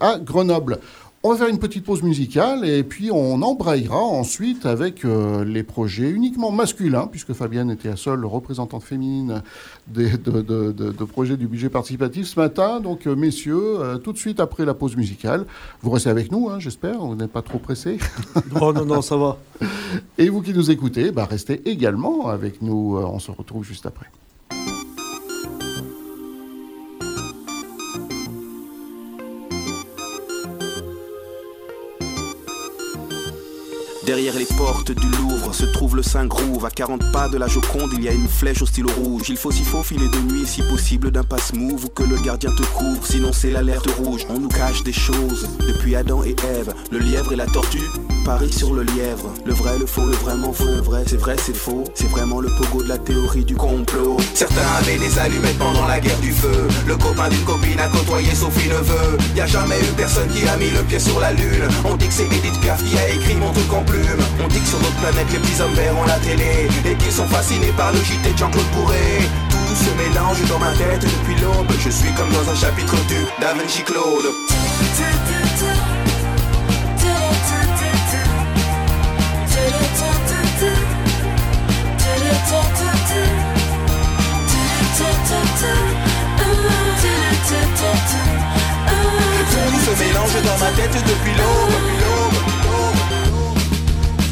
à 0.00 0.18
Grenoble. 0.18 0.80
On 1.26 1.30
va 1.30 1.38
faire 1.38 1.48
une 1.48 1.58
petite 1.58 1.86
pause 1.86 2.02
musicale 2.02 2.68
et 2.68 2.84
puis 2.84 3.10
on 3.10 3.40
embrayera 3.40 3.96
ensuite 3.96 4.66
avec 4.66 5.06
euh, 5.06 5.42
les 5.42 5.62
projets 5.62 6.10
uniquement 6.10 6.50
masculins, 6.50 7.06
puisque 7.06 7.32
Fabienne 7.32 7.70
était 7.70 7.88
la 7.88 7.96
seule 7.96 8.26
représentante 8.26 8.82
féminine 8.82 9.42
des, 9.88 10.18
de, 10.18 11.04
projets 11.04 11.38
du 11.38 11.48
budget 11.48 11.70
participatif 11.70 12.26
ce 12.26 12.38
matin. 12.38 12.78
Donc, 12.78 13.06
euh, 13.06 13.16
messieurs, 13.16 13.80
euh, 13.80 13.96
tout 13.96 14.12
de 14.12 14.18
suite 14.18 14.38
après 14.38 14.66
la 14.66 14.74
pause 14.74 14.96
musicale, 14.96 15.46
vous 15.80 15.92
restez 15.92 16.10
avec 16.10 16.30
nous, 16.30 16.50
hein, 16.50 16.58
j'espère, 16.58 16.98
vous 16.98 17.14
n'êtes 17.14 17.32
pas 17.32 17.40
trop 17.40 17.58
pressés. 17.58 17.96
Non, 18.52 18.72
non, 18.74 18.84
non, 18.84 19.00
ça 19.00 19.16
va. 19.16 19.38
Et 20.18 20.28
vous 20.28 20.42
qui 20.42 20.52
nous 20.52 20.70
écoutez, 20.70 21.10
bah, 21.10 21.24
restez 21.24 21.66
également 21.70 22.28
avec 22.28 22.60
nous. 22.60 22.98
on 22.98 23.18
se 23.18 23.30
retrouve 23.30 23.64
juste 23.64 23.86
après. 23.86 24.10
Derrière 34.06 34.34
les 34.36 34.44
portes 34.44 34.92
du 34.92 35.06
Louvre 35.16 35.54
se 35.54 35.64
trouve 35.64 35.96
le 35.96 36.02
Saint-Grouve. 36.02 36.66
À 36.66 36.70
40 36.70 37.10
pas 37.10 37.28
de 37.30 37.38
la 37.38 37.48
Joconde, 37.48 37.90
il 37.94 38.04
y 38.04 38.08
a 38.08 38.12
une 38.12 38.28
flèche 38.28 38.60
au 38.60 38.66
stylo 38.66 38.90
rouge. 38.90 39.30
Il 39.30 39.38
faut 39.38 39.50
s'y 39.50 39.64
faufiler 39.64 40.08
de 40.08 40.18
nuit, 40.30 40.46
si 40.46 40.62
possible 40.62 41.10
d'un 41.10 41.24
passe-move 41.24 41.86
ou 41.86 41.88
que 41.88 42.02
le 42.02 42.16
gardien 42.18 42.50
te 42.54 42.62
couvre. 42.76 43.06
Sinon, 43.06 43.32
c'est 43.32 43.50
l'alerte 43.50 43.88
rouge. 43.92 44.26
On 44.28 44.38
nous 44.38 44.48
cache 44.48 44.84
des 44.84 44.92
choses 44.92 45.48
depuis 45.66 45.96
Adam 45.96 46.22
et 46.22 46.36
Ève. 46.44 46.74
Le 46.90 46.98
lièvre 46.98 47.32
et 47.32 47.36
la 47.36 47.46
tortue 47.46 47.88
Paris 48.24 48.52
sur 48.52 48.72
le 48.72 48.82
lièvre. 48.82 49.32
Le 49.44 49.52
vrai, 49.52 49.78
le 49.78 49.86
faux, 49.86 50.06
le 50.06 50.16
vraiment 50.16 50.52
faux, 50.52 50.64
le 50.64 50.80
vrai. 50.80 51.04
C'est 51.06 51.16
vrai, 51.16 51.36
c'est 51.38 51.56
faux. 51.56 51.84
C'est 51.94 52.08
vraiment 52.08 52.40
le 52.40 52.48
pogo 52.56 52.82
de 52.82 52.88
la 52.88 52.98
théorie 52.98 53.44
du 53.44 53.54
complot. 53.54 54.16
Certains 54.34 54.66
avaient 54.78 54.98
des 54.98 55.18
allumettes 55.18 55.58
pendant 55.58 55.86
la 55.86 56.00
guerre 56.00 56.18
du 56.20 56.32
feu. 56.32 56.68
Le 56.86 56.96
copain 56.96 57.28
d'une 57.28 57.44
copine 57.44 57.78
a 57.78 57.88
côtoyé 57.88 58.34
Sophie 58.34 58.68
Neveu. 58.68 59.18
Y 59.36 59.40
a 59.40 59.46
jamais 59.46 59.78
eu 59.78 59.92
personne 59.96 60.28
qui 60.28 60.46
a 60.48 60.56
mis 60.56 60.70
le 60.70 60.82
pied 60.82 60.98
sur 60.98 61.20
la 61.20 61.32
lune. 61.32 61.68
On 61.84 61.96
dit 61.96 62.08
que 62.08 62.14
c'est 62.14 62.26
Edith 62.26 62.58
Piaf 62.60 62.82
qui 62.82 62.98
a 62.98 63.08
écrit 63.10 63.34
mon 63.34 63.52
truc 63.52 63.72
en 63.72 63.82
on 64.42 64.48
dit 64.48 64.60
que 64.60 64.66
sur 64.66 64.78
notre 64.78 64.96
planète 64.96 65.26
les 65.32 65.38
petits 65.38 65.60
hommes 65.60 65.74
verts 65.74 65.96
ont 65.96 66.04
la 66.04 66.18
télé. 66.18 66.68
Et 66.84 66.94
qu'ils 66.96 67.12
sont 67.12 67.26
fascinés 67.26 67.72
par 67.76 67.92
le 67.92 67.98
JT 67.98 68.32
de 68.32 68.38
Jean-Claude 68.38 68.70
Bourré. 68.74 69.28
Tout 69.50 69.74
se 69.74 69.90
mélange 69.96 70.42
dans 70.48 70.58
ma 70.58 70.72
tête 70.72 71.02
depuis 71.02 71.40
l'aube. 71.40 71.72
Je 71.78 71.90
suis 71.90 72.12
comme 72.12 72.30
dans 72.30 72.50
un 72.50 72.54
chapitre 72.56 72.96
du 73.06 73.26
Da 73.40 73.54
Vinci 73.54 73.82
Claude 73.82 74.26
Tout 89.50 89.80
se 89.80 90.04
mélange 90.04 90.42
dans 90.44 90.58
ma 90.58 90.70
tête 90.72 90.92
depuis 90.92 91.34
l'aube 91.38 91.93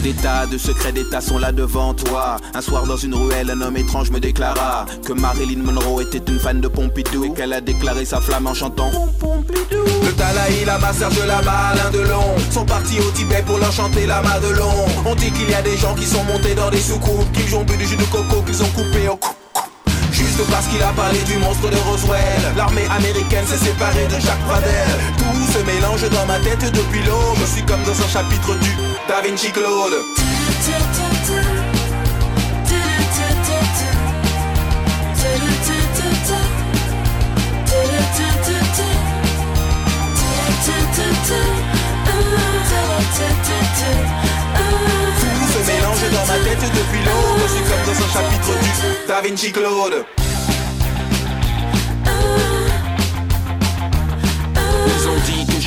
des 0.02 0.12
tas 0.14 0.46
de 0.46 0.58
secrets 0.58 0.92
d'État 0.92 1.20
sont 1.20 1.38
là 1.38 1.52
devant 1.52 1.94
toi. 1.94 2.36
Un 2.54 2.60
soir 2.60 2.86
dans 2.86 2.96
une 2.96 3.14
ruelle, 3.14 3.50
un 3.50 3.60
homme 3.60 3.76
étrange 3.76 4.10
me 4.10 4.18
déclara 4.18 4.84
que 5.06 5.12
Marilyn 5.12 5.62
Monroe 5.62 6.02
était 6.02 6.30
une 6.30 6.40
fan 6.40 6.60
de 6.60 6.66
Pompidou 6.66 7.24
et 7.24 7.32
qu'elle 7.32 7.52
a 7.52 7.60
déclaré 7.60 8.04
sa 8.04 8.20
flamme 8.20 8.48
en 8.48 8.54
chantant 8.54 8.90
Le 9.22 10.12
Dalai 10.12 10.64
Lama, 10.66 10.92
Serge 10.92 11.24
Lama, 11.24 11.52
Alain 11.72 11.90
Delon 11.92 12.36
sont 12.50 12.64
partis 12.64 12.98
au 12.98 13.10
Tibet 13.12 13.44
pour 13.46 13.58
leur 13.58 13.70
chanter 13.72 14.06
la 14.06 14.22
Madelon. 14.22 14.72
On 15.06 15.14
dit 15.14 15.30
qu'il 15.30 15.48
y 15.48 15.54
a 15.54 15.62
des 15.62 15.76
gens 15.76 15.94
qui 15.94 16.06
sont 16.06 16.24
montés 16.24 16.54
dans 16.54 16.70
des 16.70 16.80
soucoupes, 16.80 17.30
qui 17.32 17.54
ont 17.54 17.62
bu 17.62 17.76
du 17.76 17.86
jus 17.86 17.96
de 17.96 18.04
coco 18.04 18.42
qu'ils 18.42 18.62
ont 18.62 18.70
coupé 18.74 19.08
au 19.08 19.16
cou 19.16 19.30
Parce 20.50 20.66
qu'il 20.66 20.82
a 20.82 20.92
parlé 20.92 21.18
du 21.24 21.38
monstre 21.38 21.70
de 21.70 21.76
Roswell. 21.76 22.42
L'armée 22.56 22.86
américaine 22.90 23.46
s'est 23.46 23.58
séparée 23.58 24.06
de 24.06 24.18
Jacques 24.20 24.44
Pradel 24.46 24.98
Tout 25.18 25.52
se 25.52 25.58
mélange 25.64 26.08
dans 26.10 26.26
ma 26.26 26.38
tête 26.40 26.72
depuis 26.72 27.02
l'aube. 27.02 27.36
Je 27.40 27.46
suis 27.46 27.62
comme 27.62 27.82
dans 27.84 27.92
un 27.92 28.08
chapitre 28.08 28.54
du 28.60 28.70
Da 29.08 29.20
Vinci 29.22 29.50
Claude 29.52 29.94
Tout 45.20 45.48
se 45.52 45.70
mélange 45.70 46.10
dans 46.12 46.26
ma 46.26 46.38
tête 46.44 46.60
depuis 46.60 47.04
l'aube. 47.04 47.22
Da 49.08 49.20
Vinci 49.20 49.52
Claude. 49.52 50.04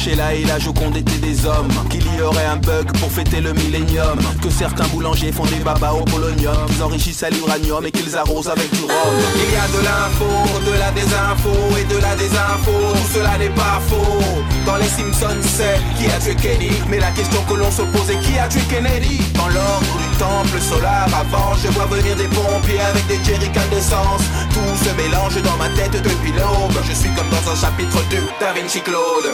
Ont 0.06 0.12
dit 0.12 0.18
que 0.18 0.22
Sheila 0.22 0.34
et 0.34 0.44
la 0.46 0.60
Joconde 0.60 0.98
étaient 0.98 1.18
des 1.18 1.46
hommes. 1.46 1.68
Qu'il 1.90 2.06
y 2.16 2.22
aurait 2.22 2.46
un 2.46 2.58
bug 2.58 2.92
pour 3.00 3.12
fêter 3.12 3.42
le 3.42 3.54
millénium. 3.54 4.18
Que 4.42 4.50
certains 4.50 4.88
boulangers 4.88 5.32
font 5.32 5.46
des 5.46 5.60
babas 5.64 5.94
au 5.94 6.04
polonium. 6.04 6.66
Qu'ils 6.68 6.84
enrichissent 6.84 7.24
à 7.24 7.30
l'uranium 7.30 7.86
et 7.86 7.92
qu'ils 7.92 8.16
arrosent 8.16 8.50
avec 8.50 8.72
du 8.72 8.82
rhum. 8.82 9.16
Il 9.36 9.54
y 9.54 9.58
a 9.58 9.68
de 9.68 9.84
l'info, 9.84 10.26
de 10.66 10.78
la 10.78 10.92
désinfo 10.92 11.52
et 11.80 11.94
de 11.94 12.00
la 12.02 12.16
désinfo. 12.16 12.72
Tout 12.94 13.14
cela 13.14 13.38
n'est 13.38 13.50
pas 13.50 13.82
faux. 13.88 14.22
Dans 14.66 14.78
les 14.78 14.88
Simpsons 14.88 15.42
c'est 15.42 15.80
qui 15.98 16.08
a 16.12 16.20
tué 16.20 16.36
Kenny? 16.36 16.72
Mais 16.90 17.00
la 17.00 17.12
question 17.12 17.42
que 17.48 17.54
l'on 17.54 17.72
se 17.72 17.84
pose 17.84 18.10
est 18.10 18.20
qui 18.20 18.38
a 18.40 18.48
tué 18.48 18.62
Kennedy? 18.70 19.22
Dans 19.36 19.48
l'ordre 19.48 19.86
temple 20.18 20.60
solaire 20.60 21.08
avant 21.14 21.54
Je 21.62 21.68
vois 21.70 21.86
venir 21.86 22.16
des 22.16 22.28
pompiers 22.28 22.82
avec 22.82 23.06
des 23.08 23.24
jerrycans 23.24 23.68
d'essence 23.70 24.24
Tout 24.54 24.76
se 24.84 24.92
mélange 24.96 25.42
dans 25.42 25.58
ma 25.58 25.70
tête 25.70 26.02
depuis 26.02 26.32
l'aube. 26.32 26.78
Je 26.88 26.94
suis 26.94 27.10
comme 27.10 27.30
dans 27.30 27.52
un 27.52 27.56
chapitre 27.56 28.02
du 28.10 28.18
Da 28.40 28.54
Vinci 28.54 28.82
Claude 28.82 29.30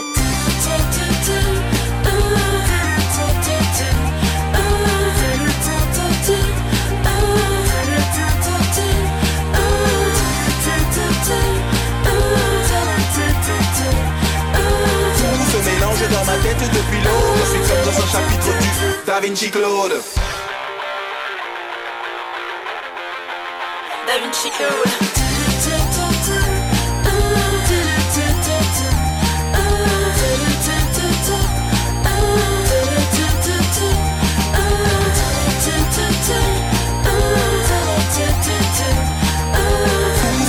Tout 15.18 15.44
se 15.52 15.58
mélange 15.70 16.10
dans 16.12 16.26
ma 16.26 16.38
tête 16.44 16.60
depuis 16.60 17.02
l'aube. 17.04 17.40
Je 17.40 17.50
suis 17.50 17.60
comme 17.68 17.84
dans 17.86 17.98
un 18.00 18.08
chapitre 18.08 18.52
du 18.60 19.06
Da 19.06 19.20
Vinci 19.20 19.50
Claude 19.52 20.02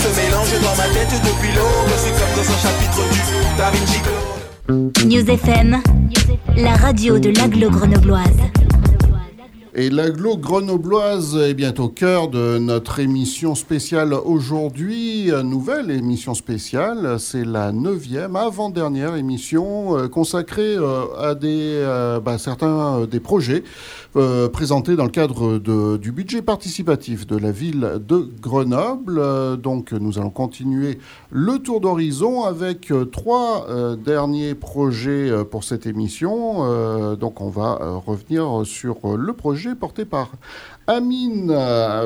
Se 0.03 0.09
mélange 0.16 0.55
dans 0.61 0.77
ma 0.77 0.87
tête 0.93 1.14
suis 1.97 2.12
comme 2.12 2.35
chapitre 2.61 3.03
News 5.07 5.31
FM, 5.31 5.81
la 6.57 6.75
radio 6.75 7.18
de 7.18 7.31
l'aglo 7.31 7.70
grenobloise. 7.70 8.43
Et 9.75 9.89
l'aglo 9.89 10.37
grenobloise 10.37 11.35
est 11.35 11.55
bien 11.55 11.73
au 11.79 11.89
cœur 11.89 12.29
de 12.29 12.59
notre 12.59 12.99
émission 13.01 13.55
spéciale 13.55 14.12
aujourd'hui. 14.12 15.31
Nouvelle 15.45 15.91
émission 15.91 16.35
spéciale, 16.35 17.16
c'est 17.18 17.47
la 17.47 17.73
neuvième, 17.73 18.37
avant-dernière 18.37 19.16
émission 19.16 19.97
euh, 19.97 20.09
consacrée 20.09 20.77
euh, 20.77 21.07
à 21.18 21.35
des, 21.35 21.49
euh, 21.49 22.20
bah, 22.20 22.37
certains 22.37 23.07
des 23.07 23.20
projets 23.20 23.64
présentés 24.53 24.95
dans 24.95 25.05
le 25.05 25.11
cadre 25.11 25.57
de- 25.57 25.97
du 25.97 26.12
budget 26.12 26.43
participatif 26.43 27.27
de 27.27 27.39
la 27.39 27.51
ville 27.51 27.93
de 28.07 28.29
Grenoble. 28.43 29.23
Donc 29.57 29.93
nous 29.93 30.18
allons 30.18 30.29
continuer 30.29 30.99
le 31.31 31.59
tour 31.61 31.81
d'horizon 31.81 32.45
avec 32.45 32.93
trois 33.11 33.66
derniers 34.05 34.55
projets 34.55 35.33
pour 35.51 35.64
cette 35.64 35.87
émission. 35.87 37.16
Donc 37.16 37.41
on 37.41 37.49
va 37.49 37.79
revenir 38.05 38.66
sur 38.66 39.16
le 39.16 39.33
projet 39.33 39.62
porté 39.75 40.05
par 40.05 40.33
Amine 40.87 41.55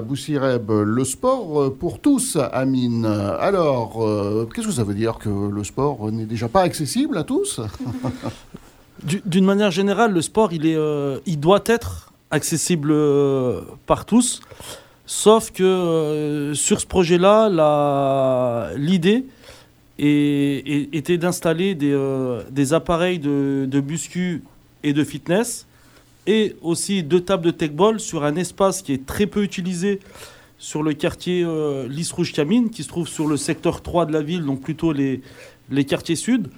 Boussireb, 0.07 0.71
le 0.71 1.05
sport 1.05 1.73
pour 1.75 1.99
tous, 2.01 2.37
Amine. 2.53 3.07
Alors, 3.07 4.05
euh, 4.07 4.49
qu'est-ce 4.55 4.67
que 4.69 4.73
ça 4.73 4.85
veut 4.85 4.95
dire 4.95 5.19
que 5.19 5.29
le 5.29 5.65
sport 5.65 6.11
n'est 6.13 6.27
déjà 6.27 6.49
pas 6.49 6.63
accessible 6.63 7.17
à 7.19 7.25
tous? 7.25 7.61
Du- 9.05 9.21
D'une 9.27 9.45
manière 9.45 9.71
générale, 9.71 10.13
le 10.13 10.23
sport, 10.23 10.55
il, 10.55 10.65
est, 10.65 10.75
euh, 10.75 11.19
il 11.27 11.39
doit 11.39 11.63
être 11.67 12.13
accessible 12.31 12.91
euh, 12.93 13.61
par 13.85 14.07
tous. 14.07 14.41
Sauf 15.05 15.53
que 15.53 16.53
sur 16.55 16.81
ce 16.81 16.87
projet-là, 16.87 18.71
l'idée 18.77 19.27
était 19.99 21.19
d'installer 21.19 21.75
des, 21.75 21.97
des 22.51 22.73
appareils 22.73 23.19
de, 23.19 23.67
de 23.69 23.81
muscu 23.81 24.43
et 24.83 24.93
de 24.93 25.05
fitness 25.05 25.66
et 26.27 26.57
aussi 26.63 27.03
deux 27.03 27.21
tables 27.21 27.45
de 27.45 27.51
tech-ball 27.51 28.01
sur 28.01 28.25
un 28.25 28.37
espace 28.37 28.83
qui 28.83 28.93
est 28.93 29.07
très 29.07 29.27
peu 29.27 29.43
utilisé 29.43 30.01
sur 30.59 30.83
le 30.83 30.95
quartier 30.95 31.43
euh, 31.45 31.89
Rouge 32.13 32.33
Camine, 32.33 32.71
qui 32.71 32.83
se 32.83 32.89
trouve 32.89 33.09
sur 33.09 33.27
le 33.27 33.37
secteur 33.37 33.83
3 33.83 34.07
de 34.07 34.13
la 34.13 34.23
ville, 34.23 34.45
donc 34.45 34.63
plutôt 34.63 34.93
les, 34.93 35.21
les 35.71 35.85
quartiers 35.85 36.17
sud. 36.17 36.49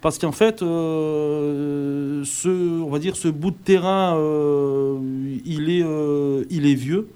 Parce 0.00 0.18
qu'en 0.18 0.32
fait, 0.32 0.62
euh, 0.62 2.22
ce, 2.24 2.48
on 2.48 2.88
va 2.88 2.98
dire, 2.98 3.16
ce 3.16 3.28
bout 3.28 3.50
de 3.50 3.56
terrain, 3.56 4.16
euh, 4.16 4.98
il, 5.44 5.70
est, 5.70 5.82
euh, 5.82 6.44
il 6.50 6.66
est 6.66 6.74
vieux. 6.74 7.08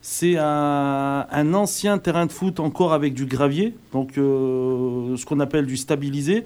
C'est 0.00 0.36
un, 0.38 1.26
un 1.30 1.54
ancien 1.54 1.98
terrain 1.98 2.26
de 2.26 2.32
foot 2.32 2.60
encore 2.60 2.92
avec 2.92 3.14
du 3.14 3.24
gravier, 3.24 3.74
donc 3.92 4.12
ce 4.16 5.24
qu'on 5.24 5.40
appelle 5.40 5.64
du 5.64 5.78
stabilisé. 5.78 6.44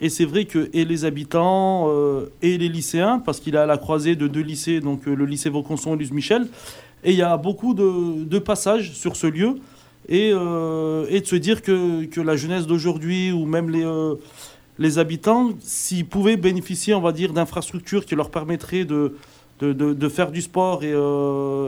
Et 0.00 0.08
c'est 0.08 0.24
vrai 0.24 0.46
que 0.46 0.70
et 0.72 0.84
les 0.84 1.04
habitants 1.04 1.86
euh, 1.88 2.26
et 2.40 2.56
les 2.56 2.68
lycéens, 2.68 3.18
parce 3.18 3.38
qu'il 3.40 3.54
est 3.54 3.58
à 3.58 3.66
la 3.66 3.76
croisée 3.76 4.16
de 4.16 4.28
deux 4.28 4.40
lycées, 4.40 4.80
donc 4.80 5.06
euh, 5.06 5.14
le 5.14 5.26
lycée 5.26 5.50
Vaucanson 5.50 5.94
et 5.94 5.98
Luz 5.98 6.10
Michel, 6.10 6.46
et 7.04 7.10
il 7.12 7.18
y 7.18 7.22
a 7.22 7.36
beaucoup 7.36 7.74
de, 7.74 8.24
de 8.24 8.38
passages 8.38 8.92
sur 8.92 9.14
ce 9.16 9.26
lieu, 9.26 9.56
et, 10.08 10.30
euh, 10.32 11.04
et 11.10 11.20
de 11.20 11.26
se 11.26 11.36
dire 11.36 11.60
que, 11.62 12.04
que 12.06 12.20
la 12.20 12.36
jeunesse 12.36 12.66
d'aujourd'hui, 12.66 13.30
ou 13.30 13.44
même 13.44 13.68
les, 13.68 13.86
les 14.78 14.98
habitants, 14.98 15.50
s'ils 15.60 16.06
pouvaient 16.06 16.36
bénéficier, 16.38 16.94
on 16.94 17.00
va 17.02 17.12
dire, 17.12 17.32
d'infrastructures 17.34 18.06
qui 18.06 18.14
leur 18.14 18.30
permettraient 18.30 18.86
de, 18.86 19.16
de, 19.60 19.72
de- 19.74 20.08
faire 20.08 20.30
du 20.30 20.40
sport 20.40 20.82
et, 20.82 20.94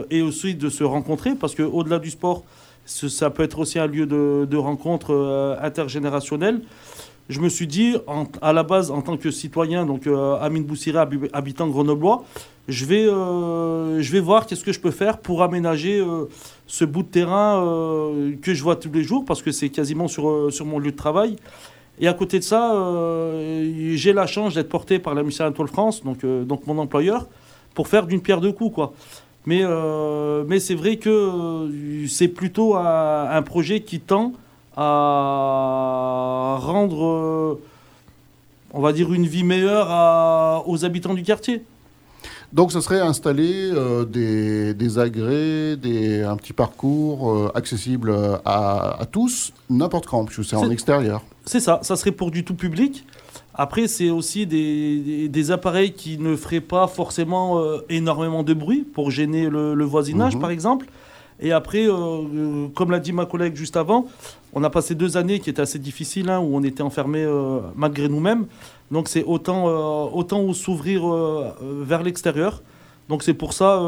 et 0.09 0.21
aussi 0.23 0.55
de 0.55 0.69
se 0.69 0.83
rencontrer, 0.83 1.35
parce 1.35 1.53
qu'au-delà 1.55 1.99
du 1.99 2.09
sport, 2.09 2.43
ça 2.85 3.29
peut 3.29 3.43
être 3.43 3.59
aussi 3.59 3.79
un 3.79 3.87
lieu 3.87 4.05
de, 4.07 4.47
de 4.49 4.57
rencontre 4.57 5.57
intergénérationnelle. 5.61 6.61
Je 7.29 7.39
me 7.39 7.47
suis 7.47 7.67
dit, 7.67 7.95
à 8.41 8.51
la 8.53 8.63
base, 8.63 8.91
en 8.91 9.01
tant 9.01 9.15
que 9.15 9.31
citoyen, 9.31 9.85
donc 9.85 10.07
euh, 10.07 10.35
Amine 10.41 10.63
Boussiré, 10.65 10.97
habi- 10.99 11.29
habitant 11.31 11.67
grenoblois, 11.67 12.25
je 12.67 12.85
vais, 12.85 13.05
euh, 13.07 14.01
je 14.01 14.11
vais 14.11 14.19
voir 14.19 14.45
qu'est-ce 14.45 14.63
que 14.63 14.73
je 14.73 14.79
peux 14.79 14.91
faire 14.91 15.17
pour 15.17 15.41
aménager 15.41 15.99
euh, 15.99 16.25
ce 16.67 16.83
bout 16.85 17.03
de 17.03 17.07
terrain 17.07 17.61
que 18.41 18.53
je 18.53 18.61
vois 18.61 18.75
tous 18.75 18.91
les 18.91 19.03
jours, 19.03 19.23
parce 19.25 19.41
que 19.41 19.51
c'est 19.51 19.69
quasiment 19.69 20.07
sur, 20.07 20.51
sur 20.51 20.65
mon 20.65 20.79
lieu 20.79 20.91
de 20.91 20.97
travail. 20.97 21.37
Et 21.99 22.07
à 22.07 22.13
côté 22.13 22.39
de 22.39 22.43
ça, 22.43 22.73
j'ai 23.93 24.13
la 24.13 24.25
chance 24.25 24.55
d'être 24.55 24.69
porté 24.69 24.99
par 24.99 25.13
la 25.13 25.23
Mission 25.23 25.45
Anatole 25.45 25.67
France, 25.67 26.03
donc, 26.03 26.25
donc 26.25 26.67
mon 26.67 26.77
employeur, 26.77 27.27
pour 27.73 27.87
faire 27.87 28.05
d'une 28.07 28.21
pierre 28.21 28.41
deux 28.41 28.51
coups, 28.51 28.73
quoi. 28.75 28.93
Mais, 29.45 29.61
mais 30.47 30.59
c'est 30.59 30.75
vrai 30.75 30.97
que 30.97 31.69
c'est 32.07 32.29
plutôt 32.29 32.75
un, 32.75 33.29
un 33.29 33.41
projet 33.43 33.81
qui 33.81 33.99
tend 33.99 34.33
à 34.75 36.57
rendre, 36.61 37.59
on 38.73 38.81
va 38.81 38.93
dire, 38.93 39.11
une 39.13 39.25
vie 39.27 39.43
meilleure 39.43 39.87
à- 39.89 40.63
aux 40.67 40.85
habitants 40.85 41.13
du 41.13 41.23
quartier. 41.23 41.63
Donc, 42.53 42.71
ce 42.71 42.81
serait 42.81 42.99
installer 42.99 43.71
euh, 43.73 44.05
des, 44.05 44.73
des 44.75 44.99
agrès, 44.99 45.75
des, 45.75 46.21
un 46.21 46.37
petit 46.37 46.53
parcours 46.53 47.31
euh, 47.31 47.51
accessible 47.55 48.13
à, 48.45 49.01
à 49.01 49.05
tous, 49.05 49.53
n'importe 49.71 50.05
quand, 50.05 50.23
puisque 50.25 50.45
c'est 50.45 50.55
en 50.55 50.69
extérieur. 50.69 51.23
C'est 51.45 51.59
ça, 51.59 51.79
ça 51.81 51.95
serait 51.95 52.11
pour 52.11 52.29
du 52.29 52.43
tout 52.45 52.53
public. 52.53 53.05
Après, 53.55 53.87
c'est 53.87 54.09
aussi 54.11 54.45
des, 54.45 54.99
des- 54.99 55.29
des 55.29 55.51
appareils 55.51 55.93
qui 55.93 56.17
ne 56.19 56.35
feraient 56.35 56.59
pas 56.61 56.85
forcément 56.87 57.59
euh, 57.59 57.79
énormément 57.89 58.43
de 58.43 58.53
bruit 58.53 58.81
pour 58.93 59.09
gêner 59.11 59.49
le, 59.49 59.73
le 59.73 59.85
voisinage, 59.85 60.35
Mhm. 60.35 60.41
par 60.41 60.51
exemple. 60.51 60.85
Et 61.39 61.51
après, 61.51 61.87
euh, 61.87 61.91
euh, 61.91 62.67
comme 62.69 62.91
l'a 62.91 62.99
dit 62.99 63.11
ma 63.11 63.25
collègue 63.25 63.55
juste 63.55 63.77
avant, 63.77 64.07
on 64.53 64.63
a 64.63 64.69
passé 64.69 64.95
deux 64.95 65.17
années 65.17 65.39
qui 65.39 65.49
étaient 65.49 65.61
assez 65.61 65.79
difficiles, 65.79 66.29
hein, 66.29 66.39
où 66.39 66.55
on 66.55 66.63
était 66.63 66.83
enfermés 66.83 67.23
euh, 67.23 67.59
malgré 67.75 68.07
nous-mêmes. 68.07 68.45
Donc 68.91 69.07
c'est 69.07 69.23
autant, 69.23 69.67
euh, 69.67 70.09
autant 70.13 70.53
s'ouvrir 70.53 71.03
vers 71.61 72.03
l'extérieur. 72.03 72.61
Donc 73.09 73.23
c'est 73.23 73.33
pour 73.33 73.53
ça 73.53 73.81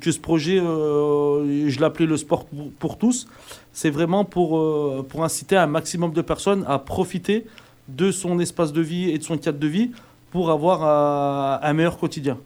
que 0.00 0.10
ce 0.10 0.18
projet, 0.18 0.56
je 0.58 1.80
l'appelais 1.80 2.06
le 2.06 2.16
sport 2.16 2.46
pour, 2.78 2.96
tous. 2.96 3.26
C'est 3.72 3.90
vraiment 3.90 4.24
pour, 4.24 5.04
pour 5.06 5.24
inciter 5.24 5.56
un 5.56 5.66
maximum 5.66 6.12
de 6.12 6.22
personnes 6.22 6.64
à 6.66 6.78
profiter 6.78 7.44
de 7.88 8.10
son 8.10 8.38
espace 8.40 8.72
de 8.72 8.80
vie 8.80 9.10
et 9.10 9.18
de 9.18 9.24
son 9.24 9.36
cadre 9.36 9.58
de 9.58 9.66
vie 9.66 9.90
pour 10.30 10.50
avoir 10.50 11.62
un 11.62 11.72
meilleur 11.74 11.98
quotidien. 11.98 12.38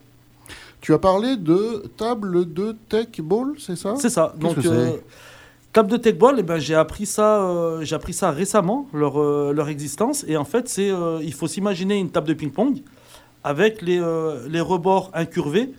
Tu 0.81 0.95
as 0.95 0.99
parlé 0.99 1.37
de 1.37 1.85
table 1.97 2.53
de 2.53 2.75
tech 2.89 3.21
ball, 3.21 3.55
c'est 3.59 3.77
ça? 3.77 3.95
C'est 3.99 4.09
ça. 4.09 4.35
Donc, 4.39 4.57
euh, 4.65 4.93
table 5.73 5.91
de 5.91 5.97
tech 5.99 6.17
ball, 6.17 6.37
eh 6.39 6.43
ben, 6.43 6.59
j'ai 6.59 6.75
appris 6.75 7.07
ça, 7.07 7.43
euh, 7.43 7.85
j'ai 7.85 7.95
appris 7.95 8.15
ça 8.15 8.31
récemment, 8.31 8.89
leur, 8.95 9.21
euh, 9.21 9.53
leur 9.53 9.69
existence. 9.69 10.25
Et 10.27 10.37
en 10.37 10.45
fait, 10.45 10.69
c'est, 10.69 10.91
euh, 10.91 11.21
il 11.23 11.35
faut 11.35 11.49
s'imaginer 11.49 11.99
une 11.99 12.11
table 12.11 12.29
de 12.29 12.35
ping-pong 12.35 12.81
avec 13.45 13.83
les, 13.83 14.01
euh, 14.01 14.49
les 14.49 14.61
rebords 14.61 15.11
incurvés 15.13 15.71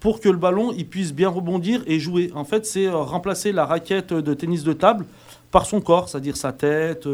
pour 0.00 0.20
que 0.20 0.28
le 0.28 0.38
ballon 0.38 0.72
il 0.76 0.86
puisse 0.86 1.12
bien 1.12 1.28
rebondir 1.28 1.82
et 1.86 1.98
jouer. 1.98 2.30
En 2.34 2.44
fait, 2.44 2.64
c'est 2.64 2.88
remplacer 2.88 3.52
la 3.52 3.66
raquette 3.66 4.12
de 4.14 4.34
tennis 4.34 4.62
de 4.64 4.72
table 4.72 5.04
par 5.50 5.66
son 5.66 5.80
corps, 5.80 6.08
c'est-à-dire 6.08 6.36
sa 6.36 6.52
tête, 6.52 7.08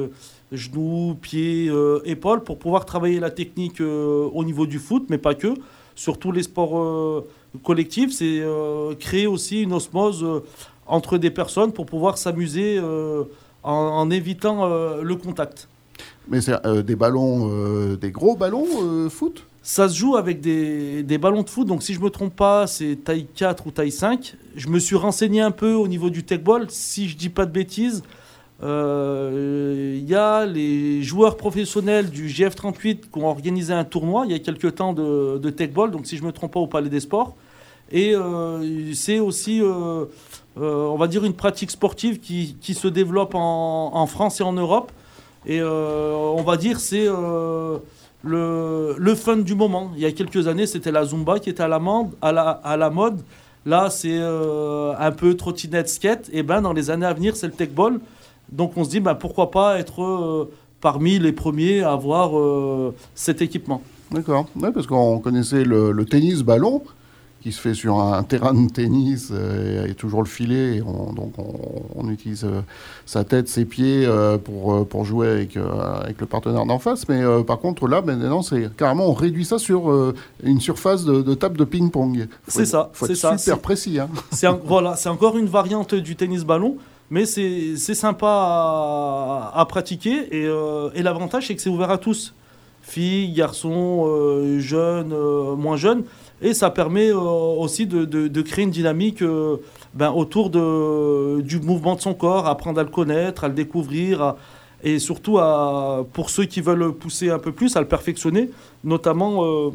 genoux, 0.51 1.17
pieds, 1.21 1.71
épaules, 2.05 2.43
pour 2.43 2.59
pouvoir 2.59 2.85
travailler 2.85 3.21
la 3.21 3.31
technique 3.31 3.81
au 3.81 4.45
niveau 4.45 4.67
du 4.67 4.79
foot, 4.79 5.07
mais 5.09 5.19
pas 5.19 5.35
que. 5.35 5.55
Sur 5.95 6.19
tous 6.19 6.33
les 6.33 6.43
sports 6.43 7.25
collectifs, 7.63 8.13
c'est 8.13 8.43
créer 8.99 9.27
aussi 9.27 9.63
une 9.63 9.73
osmose 9.73 10.43
entre 10.87 11.19
des 11.19 11.31
personnes 11.31 11.73
pour 11.73 11.87
pouvoir 11.87 12.19
s'amuser 12.19 12.81
en, 13.63 14.11
évitant 14.11 14.67
le 15.03 15.15
contact. 15.17 15.69
Mais 16.29 16.41
c'est 16.41 16.57
des 16.85 16.97
ballons, 16.97 17.95
des 17.97 18.11
gros 18.11 18.37
ballons 18.37 19.09
foot? 19.11 19.45
Ça 19.65 19.89
se 19.89 19.97
joue 19.97 20.17
avec 20.17 20.41
des, 20.41 21.05
des, 21.05 21.19
ballons 21.19 21.45
de 21.45 21.49
foot, 21.49 21.69
donc 21.69 21.85
si 21.85 21.95
je 21.95 22.01
ne 22.01 22.05
me 22.05 22.11
trompe 22.11 22.35
pas, 22.35 22.67
c'est 22.67 22.97
taille 22.97 23.29
4 23.33 23.65
ou 23.69 23.71
taille 23.71 23.93
5. 23.93 24.35
Je 24.57 24.69
me 24.69 24.81
suis 24.81 24.97
renseigné 24.97 25.41
un 25.41 25.53
peu 25.53 25.73
au 25.75 25.87
niveau 25.87 26.11
du 26.11 26.25
tech 26.25 26.41
ball. 26.41 26.67
Si 26.69 27.09
je 27.09 27.17
dis 27.17 27.29
pas 27.29 27.47
de 27.47 27.53
bêtises, 27.53 28.03
il 28.63 28.69
euh, 28.69 29.99
y 30.07 30.15
a 30.15 30.47
les 30.47 31.03
joueurs 31.03 31.37
professionnels 31.37 32.11
du 32.11 32.29
GF38 32.29 33.11
qui 33.13 33.19
ont 33.19 33.27
organisé 33.27 33.73
un 33.73 33.83
tournoi 33.83 34.25
il 34.25 34.31
y 34.31 34.37
a 34.37 34.39
quelques 34.39 34.77
temps 34.77 34.93
de, 34.93 35.39
de 35.39 35.51
tech 35.51 35.73
ball, 35.73 35.91
donc 35.91 36.07
si 36.07 36.17
je 36.17 36.23
ne 36.23 36.29
me 36.29 36.33
trompe 36.33 36.53
pas 36.53 36.61
au 36.61 36.69
Palais 36.69 36.89
des 36.89 37.01
Sports. 37.01 37.35
Et 37.91 38.15
euh, 38.15 38.95
c'est 38.95 39.19
aussi, 39.19 39.61
euh, 39.61 40.05
on 40.55 40.97
va 40.97 41.09
dire, 41.09 41.25
une 41.25 41.35
pratique 41.35 41.73
sportive 41.73 42.21
qui, 42.21 42.57
qui 42.61 42.75
se 42.75 42.87
développe 42.87 43.33
en, 43.35 44.07
France 44.07 44.41
et 44.41 44.45
en 44.45 44.53
Europe. 44.53 44.93
Et 45.45 45.61
on 45.61 46.43
va 46.45 46.57
dire, 46.57 46.79
c'est 46.79 47.07
le, 47.07 48.95
le, 48.97 49.15
fun 49.17 49.39
du 49.39 49.57
moment. 49.57 49.91
Il 49.97 50.03
y 50.03 50.07
a 50.07 50.13
quelques 50.13 50.47
années, 50.47 50.67
c'était 50.67 50.93
la 50.93 51.05
Zumba 51.05 51.41
qui 51.41 51.51
était 51.51 51.65
à 51.65 51.69
la, 51.69 52.91
mode. 52.91 53.21
Là, 53.67 53.91
c'est 53.91 54.19
un 54.19 55.11
peu 55.11 55.35
trottinette 55.35 55.89
skate. 55.89 56.31
Et 56.33 56.45
ben, 56.45 56.63
dans 56.63 56.73
les 56.73 56.91
années 56.91 57.07
à 57.07 57.13
venir, 57.13 57.37
c'est 57.37 57.49
le 57.49 57.53
tech 57.53 57.71
ball. 57.71 57.99
Donc, 58.53 58.77
on 58.77 58.85
se 58.85 58.91
dit, 58.91 59.01
ben, 59.01 59.15
pourquoi 59.15 59.51
pas 59.51 59.79
être 59.79 60.03
euh, 60.03 60.51
parmi 60.81 61.19
les 61.19 61.33
premiers 61.33 61.81
à 61.81 61.93
avoir 61.93 62.39
euh, 62.39 62.95
cet 63.15 63.43
équipement. 63.43 63.83
D'accord. 64.11 64.47
parce 64.75 64.87
qu'on 64.87 65.19
connaissait 65.21 65.65
le, 65.65 65.91
le, 65.91 66.05
tennis 66.05 66.43
ballon 66.43 66.83
qui 67.41 67.51
se 67.51 67.61
fait 67.61 67.73
sur 67.73 67.99
un 67.99 68.23
terrain 68.23 68.53
de 68.53 68.71
tennis 68.71 69.31
euh, 69.33 69.87
et, 69.87 69.95
toujours 69.95 70.21
le 70.21 70.29
filet. 70.29 70.77
Et 70.77 70.83
on, 70.83 71.15
donc 71.15 71.33
on, 71.97 72.09
utilise 72.11 72.47
sa 73.07 73.25
tête, 73.25 73.49
ses 73.49 73.65
pieds 73.65 74.07
pour, 74.45 74.87
pour 74.87 75.07
jouer 75.07 75.29
avec, 75.29 75.57
avec 75.57 76.21
le 76.21 76.27
partenaire 76.27 76.67
d'en 76.67 76.79
face. 76.79 77.09
Mais 77.09 77.23
par 77.45 77.59
contre, 77.59 77.89
là, 77.89 78.03
maintenant, 78.03 78.43
c'est 78.43 78.77
carrément, 78.77 79.09
on 79.09 79.15
réduit 79.15 79.47
ça 79.47 79.59
sur 79.59 80.13
une 80.43 80.61
surface 80.61 81.05
de, 81.05 81.35
table 81.35 81.57
de 81.57 81.65
ping-pong. 81.65 82.29
C'est 82.47 82.67
ça. 82.67 82.93
c'est 82.93 83.15
ça. 83.15 83.39
super 83.39 83.61
précis. 83.61 83.99
Hein. 83.99 84.11
C'est 84.31 84.47
voilà, 84.67 84.95
c'est 84.97 85.09
encore 85.09 85.39
une 85.39 85.47
variante 85.47 85.95
du 85.95 86.17
tennis 86.17 86.45
ballon. 86.45 86.77
Mais 87.13 87.27
c'est 87.27 87.77
sympa 87.77 89.53
à, 89.55 89.67
pratiquer 89.69 90.35
et, 90.35 90.49
et 90.95 91.03
l'avantage 91.03 91.47
c'est 91.47 91.55
que 91.55 91.61
c'est 91.61 91.69
ouvert 91.69 91.91
à 91.91 91.99
tous 91.99 92.35
filles, 92.83 93.33
garçons, 93.33 94.59
jeunes, 94.59 95.15
moins 95.57 95.77
jeunes. 95.77 96.05
Et 96.43 96.55
ça 96.55 96.71
permet 96.71 97.11
euh, 97.11 97.17
aussi 97.17 97.87
de, 97.87 98.43
créer 98.43 98.65
une 98.65 98.71
dynamique 98.71 99.23
euh, 99.23 99.59
ben, 99.95 100.11
autour 100.11 100.51
de, 100.51 101.41
du 101.41 101.61
mouvement 101.61 101.95
de 101.95 102.01
son 102.01 102.15
corps, 102.15 102.49
apprendre 102.49 102.81
à 102.81 102.83
le 102.83 102.89
connaître, 102.91 103.45
à 103.45 103.49
le 103.49 103.55
découvrir, 103.55 104.35
et 104.83 104.99
surtout 104.99 105.39
à, 105.39 106.05
pour 106.13 106.31
ceux 106.31 106.45
qui 106.45 106.61
veulent 106.61 106.93
pousser 106.93 107.31
un 107.31 107.39
peu 107.39 107.53
plus, 107.53 107.77
à 107.77 107.81
le 107.81 107.87
perfectionner, 107.87 108.51
notamment 108.83 109.45
euh, 109.45 109.71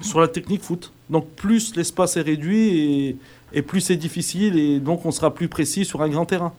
sur 0.00 0.20
la 0.20 0.28
technique 0.28 0.62
foot. 0.62 0.90
Donc 1.10 1.26
plus 1.28 1.76
l'espace 1.76 2.16
est 2.16 2.22
réduit 2.22 2.68
et, 2.68 3.16
et 3.52 3.60
plus 3.60 3.82
c'est 3.82 3.96
difficile, 3.96 4.58
et 4.58 4.80
donc 4.80 5.04
on 5.04 5.10
sera 5.10 5.34
plus 5.34 5.48
précis 5.48 5.84
sur 5.84 6.00
un 6.00 6.08
grand 6.08 6.24
terrain. 6.24 6.54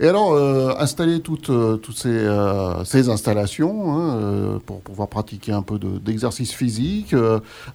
Et 0.00 0.08
alors, 0.08 0.32
euh, 0.32 0.72
installer 0.78 1.20
toutes, 1.20 1.50
euh, 1.50 1.76
toutes 1.76 1.96
ces, 1.96 2.08
euh, 2.08 2.84
ces 2.84 3.08
installations 3.08 3.92
hein, 3.92 4.60
pour 4.66 4.80
pouvoir 4.80 5.08
pratiquer 5.08 5.52
un 5.52 5.62
peu 5.62 5.78
d'exercice 5.78 6.52
physique, 6.52 7.14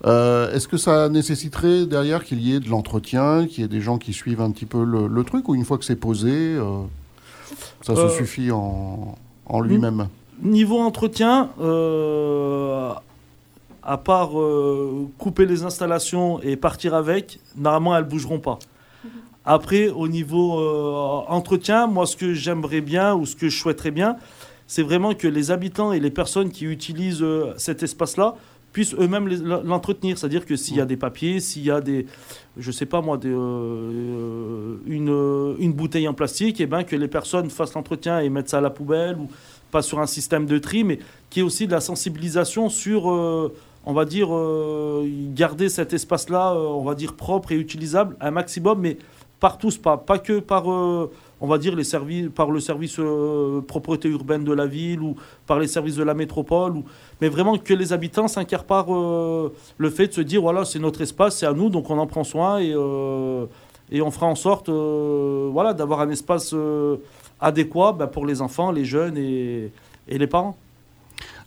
est-ce 0.04 0.68
que 0.68 0.78
ça 0.78 1.10
nécessiterait 1.10 1.86
derrière 1.86 2.24
qu'il 2.24 2.42
y 2.42 2.56
ait 2.56 2.60
de 2.60 2.70
l'entretien, 2.70 3.48
qu'il 3.48 3.62
y 3.62 3.66
ait 3.66 3.70
des 3.70 3.82
gens 3.82 3.98
qui 3.98 4.14
suivent 4.14 4.42
un 4.42 4.52
petit 4.52 4.66
peu 4.66 4.84
le, 4.84 5.24
truc, 5.24 5.48
ou 5.50 5.56
une 5.56 5.66
fois 5.66 5.78
que 5.78 5.86
c'est 5.86 5.96
posé, 5.96 6.58
ça 7.82 7.96
se 7.96 8.10
suffit 8.10 8.52
en, 8.52 9.16
en 9.46 9.62
lui-même? 9.62 10.08
Niveau 10.42 10.80
entretien, 10.80 11.50
à 13.84 13.98
part 13.98 14.32
couper 15.18 15.46
les 15.46 15.64
installations 15.64 16.42
et 16.42 16.56
partir 16.56 16.94
avec, 16.94 17.40
normalement 17.58 17.96
elles 17.96 18.06
ne 18.06 18.10
bougeront 18.10 18.40
pas. 18.40 18.60
Après, 19.52 19.90
au 19.90 20.08
niveau 20.08 20.60
euh, 20.60 21.24
entretien, 21.28 21.88
moi, 21.88 22.06
ce 22.06 22.16
que 22.16 22.36
j'aimerais 22.36 22.82
bien 22.82 23.16
ou 23.16 23.26
ce 23.26 23.36
que 23.36 23.50
je 23.50 23.58
souhaiterais 23.58 23.90
bien, 23.90 24.16
c'est 24.68 24.84
vraiment 24.84 25.16
que 25.16 25.28
les 25.28 25.50
habitants 25.50 25.92
et 25.92 26.00
les 26.00 26.12
personnes 26.12 26.52
qui 26.52 26.66
utilisent 26.66 27.24
euh, 27.24 27.56
cet 27.58 27.82
espace-là 27.82 28.36
puissent 28.74 28.94
eux-mêmes 28.94 29.28
l'entretenir. 29.66 30.20
C'est-à-dire 30.20 30.46
que 30.46 30.56
s'il 30.56 30.76
y 30.76 30.82
a 30.82 30.86
des 30.86 30.98
papiers, 30.98 31.40
s'il 31.40 31.64
y 31.64 31.72
a 31.72 31.82
des, 31.82 32.06
je 32.60 32.70
sais 32.70 32.86
pas 32.86 33.02
moi, 33.02 33.18
des, 33.18 33.34
euh, 33.34 34.76
une, 34.86 35.56
une, 35.58 35.74
bouteille 35.74 36.08
en 36.08 36.14
plastique, 36.14 36.60
et 36.60 36.66
eh 36.66 36.68
ben 36.68 36.84
que 36.84 36.96
les 36.96 37.08
personnes 37.08 37.50
fassent 37.50 37.74
l'entretien 37.74 38.20
et 38.20 38.30
mettent 38.30 38.50
ça 38.50 38.60
à 38.60 38.62
la 38.62 38.70
poubelle 38.70 39.18
ou 39.18 39.30
pas 39.72 39.82
sur 39.82 40.00
un 40.00 40.06
système 40.06 40.46
de 40.46 40.60
tri, 40.60 40.84
mais 40.84 41.00
qu'il 41.32 41.42
y 41.42 41.44
ait 41.44 41.48
aussi 41.48 41.66
de 41.66 41.72
la 41.72 41.82
sensibilisation 41.82 42.70
sur, 42.70 43.08
on 43.08 43.94
va 43.94 44.06
dire, 44.06 44.30
garder 45.34 45.70
cet 45.70 45.94
espace-là, 45.94 46.54
on 46.54 46.84
va 46.84 46.94
dire 46.94 47.16
propre 47.16 47.52
et 47.52 47.56
utilisable 47.56 48.16
un 48.22 48.30
maximum, 48.30 48.82
mais 48.82 49.00
par 49.40 49.58
tous, 49.58 49.78
pas, 49.78 49.98
pas 49.98 50.20
que 50.20 50.40
par, 50.40 50.72
euh, 50.72 51.10
on 51.40 51.48
va 51.48 51.58
dire, 51.58 51.76
les 51.76 51.84
services, 51.84 52.30
par 52.34 52.52
le 52.52 52.60
service 52.60 52.98
euh, 53.00 53.62
propreté 53.62 54.10
urbaine 54.10 54.44
de 54.44 54.54
la 54.54 54.68
ville 54.68 55.02
ou 55.02 55.16
par 55.48 55.60
les 55.60 55.68
services 55.68 55.96
de 55.96 56.04
la 56.04 56.14
métropole, 56.14 56.74
mais 57.22 57.30
vraiment 57.30 57.58
que 57.58 57.74
les 57.74 57.94
habitants 57.94 58.28
s'incarparent 58.28 58.94
euh, 58.94 59.54
le 59.78 59.90
fait 59.90 60.08
de 60.08 60.14
se 60.14 60.22
dire, 60.22 60.42
voilà, 60.42 60.66
c'est 60.66 60.80
notre 60.80 61.02
espace, 61.02 61.38
c'est 61.38 61.46
à 61.46 61.54
nous, 61.54 61.70
donc 61.70 61.90
on 61.90 61.98
en 61.98 62.08
prend 62.08 62.24
soin 62.24 62.60
et, 62.60 62.76
et 63.92 64.02
on 64.02 64.12
fera 64.12 64.28
en 64.28 64.36
sorte 64.36 64.70
voilà, 64.70 65.74
d'avoir 65.74 66.02
un 66.02 66.10
espace 66.10 66.54
adéquat 67.40 67.94
ben, 67.94 68.08
pour 68.08 68.26
les 68.26 68.42
enfants, 68.42 68.72
les 68.72 68.86
jeunes 68.86 69.18
et, 69.18 69.72
et 70.08 70.18
les 70.18 70.28
parents. 70.28 70.58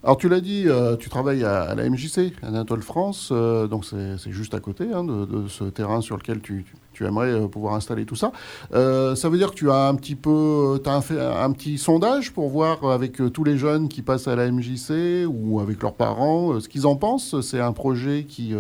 Alors 0.02 0.16
tu 0.16 0.28
l'as 0.28 0.40
dit, 0.40 0.66
tu 0.98 1.08
travailles 1.10 1.44
à, 1.44 1.74
la 1.74 1.88
MJC, 1.88 2.32
Anatole 2.42 2.82
France, 2.82 3.30
donc 3.30 3.84
c'est 3.84 4.32
juste 4.32 4.54
à 4.54 4.60
côté 4.60 4.88
hein, 4.92 5.04
de, 5.04 5.46
ce 5.48 5.64
terrain 5.64 6.00
sur 6.00 6.16
lequel 6.16 6.40
tu 6.40 6.64
aimerais 7.00 7.30
euh, 7.30 7.48
pouvoir 7.48 7.74
installer 7.74 8.04
tout 8.04 8.16
ça. 8.16 8.32
Euh, 8.74 9.14
ça 9.14 9.28
veut 9.28 9.38
dire 9.38 9.50
que 9.50 9.56
tu 9.56 9.70
as 9.70 9.88
un 9.88 9.94
petit 9.94 10.14
peu, 10.14 10.80
as 10.84 11.00
fait 11.00 11.20
un, 11.20 11.50
petit 11.52 11.78
sondage 11.78 12.32
pour 12.32 12.48
voir 12.48 12.84
avec 12.90 13.20
euh, 13.20 13.30
tous 13.30 13.44
les 13.44 13.56
jeunes 13.56 13.88
qui 13.88 14.02
passent 14.02 14.28
à 14.28 14.36
la 14.36 14.50
MJC 14.50 15.26
ou 15.28 15.60
avec 15.60 15.82
leurs 15.82 15.94
parents 15.94 16.60
ce 16.60 16.68
qu'ils 16.68 16.86
en 16.86 16.96
pensent. 16.96 17.40
C'est 17.40 17.60
un 17.60 17.72
projet 17.72 18.24
qui 18.24 18.54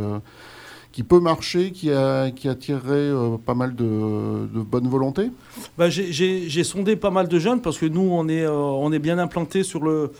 qui 0.92 1.02
peut 1.02 1.20
marcher, 1.20 1.70
qui, 1.72 1.90
attirerait 1.90 3.10
pas 3.44 3.54
mal 3.54 3.74
de, 3.74 3.84
de 3.84 4.60
bonne 4.60 4.88
volonté 4.88 5.30
bah, 5.78 5.88
J'ai 5.88 6.64
sondé 6.64 6.96
pas 6.96 7.10
mal 7.10 7.28
de 7.28 7.38
jeunes 7.38 7.62
parce 7.62 7.78
que 7.78 7.86
nous, 7.86 8.08
on 8.12 8.28
est, 8.28 8.44
est 8.94 8.98
bien 8.98 9.18
implanté 9.18 9.62
sur 9.62 9.82
le, 9.82 10.12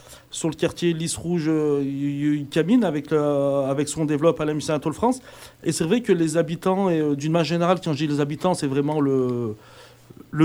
quartier 0.57 0.93
Lys 0.93 1.15
Rouge 1.15 1.45
euh, 1.47 2.43
Camine 2.49 2.83
avec, 2.83 3.11
avec 3.11 3.87
son 3.87 4.05
développe 4.05 4.41
à 4.41 4.45
la 4.45 4.55
Mission 4.55 4.73
Anatole 4.73 4.93
France. 4.93 5.19
Et 5.63 5.71
c'est 5.71 5.83
vrai 5.83 6.01
que 6.01 6.11
les 6.11 6.37
habitants, 6.37 6.89
euh, 6.89 7.15
d'une 7.15 7.31
manière 7.31 7.45
générale, 7.45 7.79
quand 7.83 7.93
je 7.93 7.99
dis 7.99 8.07
les 8.07 8.19
habitants, 8.19 8.55
c'est 8.55 8.67
vraiment 8.67 8.99
le, 8.99 9.55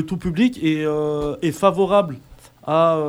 tout 0.06 0.18
public, 0.18 0.62
est, 0.62 0.84
euh, 0.84 1.36
favorable 1.52 2.18
à, 2.66 3.00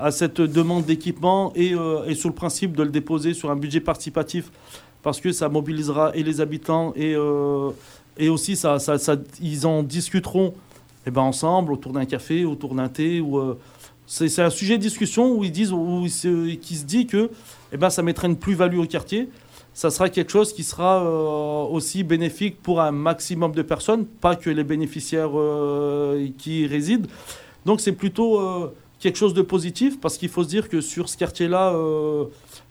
à 0.00 0.10
cette 0.10 0.40
demande 0.40 0.84
d'équipement 0.84 1.52
et, 1.54 1.72
et, 2.06 2.14
sur 2.16 2.28
le 2.28 2.34
principe 2.34 2.76
de 2.76 2.82
le 2.82 2.90
déposer 2.90 3.32
sur 3.32 3.52
un 3.52 3.56
budget 3.56 3.78
participatif 3.78 4.50
parce 5.02 5.20
que 5.20 5.32
ça 5.32 5.48
mobilisera 5.48 6.14
et 6.14 6.22
les 6.22 6.40
habitants 6.40 6.92
et, 6.96 7.16
et 8.18 8.28
aussi 8.28 8.56
ça, 8.56 8.76
ils 9.40 9.66
en 9.66 9.82
discuteront 9.82 10.54
eh 11.06 11.10
ben, 11.10 11.22
ensemble 11.22 11.72
autour 11.72 11.92
d'un 11.92 12.04
café, 12.04 12.44
autour 12.44 12.74
d'un 12.74 12.88
thé 12.88 13.20
ou 13.20 13.56
c'est 14.12 14.42
un 14.42 14.50
sujet 14.50 14.76
de 14.76 14.82
discussion 14.82 15.32
où 15.36 15.44
ils 15.44 15.52
disent, 15.52 15.72
où 15.72 16.04
qui 16.60 16.74
se 16.74 16.84
dit 16.84 17.06
que 17.06 17.30
eh 17.72 17.76
ben, 17.76 17.90
ça 17.90 18.02
mettrait 18.02 18.26
une 18.26 18.36
plus-value 18.36 18.78
au 18.78 18.86
quartier. 18.86 19.28
Ça 19.72 19.90
sera 19.90 20.08
quelque 20.08 20.32
chose 20.32 20.52
qui 20.52 20.64
sera 20.64 21.04
euh, 21.04 21.72
aussi 21.72 22.02
bénéfique 22.02 22.60
pour 22.60 22.80
un 22.80 22.90
maximum 22.90 23.52
de 23.52 23.62
personnes, 23.62 24.04
pas 24.04 24.34
que 24.34 24.50
les 24.50 24.64
bénéficiaires 24.64 25.30
euh, 25.38 26.28
qui 26.38 26.62
y 26.62 26.66
résident. 26.66 27.08
Donc 27.64 27.80
c'est 27.80 27.92
plutôt 27.92 28.40
euh, 28.40 28.74
quelque 28.98 29.16
chose 29.16 29.32
de 29.32 29.42
positif 29.42 30.00
parce 30.00 30.18
qu'il 30.18 30.28
faut 30.28 30.42
se 30.42 30.48
dire 30.48 30.68
que 30.68 30.80
sur 30.80 31.08
ce 31.08 31.16
quartier-là, 31.16 31.72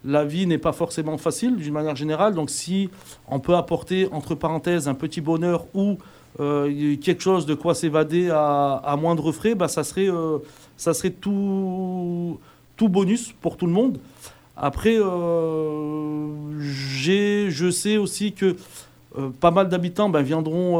la 0.04 0.24
vie 0.24 0.46
n'est 0.46 0.58
pas 0.58 0.72
forcément 0.72 1.18
facile 1.18 1.56
d'une 1.56 1.74
manière 1.74 1.96
générale. 1.96 2.34
Donc 2.34 2.50
si 2.50 2.90
on 3.28 3.40
peut 3.40 3.54
apporter, 3.54 4.08
entre 4.12 4.34
parenthèses, 4.34 4.88
un 4.88 4.94
petit 4.94 5.20
bonheur 5.20 5.66
ou 5.74 5.98
quelque 6.38 7.20
chose 7.20 7.44
de 7.44 7.54
quoi 7.54 7.74
s'évader 7.74 8.30
à, 8.30 8.76
à, 8.76 8.96
moindre 8.96 9.30
frais, 9.32 9.54
bah, 9.54 9.68
ça 9.68 9.84
serait 9.84 10.08
ça 10.76 10.94
serait 10.94 11.10
tout, 11.10 12.38
tout 12.76 12.88
bonus 12.88 13.34
pour 13.40 13.58
tout 13.58 13.66
le 13.66 13.72
monde. 13.72 13.98
Après, 14.56 14.96
euh, 14.98 16.28
je 16.58 17.70
sais 17.70 17.96
aussi 17.98 18.32
que 18.32 18.56
pas 19.40 19.50
mal 19.50 19.68
d'habitants 19.68 20.08
ben, 20.08 20.22
viendront 20.22 20.78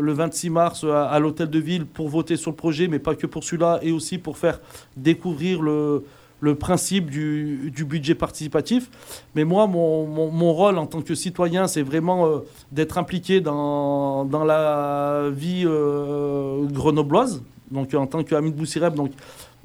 le 0.00 0.12
26 0.12 0.50
mars 0.50 0.84
à, 0.84 1.18
l'hôtel 1.18 1.50
de 1.50 1.58
ville 1.58 1.86
pour 1.86 2.08
voter 2.08 2.36
sur 2.36 2.50
le 2.50 2.56
projet, 2.56 2.88
mais 2.88 2.98
pas 2.98 3.14
que 3.14 3.26
pour 3.26 3.44
celui-là, 3.44 3.78
et 3.82 3.92
aussi 3.92 4.18
pour 4.18 4.38
faire 4.38 4.60
découvrir 4.96 5.62
le, 5.62 6.04
le 6.44 6.54
principe 6.54 7.10
du, 7.10 7.72
du, 7.74 7.84
budget 7.84 8.14
participatif. 8.14 8.90
Mais 9.34 9.44
moi, 9.44 9.66
mon, 9.66 10.06
mon, 10.06 10.52
rôle 10.52 10.78
en 10.78 10.86
tant 10.86 11.02
que 11.02 11.14
citoyen, 11.14 11.66
c'est 11.66 11.82
vraiment 11.82 12.42
d'être 12.70 12.98
impliqué 12.98 13.40
dans, 13.40 14.24
dans, 14.24 14.44
la 14.44 15.30
vie 15.30 15.66
grenobloise, 16.72 17.42
donc 17.70 17.94
en 17.94 18.06
tant 18.06 18.22
qu'ami 18.22 18.50
de 18.52 18.56
Boussireb. 18.56 18.94
Donc, 18.94 19.12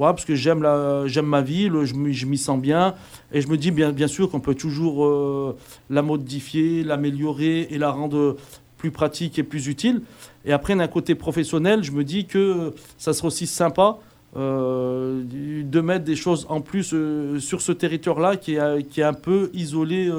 parce 0.07 0.25
que 0.25 0.35
j'aime 0.35 0.65
j'aime 1.07 1.25
ma 1.25 1.41
ville, 1.41 1.83
je 1.83 2.25
m'y 2.25 2.37
sens 2.37 2.59
bien, 2.59 2.95
et 3.31 3.41
je 3.41 3.47
me 3.47 3.57
dis 3.57 3.71
bien, 3.71 3.91
bien 3.91 4.07
sûr 4.07 4.29
qu'on 4.29 4.39
peut 4.39 4.55
toujours 4.55 5.05
euh, 5.05 5.57
la 5.89 6.01
modifier, 6.01 6.83
l'améliorer 6.83 7.67
et 7.69 7.77
la 7.77 7.91
rendre 7.91 8.37
plus 8.77 8.91
pratique 8.91 9.37
et 9.39 9.43
plus 9.43 9.67
utile. 9.67 10.01
Et 10.45 10.53
après, 10.53 10.73
d'un 10.75 10.87
côté 10.87 11.15
professionnel, 11.15 11.83
je 11.83 11.91
me 11.91 12.03
dis 12.03 12.25
que 12.25 12.73
ça 12.97 13.11
serait 13.11 13.27
aussi 13.27 13.45
sympa 13.45 13.81
euh, 13.89 13.93
de 14.35 15.81
mettre 15.81 16.05
des 16.05 16.15
choses 16.15 16.45
en 16.49 16.61
plus 16.61 16.93
euh, 16.93 17.39
sur 17.39 17.61
ce 17.61 17.71
territoire-là 17.71 18.35
qui 18.35 18.55
est, 18.55 18.83
qui 18.83 19.01
est 19.01 19.03
un 19.03 19.13
peu 19.13 19.49
isolé 19.53 20.11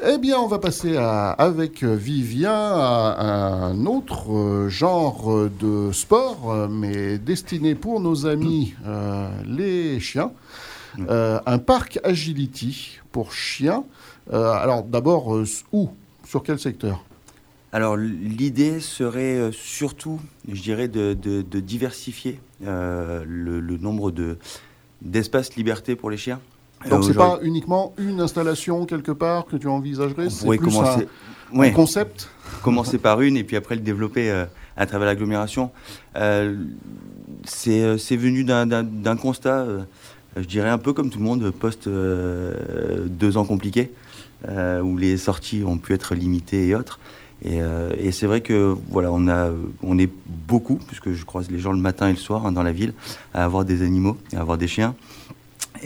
Eh 0.00 0.16
bien, 0.16 0.38
on 0.38 0.46
va 0.46 0.60
passer 0.60 0.96
avec 0.96 1.82
Vivien 1.82 2.52
à 2.52 3.66
un 3.66 3.84
autre 3.84 4.32
euh, 4.32 4.68
genre 4.68 5.48
de 5.48 5.90
sport, 5.90 6.52
euh, 6.52 6.68
mais 6.68 7.18
destiné 7.18 7.74
pour 7.74 7.98
nos 7.98 8.24
amis 8.24 8.74
euh, 8.86 9.28
les 9.44 9.98
chiens. 9.98 10.30
un 11.08 11.58
parc 11.58 11.98
agility 12.04 13.00
pour 13.10 13.32
chiens. 13.32 13.82
alors, 14.30 14.84
d'abord, 14.84 15.36
où? 15.72 15.90
Sur 16.24 16.44
quel 16.44 16.60
secteur? 16.60 17.04
Alors 17.72 17.96
l'idée 17.96 18.78
serait 18.78 19.50
surtout, 19.52 20.20
je 20.48 20.62
dirais, 20.62 20.86
de, 20.86 21.14
diversifier 21.60 22.40
le, 22.60 23.76
nombre 23.78 24.12
d'espaces 25.02 25.56
liberté 25.56 25.96
pour 25.96 26.08
les 26.08 26.16
chiens. 26.16 26.40
Donc 26.88 27.04
c'est 27.04 27.14
pas 27.14 27.38
uniquement 27.42 27.92
une 27.98 28.20
installation 28.20 28.86
quelque 28.86 29.12
part 29.12 29.46
que 29.46 29.56
tu 29.56 29.66
envisagerais, 29.66 30.30
c'est 30.30 30.46
plus 30.46 30.58
commencer, 30.58 31.08
un, 31.54 31.70
concept? 31.70 32.30
Commencer 32.62 32.98
par 32.98 33.20
une 33.20 33.36
et 33.36 33.44
puis 33.44 33.56
après 33.56 33.74
le 33.74 33.80
développer 33.80 34.30
euh, 34.30 34.44
à 34.76 34.86
travers 34.86 35.06
l'agglomération. 35.06 35.70
Euh, 36.16 36.56
euh, 37.66 37.98
c'est 37.98 38.16
venu 38.16 38.44
d'un 38.44 39.16
constat, 39.16 39.66
je 40.36 40.44
dirais 40.44 40.68
un 40.68 40.78
peu 40.78 40.92
comme 40.92 41.10
tout 41.10 41.18
le 41.18 41.24
monde, 41.24 41.50
post 41.50 41.88
deux 41.88 43.36
ans 43.36 43.44
compliqués, 43.44 43.92
où 44.48 44.96
les 44.96 45.16
sorties 45.16 45.64
ont 45.64 45.78
pu 45.78 45.94
être 45.94 46.14
limitées 46.14 46.68
et 46.68 46.74
autres. 46.74 47.00
Et, 47.44 47.60
et 47.98 48.10
c'est 48.12 48.26
vrai 48.26 48.40
que 48.40 48.76
voilà, 48.90 49.10
on, 49.12 49.28
a, 49.28 49.50
on 49.82 49.98
est 49.98 50.10
beaucoup, 50.26 50.76
puisque 50.86 51.12
je 51.12 51.24
croise 51.24 51.50
les 51.50 51.58
gens 51.58 51.72
le 51.72 51.78
matin 51.78 52.08
et 52.08 52.12
le 52.12 52.18
soir 52.18 52.46
hein, 52.46 52.52
dans 52.52 52.64
la 52.64 52.72
ville, 52.72 52.92
à 53.32 53.44
avoir 53.44 53.64
des 53.64 53.82
animaux, 53.82 54.16
à 54.34 54.40
avoir 54.40 54.58
des 54.58 54.68
chiens. 54.68 54.94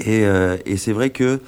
Euh, 0.06 0.58
et, 0.66 0.76
c'est 0.76 0.92
vrai 0.92 1.10
que 1.10 1.40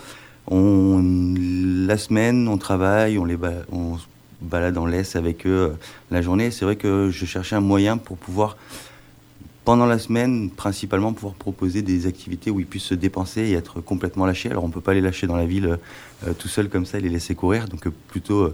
la 0.50 1.98
semaine, 1.98 2.48
on 2.48 2.58
travaille, 2.58 3.18
on, 3.18 3.24
les 3.24 3.36
se 3.36 4.04
balade 4.42 4.76
en 4.76 4.86
laisse 4.86 5.16
avec 5.16 5.46
eux 5.46 5.50
euh, 5.50 5.68
la 6.10 6.22
journée. 6.22 6.50
C'est 6.50 6.64
vrai 6.64 6.76
que 6.76 7.10
je 7.10 7.24
cherchais 7.24 7.56
un 7.56 7.60
moyen 7.60 7.96
pour 7.96 8.18
pouvoir, 8.18 8.56
pendant 9.64 9.86
la 9.86 9.98
semaine, 9.98 10.50
principalement, 10.50 11.12
pouvoir 11.12 11.34
proposer 11.34 11.82
des 11.82 12.06
activités 12.06 12.50
où 12.50 12.60
ils 12.60 12.66
puissent 12.66 12.84
se 12.84 12.94
dépenser 12.94 13.42
et 13.42 13.52
être 13.54 13.80
complètement 13.80 14.26
lâchés. 14.26 14.50
Alors 14.50 14.64
on 14.64 14.68
ne 14.68 14.72
peut 14.72 14.82
pas 14.82 14.94
les 14.94 15.00
lâcher 15.00 15.26
dans 15.26 15.36
la 15.36 15.46
ville 15.46 15.78
euh, 16.26 16.32
tout 16.38 16.48
seul 16.48 16.68
comme 16.68 16.84
ça 16.84 16.98
et 16.98 17.00
les 17.00 17.08
laisser 17.08 17.34
courir. 17.34 17.68
Donc 17.68 17.88
plutôt 18.08 18.52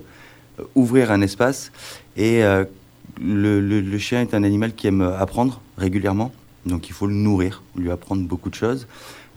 ouvrir 0.74 1.10
un 1.10 1.22
espace. 1.22 1.72
Et 2.16 2.42
le, 3.20 3.98
chien 3.98 4.20
est 4.20 4.34
un 4.34 4.44
animal 4.44 4.74
qui 4.74 4.86
aime 4.86 5.00
apprendre 5.00 5.60
régulièrement. 5.78 6.32
Donc 6.66 6.88
il 6.88 6.92
faut 6.92 7.06
le 7.06 7.14
nourrir, 7.14 7.62
lui 7.76 7.90
apprendre 7.90 8.22
beaucoup 8.26 8.50
de 8.50 8.54
choses. 8.54 8.86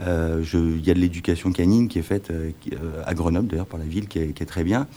Euh, 0.01 0.43
il 0.53 0.85
y 0.85 0.91
a 0.91 0.93
de 0.93 0.99
l'éducation 0.99 1.51
canine 1.51 1.87
qui 1.87 1.99
est 1.99 2.03
faite 2.03 2.31
euh, 2.31 2.51
euh, 2.73 3.03
à 3.05 3.13
Grenoble, 3.13 3.47
d'ailleurs, 3.47 3.67
par 3.67 3.79
la 3.79 3.85
ville, 3.85 4.07
qui 4.07 4.19
est, 4.19 4.45
très 4.45 4.63
bien. 4.63 4.87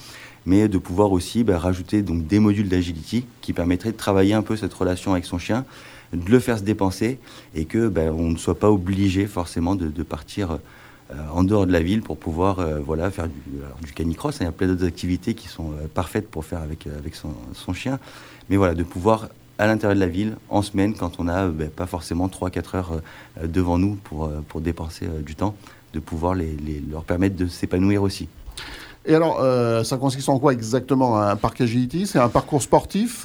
Mais 0.47 0.69
de 0.69 0.79
pouvoir 0.79 1.13
aussi 1.13 1.45
bah, 1.45 1.59
rajouter 1.59 2.03
donc, 2.03 2.27
des 2.27 2.39
modules 2.39 2.69
d'agility 2.69 3.27
qui 3.41 3.53
permettraient 3.53 3.93
de 3.93 3.97
travailler 3.97 4.35
un 4.35 4.43
peu 4.43 4.57
cette 4.57 4.73
relation 4.73 5.13
avec 5.13 5.25
son 5.25 5.39
chien, 5.39 5.65
de 6.13 6.31
le 6.31 6.39
faire 6.39 6.59
se 6.59 6.63
dépenser 6.63 7.19
et 7.55 7.65
que 7.65 7.89
bah, 7.89 8.13
on 8.13 8.31
ne 8.31 8.37
soit 8.37 8.59
pas 8.59 8.71
obligé 8.71 9.27
forcément 9.27 9.75
de, 9.75 10.03
partir 10.05 10.59
en 11.33 11.43
dehors 11.43 11.67
de 11.67 11.73
la 11.73 11.83
ville 11.83 12.01
pour 12.01 12.17
pouvoir 12.17 12.65
voilà, 12.81 13.11
faire 13.11 13.27
du, 13.27 13.93
canicross. 13.93 14.39
Il 14.41 14.45
y 14.45 14.47
a 14.47 14.53
plein 14.53 14.69
d'autres 14.69 14.87
activités 14.87 15.35
qui 15.35 15.49
sont 15.49 15.73
parfaites 15.95 16.31
pour 16.31 16.45
faire 16.45 16.61
avec, 16.61 16.87
avec 16.87 17.17
son, 17.17 17.35
son, 17.53 17.73
chien. 17.73 17.99
Mais 18.49 18.57
voilà, 18.57 18.75
de 18.75 18.85
pouvoir 18.85 19.29
à 19.59 19.67
l'intérieur 19.67 19.95
de 19.95 20.01
la 20.01 20.07
ville 20.07 20.37
en 20.49 20.63
semaine 20.63 20.95
quand 20.95 21.19
on 21.19 21.25
n'a 21.25 21.49
ben, 21.49 21.69
pas 21.69 21.87
forcément 21.87 22.29
3-4 22.29 22.77
heures 22.77 22.93
euh, 23.43 23.47
devant 23.47 23.79
nous 23.79 23.97
pour, 24.05 24.25
euh, 24.25 24.43
pour 24.49 24.61
dépenser 24.61 25.07
euh, 25.07 25.23
du 25.23 25.35
temps, 25.35 25.55
de 25.95 26.01
pouvoir 26.01 26.35
les, 26.35 26.57
leur 26.91 27.05
permettre 27.05 27.37
de 27.37 27.47
s'épanouir 27.47 28.03
aussi. 28.03 28.29
Et 29.09 29.15
alors, 29.15 29.41
ça 29.85 29.99
consiste 29.99 30.29
en 30.29 30.41
quoi 30.41 30.53
exactement? 30.53 31.17
Un 31.17 31.37
parc 31.37 31.61
agility? 31.61 32.09
C'est 32.09 32.19
un 32.19 32.29
parcours 32.29 32.61
sportif 32.61 33.25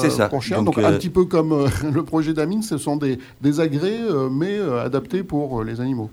C'est 0.00 0.08
ça. 0.08 0.30
pour 0.30 0.42
Donc, 0.62 0.78
un 0.78 0.92
petit 0.92 1.10
peu 1.10 1.26
comme 1.26 1.68
le 1.92 2.02
projet 2.04 2.32
d'Amine, 2.32 2.62
ce 2.62 2.78
sont 2.78 2.96
des, 2.96 3.18
des 3.42 3.60
agrès, 3.60 3.98
mais 4.30 4.58
adaptés 4.58 5.22
pour 5.22 5.62
les 5.62 5.82
animaux. 5.82 6.08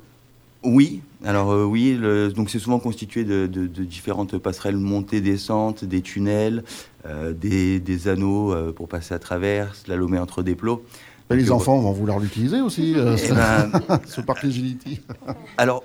Oui, 0.62 1.02
alors 1.26 1.52
euh, 1.52 1.64
oui, 1.64 2.00
donc 2.36 2.50
c'est 2.50 2.60
souvent 2.60 2.80
constitué 2.80 3.24
de, 3.24 3.48
différentes 3.66 4.38
passerelles 4.38 4.78
montées, 4.78 5.22
descentes, 5.22 5.84
des 5.84 6.02
tunnels, 6.02 6.64
euh, 7.06 7.34
des, 7.34 8.08
anneaux 8.08 8.54
euh, 8.54 8.72
pour 8.72 8.88
passer 8.88 9.14
à 9.14 9.20
travers, 9.20 9.76
slalomer 9.76 10.20
entre 10.20 10.44
des 10.44 10.56
plots. 10.56 10.84
les 11.30 11.52
enfants 11.52 11.80
vont 11.80 11.92
vouloir 11.92 12.20
l'utiliser 12.20 12.62
aussi, 12.62 12.96
eh 12.96 13.34
ben, 13.34 13.72
ce 14.06 14.22
parc 14.22 14.46
agility. 14.46 15.02
alors, 15.58 15.84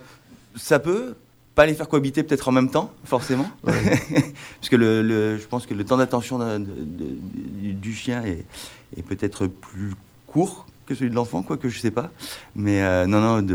ça 0.55 0.79
peut, 0.79 1.15
pas 1.55 1.67
les 1.67 1.75
faire 1.75 1.89
cohabiter 1.89 2.23
peut-être 2.23 2.49
en 2.49 2.53
même 2.53 2.71
temps, 2.71 2.93
forcément. 3.05 3.49
Parce 3.65 4.69
que 4.71 4.77
le, 4.77 5.39
je 5.39 5.47
pense 5.47 5.67
que 5.67 5.75
le 5.75 5.85
temps 5.85 5.97
d'attention 5.99 6.41
du 6.59 7.95
chien 7.95 8.23
est 8.25 9.03
peut-être 9.03 9.47
plus 9.47 9.93
court 10.27 10.67
celui 10.95 11.11
de 11.11 11.15
l'enfant, 11.15 11.43
quoi 11.43 11.57
que 11.57 11.69
je 11.69 11.79
sais 11.79 11.91
pas. 11.91 12.11
Mais 12.55 12.83
euh, 12.83 13.07
non, 13.07 13.21
non, 13.21 13.47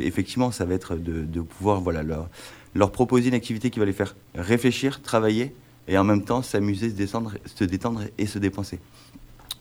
effectivement, 0.00 0.50
ça 0.50 0.64
va 0.64 0.74
être 0.74 0.96
de, 0.96 1.40
pouvoir 1.40 1.80
voilà, 1.80 2.02
leur, 2.02 2.28
leur, 2.74 2.90
proposer 2.90 3.28
une 3.28 3.34
activité 3.34 3.70
qui 3.70 3.78
va 3.78 3.84
les 3.84 3.92
faire 3.92 4.16
réfléchir, 4.34 5.02
travailler 5.02 5.54
et 5.86 5.96
en 5.98 6.04
même 6.04 6.24
temps 6.24 6.42
s'amuser, 6.42 6.90
se, 6.90 6.94
descendre, 6.94 7.34
se 7.46 7.64
détendre 7.64 8.02
et 8.18 8.26
se 8.26 8.38
dépenser. 8.38 8.78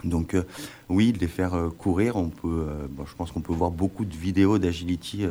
Donc 0.03 0.33
euh, 0.33 0.43
oui, 0.89 1.11
de 1.11 1.19
les 1.19 1.27
faire 1.27 1.53
euh, 1.53 1.69
courir, 1.69 2.15
on 2.17 2.29
peut, 2.29 2.67
bon, 2.89 3.05
je 3.05 3.15
pense 3.15 3.31
qu'on 3.31 3.41
peut 3.41 3.53
voir 3.53 3.71
beaucoup 3.71 4.05
de 4.05 4.15
vidéos 4.15 4.57
d'agility 4.57 5.25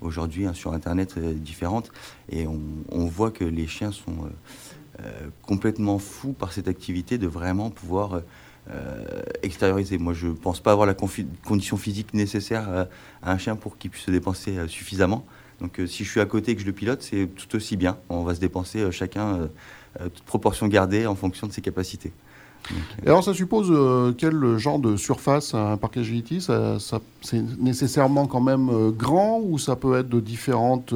aujourd'hui 0.00 0.46
hein, 0.46 0.54
sur 0.54 0.72
Internet 0.72 1.18
différentes 1.18 1.90
et 2.30 2.46
on, 2.46 3.06
voit 3.06 3.30
que 3.30 3.44
les 3.44 3.66
chiens 3.66 3.92
sont 3.92 4.30
complètement 5.42 5.98
fous 5.98 6.32
par 6.32 6.52
cette 6.52 6.68
activité 6.68 7.18
de 7.18 7.26
vraiment 7.26 7.70
pouvoir 7.70 8.22
euh, 8.68 9.22
extérioriser. 9.44 9.96
Moi, 9.96 10.12
je 10.12 10.26
ne 10.26 10.32
pense 10.32 10.58
pas 10.58 10.72
avoir 10.72 10.88
la 10.88 10.94
condition 10.94 11.76
physique 11.76 12.14
nécessaire 12.14 12.68
euh, 12.68 12.84
à 13.22 13.30
un 13.30 13.38
chien 13.38 13.54
pour 13.54 13.78
qu'il 13.78 13.90
puisse 13.90 14.06
se 14.06 14.10
dépenser 14.10 14.58
euh, 14.58 14.66
suffisamment. 14.66 15.24
Donc, 15.60 15.80
si 15.86 16.02
je 16.02 16.10
suis 16.10 16.20
à 16.20 16.26
côté 16.26 16.50
et 16.50 16.56
que 16.56 16.60
je 16.62 16.66
le 16.66 16.72
pilote, 16.72 17.00
c'est 17.00 17.28
tout 17.28 17.54
aussi 17.54 17.76
bien. 17.76 17.96
On 18.08 18.24
va 18.24 18.34
se 18.34 18.40
dépenser 18.40 18.92
chacun, 18.92 19.48
toute 19.98 20.24
proportion 20.24 20.66
gardée, 20.66 21.06
en 21.06 21.14
fonction 21.14 21.46
de 21.46 21.52
ses 21.52 21.62
capacités. 21.62 22.12
Et 23.02 23.06
alors, 23.06 23.24
ça 23.24 23.32
suppose 23.32 23.72
quel 24.18 24.58
genre 24.58 24.78
de 24.78 24.96
surface 24.96 25.54
un 25.54 25.78
parc 25.78 25.96
agility 25.96 26.42
ça, 26.42 26.76
C'est 27.22 27.42
nécessairement 27.58 28.26
quand 28.26 28.42
même 28.42 28.90
grand 28.90 29.40
ou 29.42 29.58
ça 29.58 29.76
peut 29.76 29.98
être 29.98 30.10
de 30.10 30.20
différentes 30.20 30.92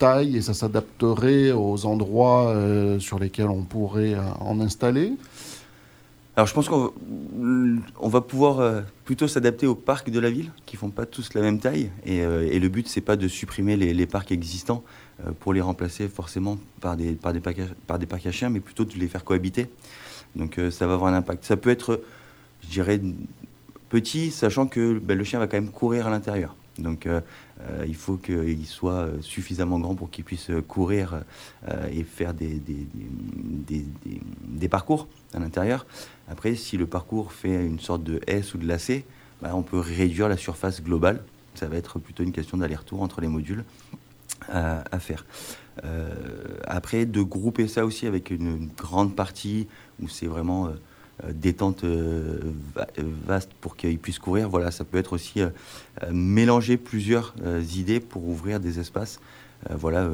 tailles 0.00 0.38
et 0.38 0.42
ça 0.42 0.54
s'adapterait 0.54 1.52
aux 1.52 1.86
endroits 1.86 2.52
sur 2.98 3.20
lesquels 3.20 3.48
on 3.48 3.62
pourrait 3.62 4.16
en 4.40 4.60
installer? 4.60 5.12
Alors 6.36 6.48
je 6.48 6.54
pense 6.54 6.68
qu'on 6.68 8.08
va 8.08 8.20
pouvoir 8.20 8.58
euh, 8.58 8.80
plutôt 9.04 9.28
s'adapter 9.28 9.68
aux 9.68 9.76
parcs 9.76 10.10
de 10.10 10.18
la 10.18 10.30
ville, 10.30 10.50
qui 10.66 10.76
font 10.76 10.90
pas 10.90 11.06
tous 11.06 11.32
la 11.34 11.40
même 11.40 11.60
taille. 11.60 11.90
Et, 12.04 12.22
euh, 12.22 12.48
et 12.50 12.58
le 12.58 12.68
but, 12.68 12.88
c'est 12.88 13.00
pas 13.00 13.16
de 13.16 13.28
supprimer 13.28 13.76
les, 13.76 14.06
parcs 14.06 14.32
existants 14.32 14.82
euh, 15.24 15.30
pour 15.38 15.52
les 15.52 15.60
remplacer 15.60 16.08
forcément 16.08 16.58
par 16.80 16.96
des, 16.96 17.12
par, 17.12 17.32
des 17.32 17.38
parcs, 17.38 17.60
par 17.86 18.00
des 18.00 18.06
parcs 18.06 18.26
à 18.26 18.32
chiens, 18.32 18.48
mais 18.50 18.58
plutôt 18.58 18.84
de 18.84 18.94
les 18.94 19.06
faire 19.06 19.22
cohabiter. 19.22 19.68
Donc 20.34 20.60
ça 20.70 20.88
va 20.88 20.94
avoir 20.94 21.12
un 21.12 21.16
impact. 21.16 21.44
Ça 21.44 21.56
peut 21.56 21.70
être, 21.70 22.02
je 22.62 22.68
dirais, 22.68 23.00
petit, 23.88 24.32
sachant 24.32 24.66
que 24.66 24.98
ben, 24.98 25.16
le 25.16 25.22
chien 25.22 25.38
va 25.38 25.46
quand 25.46 25.56
même 25.56 25.70
courir 25.70 26.08
à 26.08 26.10
l'intérieur. 26.10 26.56
Donc 26.78 27.06
il 27.86 27.94
faut 27.94 28.16
qu'il 28.16 28.66
soit 28.66 29.08
suffisamment 29.20 29.78
grand 29.78 29.94
pour 29.94 30.10
qu'il 30.10 30.24
puisse 30.24 30.50
courir 30.68 31.22
et 31.90 32.02
faire 32.02 32.34
des, 32.34 32.58
des, 32.58 33.84
des, 34.44 34.68
parcours 34.68 35.08
à 35.32 35.38
l'intérieur. 35.38 35.86
Après, 36.28 36.56
si 36.56 36.76
le 36.76 36.86
parcours 36.86 37.32
fait 37.32 37.64
une 37.64 37.78
sorte 37.78 38.02
de 38.02 38.20
S 38.26 38.54
ou 38.54 38.58
de 38.58 38.66
lacet, 38.66 39.04
bah, 39.40 39.52
on 39.54 39.62
peut 39.62 39.78
réduire 39.78 40.28
la 40.28 40.36
surface 40.36 40.82
globale. 40.82 41.22
Ça 41.54 41.68
va 41.68 41.76
être 41.76 41.98
plutôt 41.98 42.22
une 42.22 42.32
question 42.32 42.58
d'aller-retour 42.58 43.02
entre 43.02 43.20
les 43.20 43.28
modules 43.28 43.64
à, 44.48 44.98
faire. 44.98 45.24
Euh, 45.84 46.08
après, 46.66 47.06
de 47.06 47.22
grouper 47.22 47.68
ça 47.68 47.84
aussi 47.84 48.06
avec 48.06 48.30
une, 48.30 48.68
grande 48.76 49.14
partie 49.14 49.68
où 50.02 50.08
c'est 50.08 50.26
vraiment 50.26 50.66
euh, 50.66 50.70
détente 51.32 51.84
euh, 51.84 52.40
vaste 53.26 53.50
pour 53.60 53.76
qu'il 53.76 53.98
puisse 53.98 54.18
courir, 54.18 54.48
voilà, 54.48 54.70
ça 54.70 54.84
peut 54.84 54.98
être 54.98 55.12
aussi 55.12 55.40
mélanger 56.10 56.76
plusieurs 56.76 57.34
idées 57.76 58.00
pour 58.00 58.26
ouvrir 58.26 58.60
des 58.60 58.80
espaces. 58.80 59.20
voilà, 59.70 60.10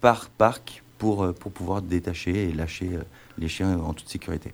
par 0.00 0.28
parc 0.28 0.82
pour 0.98 1.34
pouvoir 1.34 1.82
détacher 1.82 2.48
et 2.48 2.52
lâcher 2.52 2.90
les 3.38 3.48
chiens 3.48 3.78
en 3.78 3.92
toute 3.92 4.08
sécurité. 4.08 4.52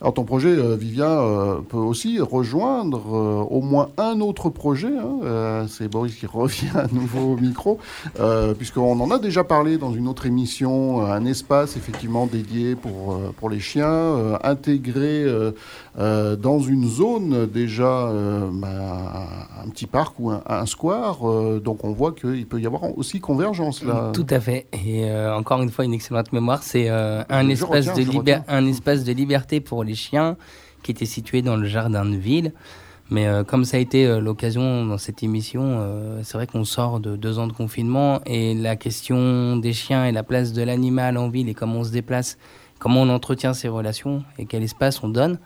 Alors 0.00 0.14
ton 0.14 0.24
projet, 0.24 0.48
euh, 0.48 0.76
Vivien, 0.76 1.08
euh, 1.08 1.60
peut 1.60 1.76
aussi 1.76 2.20
rejoindre 2.20 3.00
euh, 3.14 3.42
au 3.42 3.60
moins 3.60 3.88
un 3.96 4.20
autre 4.20 4.50
projet. 4.50 4.92
Hein. 4.96 5.66
c'est 5.68 5.88
Boris 5.88 6.14
qui 6.14 6.26
revient 6.32 6.70
à 6.74 6.86
nouveau 6.92 7.32
au 7.32 7.36
micro, 7.36 7.78
puisqu'on 8.58 9.00
en 9.00 9.10
a 9.10 9.18
déjà 9.18 9.44
parlé 9.44 9.78
dans 9.78 9.92
une 9.92 10.08
autre 10.08 10.26
émission, 10.26 11.04
un 11.04 11.24
espace 11.24 11.76
effectivement 11.76 12.26
dédié 12.26 12.76
pour, 12.76 13.18
pour 13.38 13.50
les 13.50 13.60
chiens, 13.60 14.38
intégré 14.42 15.24
dans 15.96 16.60
une 16.60 16.88
zone 16.88 17.46
déjà, 17.46 18.12
bah, 18.52 19.28
un 19.64 19.68
petit 19.70 19.86
parc 19.86 20.18
ou 20.18 20.30
un, 20.30 20.66
square. 20.66 21.18
donc 21.60 21.84
on 21.84 21.92
voit 21.92 22.12
qu'il 22.12 22.46
peut 22.46 22.60
y 22.60 22.66
avoir 22.66 22.96
aussi 22.96 23.20
convergence 23.20 23.82
là. 23.82 24.10
Tout 24.12 24.26
à 24.30 24.40
fait. 24.40 24.66
Et 24.86 25.10
encore 25.10 25.62
une 25.62 25.70
fois, 25.70 25.84
une 25.84 25.94
excellente 25.94 26.32
mémoire. 26.32 26.62
C'est 26.62 26.88
un, 26.88 27.48
espace 27.48 27.86
de 27.86 28.34
un 28.48 28.66
espace 28.66 29.04
de 29.04 29.12
liberté 29.12 29.60
pour 29.64 29.82
les 29.84 29.94
chiens 29.94 30.36
qui 30.82 30.92
était 30.92 31.06
situé 31.06 31.42
dans 31.42 31.56
le 31.56 31.66
jardin 31.66 32.04
de 32.04 32.16
ville. 32.16 32.52
Mais 33.10 33.26
euh, 33.26 33.44
comme 33.44 33.64
ça 33.64 33.76
a 33.76 33.80
été 33.80 34.06
euh, 34.06 34.20
l'occasion 34.20 34.86
dans 34.86 34.96
cette 34.96 35.22
émission, 35.22 35.62
euh, 35.80 36.20
c'est 36.22 36.38
vrai 36.38 36.46
qu'on 36.46 36.64
sort 36.64 37.00
de 37.00 37.16
deux 37.16 37.38
ans 37.38 37.46
de 37.46 37.52
confinement 37.52 38.20
et 38.24 38.54
la 38.54 38.76
question 38.76 39.56
des 39.56 39.72
chiens 39.72 40.06
et 40.06 40.12
la 40.12 40.22
place 40.22 40.52
de 40.52 40.62
l'animal 40.62 41.18
en 41.18 41.28
ville 41.28 41.48
et 41.48 41.54
comment 41.54 41.80
on 41.80 41.84
se 41.84 41.92
déplace, 41.92 42.38
comment 42.78 43.02
on 43.02 43.10
entretient 43.10 43.52
ses 43.52 43.68
relations 43.68 44.24
et 44.38 44.46
quel 44.46 44.62
espace 44.62 45.02
on 45.02 45.08
donne. 45.08 45.38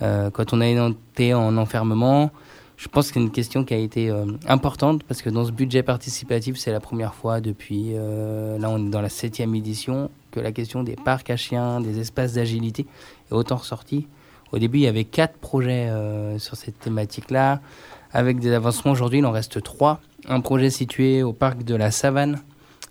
quand 0.00 0.52
on 0.52 0.60
a 0.60 0.66
été 0.68 1.32
en 1.32 1.56
enfermement, 1.56 2.30
je 2.76 2.88
pense 2.88 3.08
que 3.08 3.14
c'est 3.14 3.20
une 3.20 3.30
question 3.30 3.64
qui 3.64 3.72
a 3.72 3.78
été 3.78 4.12
importante 4.46 5.02
parce 5.04 5.22
que 5.22 5.30
dans 5.30 5.46
ce 5.46 5.52
budget 5.52 5.82
participatif, 5.82 6.58
c'est 6.58 6.72
la 6.72 6.80
première 6.80 7.14
fois 7.14 7.40
depuis, 7.40 7.94
là 7.94 8.68
on 8.68 8.86
est 8.86 8.90
dans 8.90 9.00
la 9.00 9.08
septième 9.08 9.54
édition, 9.54 10.10
que 10.32 10.40
la 10.40 10.52
question 10.52 10.82
des 10.82 10.96
parcs 10.96 11.30
à 11.30 11.36
chiens, 11.36 11.80
des 11.80 11.98
espaces 11.98 12.34
d'agilité 12.34 12.86
autant 13.30 13.56
ressortie. 13.56 14.06
Au 14.52 14.58
début, 14.58 14.78
il 14.78 14.82
y 14.82 14.86
avait 14.86 15.04
quatre 15.04 15.38
projets 15.38 15.88
euh, 15.88 16.38
sur 16.38 16.56
cette 16.56 16.78
thématique-là. 16.78 17.60
Avec 18.12 18.38
des 18.38 18.52
avancements, 18.52 18.92
aujourd'hui, 18.92 19.18
il 19.18 19.26
en 19.26 19.32
reste 19.32 19.62
trois. 19.62 20.00
Un 20.28 20.40
projet 20.40 20.70
situé 20.70 21.22
au 21.22 21.32
parc 21.32 21.64
de 21.64 21.74
la 21.74 21.90
Savane, 21.90 22.40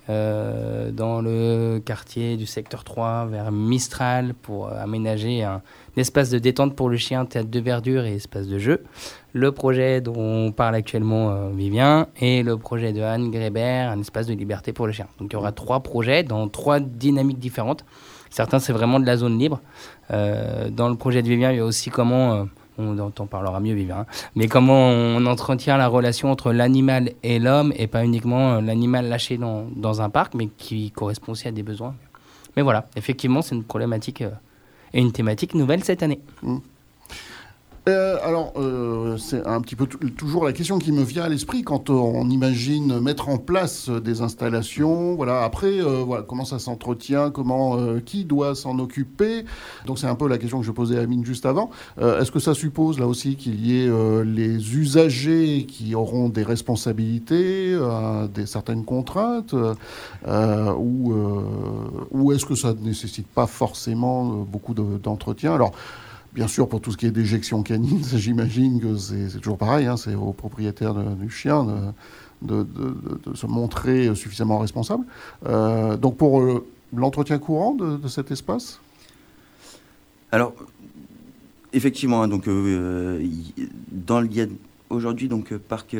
euh, 0.07 0.91
dans 0.91 1.19
le 1.19 1.81
quartier 1.83 2.37
du 2.37 2.45
secteur 2.45 2.83
3, 2.83 3.25
vers 3.25 3.51
Mistral, 3.51 4.35
pour 4.35 4.69
aménager 4.69 5.43
un, 5.43 5.61
espace 5.97 6.29
de 6.29 6.37
détente 6.37 6.75
pour 6.75 6.89
le 6.89 6.97
chien, 6.97 7.25
théâtre 7.25 7.49
de 7.49 7.59
verdure 7.59 8.05
et 8.05 8.15
espace 8.15 8.47
de 8.47 8.59
jeu. 8.59 8.83
Le 9.33 9.51
projet 9.51 10.01
dont 10.01 10.15
on 10.17 10.51
parle 10.51 10.75
actuellement 10.75 11.31
euh, 11.31 11.49
Vivien 11.49 12.07
et 12.19 12.43
le 12.43 12.57
projet 12.57 12.93
de 12.93 13.01
Anne 13.01 13.31
Grébert, 13.31 13.89
un 13.89 13.99
espace 13.99 14.27
de 14.27 14.33
liberté 14.33 14.73
pour 14.73 14.85
le 14.85 14.93
chien. 14.93 15.07
Donc 15.19 15.31
il 15.31 15.33
y 15.33 15.37
aura 15.37 15.51
trois 15.51 15.79
projets 15.79 16.23
dans 16.23 16.47
trois 16.49 16.79
dynamiques 16.79 17.39
différentes. 17.39 17.83
Certains, 18.29 18.59
c'est 18.59 18.73
vraiment 18.73 18.99
de 18.99 19.05
la 19.05 19.15
zone 19.15 19.39
libre. 19.39 19.61
Euh, 20.11 20.69
dans 20.69 20.89
le 20.89 20.95
projet 20.95 21.21
de 21.21 21.27
Vivien, 21.27 21.51
il 21.51 21.57
y 21.57 21.59
a 21.59 21.65
aussi 21.65 21.89
comment, 21.89 22.33
euh, 22.33 22.43
on, 22.77 22.97
en 22.99 23.11
parlera 23.25 23.59
mieux 23.59 23.73
Vivien, 23.73 23.99
hein, 23.99 24.05
mais 24.35 24.47
comment 24.47 24.89
on 24.89 25.25
entretient 25.25 25.77
la 25.77 25.87
relation 25.87 26.31
entre 26.31 26.51
l'animal 26.51 27.11
et 27.23 27.39
l'homme 27.39 27.73
et 27.75 27.87
pas 27.87 28.03
uniquement 28.05 28.53
euh, 28.53 28.61
l'animal 28.61 29.07
lâché 29.07 29.37
dans, 29.37 29.65
dans, 29.75 30.01
un 30.01 30.09
parc, 30.09 30.33
mais 30.33 30.47
qui 30.47 30.91
correspond 30.91 31.31
aussi 31.31 31.47
à 31.47 31.51
des 31.51 31.63
besoins. 31.63 31.95
Mais 32.55 32.61
voilà, 32.61 32.87
effectivement, 32.95 33.41
c'est 33.41 33.55
une 33.55 33.63
problématique 33.63 34.23
et 34.93 35.01
une 35.01 35.11
thématique 35.11 35.55
nouvelle 35.55 35.83
cette 35.83 36.03
année. 36.03 36.19
Mmh. 36.41 36.57
Euh, 37.87 38.17
alors, 38.23 38.53
euh, 38.55 39.15
c'est 39.17 39.45
un 39.45 39.61
petit 39.61 39.75
peu 39.75 39.85
toujours 39.85 40.43
la 40.43 40.53
question 40.53 40.79
qui 40.79 40.91
me 40.91 41.03
vient 41.03 41.23
à 41.23 41.29
l'esprit 41.29 41.61
quand 41.61 41.91
on 41.91 42.27
imagine 42.31 42.99
mettre 42.99 43.29
en 43.29 43.37
place 43.37 43.89
des 43.89 44.21
installations. 44.21 45.13
Voilà, 45.13 45.43
après, 45.43 45.81
euh, 45.81 46.03
voilà, 46.03 46.23
comment 46.23 46.45
ça 46.45 46.57
s'entretient, 46.57 47.29
comment, 47.29 47.77
qui 48.03 48.25
doit 48.25 48.55
s'en 48.55 48.79
occuper. 48.79 49.45
Donc, 49.85 49.99
c'est 49.99 50.07
un 50.07 50.15
peu 50.15 50.27
la 50.27 50.39
question 50.39 50.59
que 50.59 50.65
je 50.65 50.71
posais 50.71 50.97
à 50.97 51.01
Amine 51.01 51.23
juste 51.23 51.45
avant. 51.45 51.69
Est-ce 51.99 52.31
que 52.31 52.39
ça 52.39 52.53
suppose 52.55 52.99
là 52.99 53.07
aussi 53.07 53.35
qu'il 53.35 53.63
y 53.65 53.83
ait 53.83 53.89
les 54.23 54.75
usagers 54.77 55.65
qui 55.67 55.93
auront 55.93 56.29
des 56.29 56.43
responsabilités, 56.43 57.77
des 58.33 58.45
certaines 58.45 58.83
contraintes, 58.83 59.53
ou, 60.27 61.13
ou 62.11 62.31
est-ce 62.31 62.45
que 62.45 62.55
ça 62.55 62.73
ne 62.73 62.79
nécessite 62.79 63.27
pas 63.27 63.47
forcément 63.47 64.45
beaucoup 64.49 64.73
d'entretien? 64.73 65.53
Alors 65.53 65.73
Bien 66.35 66.49
sûr, 66.49 66.67
pour 66.67 66.81
tout 66.81 66.91
ce 66.91 66.97
qui 66.97 67.05
est 67.05 67.11
déjection 67.11 67.63
canine, 67.63 68.03
j'imagine 68.13 68.81
que 68.81 68.97
c'est 68.97 69.39
toujours 69.39 69.57
pareil. 69.57 69.87
Hein, 69.87 69.95
c'est 69.95 70.15
au 70.15 70.33
propriétaire 70.33 70.93
du 70.93 71.29
chien 71.29 71.93
de, 72.41 72.67
se 73.33 73.45
montrer 73.47 74.13
suffisamment 74.15 74.59
responsable. 74.59 75.05
Euh, 75.45 75.95
donc 75.95 76.17
pour 76.17 76.41
euh, 76.41 76.67
l'entretien 76.93 77.39
courant 77.39 77.73
de, 77.73 78.05
cet 78.09 78.31
espace? 78.31 78.81
Alors, 80.33 80.53
effectivement, 81.71 82.23
hein, 82.23 82.27
donc, 82.27 82.49
euh, 82.49 83.25
dans 83.89 84.19
le, 84.19 84.29
aujourd'hui 84.89 85.29
donc 85.29 85.55
parc 85.55 85.95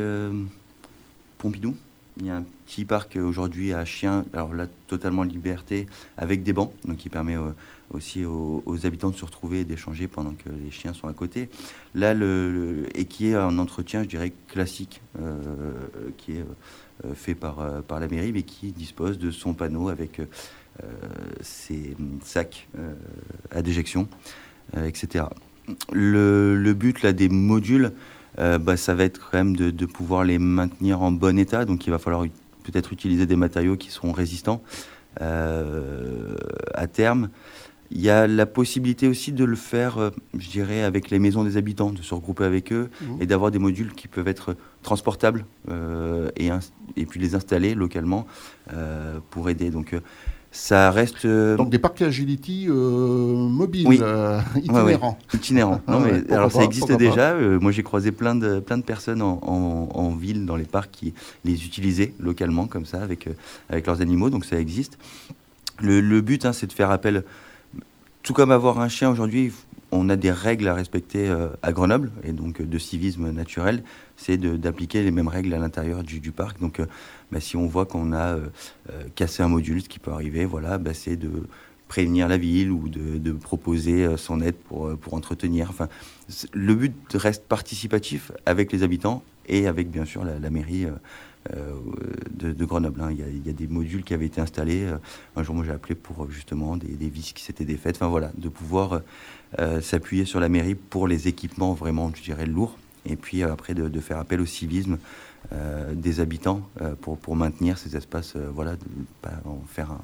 Pompidou, 1.37 1.75
il 2.19 2.25
y 2.25 2.29
a 2.29 2.35
un 2.35 2.43
petit 2.65 2.83
parc 2.83 3.17
aujourd'hui 3.17 3.71
à 3.71 3.85
chiens, 3.85 4.25
alors 4.33 4.53
là 4.53 4.67
totalement 4.87 5.23
liberté, 5.23 5.87
avec 6.17 6.43
des 6.43 6.51
bancs, 6.51 6.73
donc 6.85 6.97
qui 6.97 7.07
permet 7.07 7.37
aussi 7.95 8.25
aux, 8.25 8.85
habitants 8.85 9.09
de 9.09 9.15
se 9.15 9.25
retrouver 9.25 9.61
et 9.61 9.63
d'échanger 9.63 10.07
pendant 10.07 10.31
que 10.31 10.49
les 10.49 10.69
chiens 10.69 10.93
sont 10.93 11.07
à 11.07 11.13
côté. 11.13 11.49
Là, 11.95 12.13
le, 12.13 12.85
et 12.93 13.05
qui 13.05 13.29
est 13.29 13.35
un 13.35 13.57
entretien, 13.57 14.03
je 14.03 14.07
dirais, 14.07 14.33
classique, 14.47 15.01
euh, 15.19 15.37
qui 16.17 16.33
est 16.33 16.45
euh, 17.05 17.13
fait 17.15 17.35
par, 17.35 17.59
euh, 17.59 17.81
par 17.81 17.99
la 17.99 18.07
mairie, 18.07 18.31
mais 18.31 18.43
qui 18.43 18.71
dispose 18.71 19.17
de 19.17 19.31
son 19.31 19.53
panneau 19.53 19.89
avec 19.89 20.21
ses 21.39 21.95
sacs 22.21 22.67
à 23.49 23.61
déjection, 23.61 24.09
etc. 24.75 25.23
Le, 25.93 26.73
but 26.73 27.01
là, 27.01 27.13
des 27.13 27.29
modules, 27.29 27.93
bah, 28.37 28.75
ça 28.75 28.93
va 28.93 29.05
être 29.05 29.29
quand 29.31 29.37
même 29.37 29.55
de, 29.55 29.85
pouvoir 29.85 30.25
les 30.25 30.37
maintenir 30.37 31.01
en 31.01 31.13
bon 31.13 31.39
état, 31.39 31.63
donc 31.63 31.87
il 31.87 31.91
va 31.91 31.97
falloir 31.97 32.25
peut-être 32.63 32.91
utiliser 32.91 33.25
des 33.25 33.37
matériaux 33.37 33.77
qui 33.77 33.89
seront 33.89 34.11
résistants 34.11 34.61
à 35.21 36.87
terme. 36.91 37.29
Il 37.91 38.01
y 38.01 38.09
a 38.09 38.27
la 38.27 38.45
possibilité 38.45 39.07
aussi 39.07 39.31
de 39.31 39.45
le 39.45 39.55
faire, 39.55 39.97
euh, 39.97 40.09
je 40.37 40.49
dirais, 40.49 40.83
avec 40.83 41.11
les 41.11 41.19
maisons 41.19 41.43
des 41.43 41.57
habitants, 41.57 41.91
de 41.91 42.01
se 42.01 42.13
regrouper 42.13 42.43
avec 42.43 42.71
eux 42.73 42.89
mmh. 43.01 43.21
et 43.21 43.25
d'avoir 43.25 43.51
des 43.51 43.59
modules 43.59 43.93
qui 43.93 44.07
peuvent 44.07 44.27
être 44.27 44.55
transportables 44.81 45.45
euh, 45.69 46.29
et, 46.35 46.49
et, 46.97 47.05
puis 47.05 47.19
les 47.19 47.35
installer 47.35 47.75
localement 47.75 48.25
euh, 48.73 49.19
pour 49.29 49.49
aider. 49.49 49.69
Donc 49.69 49.95
ça 50.51 50.89
reste. 50.89 51.27
Donc 51.27 51.69
des 51.69 51.79
parcs 51.79 52.01
agility 52.01 52.67
mobiles, 52.69 54.03
itinérants. 54.55 55.17
Itinérants. 55.33 55.81
non, 55.87 55.99
mais, 55.99 56.31
alors 56.31 56.51
ça 56.51 56.63
existe 56.63 56.91
déjà. 56.93 57.35
moi 57.59 57.71
j'ai 57.71 57.83
croisé 57.83 58.11
plein 58.11 58.35
de, 58.35 58.59
plein 58.59 58.77
de 58.77 58.83
personnes 58.83 59.21
en, 59.21 59.39
en, 59.43 60.09
ville, 60.15 60.45
dans 60.45 60.55
les 60.55 60.65
parcs, 60.65 60.91
qui 60.91 61.13
les 61.43 61.65
utilisaient 61.65 62.13
localement 62.19 62.65
comme 62.67 62.85
ça 62.85 63.01
avec, 63.03 63.29
avec 63.69 63.85
leurs 63.85 64.01
animaux. 64.01 64.29
Donc 64.29 64.45
ça 64.45 64.59
existe. 64.59 64.97
Le, 65.81 65.99
le 65.99 66.21
but, 66.21 66.45
hein, 66.45 66.53
c'est 66.53 66.67
de 66.67 66.73
faire 66.73 66.89
appel 66.89 67.25
tout 68.25 68.33
comme 68.33 68.49
avoir 68.49 68.79
un 68.79 68.89
chien 68.89 69.11
aujourd'hui, 69.11 69.53
on 69.91 70.09
a 70.09 70.15
des 70.15 70.31
règles 70.31 70.67
à 70.67 70.73
respecter 70.73 71.31
à 71.61 71.71
Grenoble, 71.71 72.11
et 72.23 72.31
donc 72.31 72.59
de 72.59 72.77
civisme 72.79 73.29
naturel, 73.29 73.83
c'est 74.17 74.37
d'appliquer 74.37 75.03
les 75.03 75.11
mêmes 75.11 75.27
règles 75.27 75.53
à 75.53 75.59
l'intérieur 75.59 76.01
du, 76.03 76.31
parc. 76.31 76.59
Donc 76.59 76.81
bah, 77.31 77.39
si 77.39 77.55
on 77.55 77.67
voit 77.67 77.85
qu'on 77.85 78.13
a 78.13 78.37
cassé 79.13 79.43
un 79.43 79.47
module, 79.47 79.83
ce 79.83 79.89
qui 79.89 79.99
peut 79.99 80.11
arriver, 80.11 80.43
voilà, 80.45 80.79
bah, 80.79 80.95
c'est 80.95 81.17
de 81.17 81.29
prévenir 81.87 82.27
la 82.27 82.37
ville 82.37 82.71
ou 82.71 82.89
de, 82.89 83.31
proposer 83.31 84.17
son 84.17 84.41
aide 84.41 84.55
pour, 84.55 84.97
pour 84.97 85.13
entretenir. 85.13 85.69
Enfin, 85.69 85.87
le 86.53 86.73
but 86.75 86.95
reste 87.13 87.43
participatif 87.43 88.31
avec 88.45 88.71
les 88.71 88.83
habitants 88.83 89.23
et 89.47 89.67
avec 89.67 89.89
bien 89.91 90.05
sûr 90.05 90.23
la, 90.23 90.49
mairie 90.49 90.87
euh, 91.53 91.73
de, 92.31 92.65
Grenoble. 92.65 93.01
Hein. 93.01 93.09
Il, 93.11 93.45
y 93.45 93.49
a, 93.49 93.53
des 93.53 93.67
modules 93.67 94.03
qui 94.03 94.13
avaient 94.13 94.25
été 94.25 94.41
installés. 94.41 94.85
Euh, 94.85 94.97
un 95.35 95.43
jour, 95.43 95.55
moi, 95.55 95.63
j'ai 95.65 95.71
appelé 95.71 95.95
pour 95.95 96.29
justement 96.31 96.77
des, 96.77 97.09
vis 97.09 97.33
qui 97.33 97.43
s'étaient 97.43 97.65
défaites. 97.65 97.97
Enfin 97.97 98.07
voilà, 98.07 98.31
de 98.37 98.49
pouvoir 98.49 99.01
euh, 99.59 99.81
s'appuyer 99.81 100.25
sur 100.25 100.39
la 100.39 100.49
mairie 100.49 100.75
pour 100.75 101.07
les 101.07 101.27
équipements 101.27 101.73
vraiment, 101.73 102.11
je 102.15 102.23
dirais, 102.23 102.45
lourds. 102.45 102.77
Et 103.05 103.15
puis 103.15 103.43
après, 103.43 103.75
de, 103.75 103.99
faire 103.99 104.17
appel 104.17 104.41
au 104.41 104.45
civisme 104.45 104.97
des 105.93 106.21
habitants 106.21 106.67
pour, 107.01 107.19
pour 107.19 107.35
maintenir 107.35 107.77
ces 107.77 107.95
espaces, 107.95 108.35
voilà, 108.35 108.77
de, 108.77 109.29
en 109.45 109.61
faire 109.67 109.99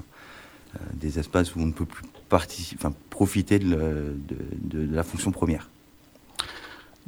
des 0.94 1.18
espaces 1.18 1.54
où 1.54 1.60
on 1.60 1.66
ne 1.66 1.72
peut 1.72 1.86
plus 1.86 2.04
participer, 2.28 2.80
enfin, 2.84 2.94
profiter 3.10 3.58
de 3.58 4.16
la 4.72 5.02
fonction 5.02 5.30
première. 5.30 5.68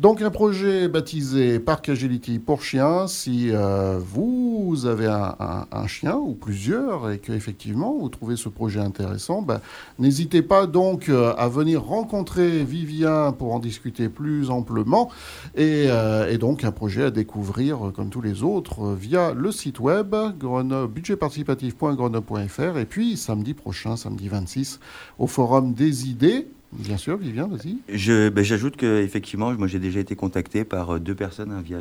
Donc 0.00 0.22
un 0.22 0.30
projet 0.30 0.88
baptisé 0.88 1.60
Parc 1.60 1.88
Agility 1.88 2.40
pour 2.40 2.62
chiens. 2.62 3.06
Si 3.06 3.50
euh, 3.52 3.96
vous 3.96 4.86
avez 4.86 5.06
un, 5.06 5.86
chien 5.86 6.16
ou 6.16 6.34
plusieurs 6.34 7.12
et 7.12 7.18
qu'effectivement 7.18 7.96
vous 7.96 8.08
trouvez 8.08 8.34
ce 8.34 8.48
projet 8.48 8.80
intéressant, 8.80 9.40
ben, 9.40 9.60
n'hésitez 10.00 10.42
pas 10.42 10.66
donc 10.66 11.08
euh, 11.08 11.32
à 11.38 11.46
venir 11.46 11.84
rencontrer 11.84 12.64
Vivien 12.64 13.30
pour 13.30 13.54
en 13.54 13.60
discuter 13.60 14.08
plus 14.08 14.50
amplement. 14.50 15.12
Et, 15.54 15.84
euh, 15.86 16.36
donc 16.38 16.64
un 16.64 16.72
projet 16.72 17.04
à 17.04 17.12
découvrir 17.12 17.92
comme 17.94 18.10
tous 18.10 18.20
les 18.20 18.42
autres 18.42 18.94
via 18.94 19.32
le 19.32 19.52
site 19.52 19.78
web 19.78 20.16
budgetparticipatif.grenoble.fr 20.42 22.78
et 22.78 22.84
puis 22.84 23.16
samedi 23.16 23.54
prochain, 23.54 23.96
samedi 23.96 24.28
26, 24.28 24.80
au 25.20 25.28
Forum 25.28 25.72
des 25.72 26.08
idées 26.08 26.48
Bien 26.78 26.96
sûr, 26.96 27.16
Vivien, 27.16 27.46
vas-y. 27.46 27.78
Je, 27.88 28.28
ben, 28.28 28.44
j'ajoute 28.44 28.76
qu'effectivement, 28.76 29.52
moi 29.52 29.68
j'ai 29.68 29.78
déjà 29.78 30.00
été 30.00 30.16
contacté 30.16 30.64
par 30.64 30.94
euh, 30.94 31.00
deux 31.00 31.14
personnes 31.14 31.52
hein, 31.52 31.62
via 31.64 31.78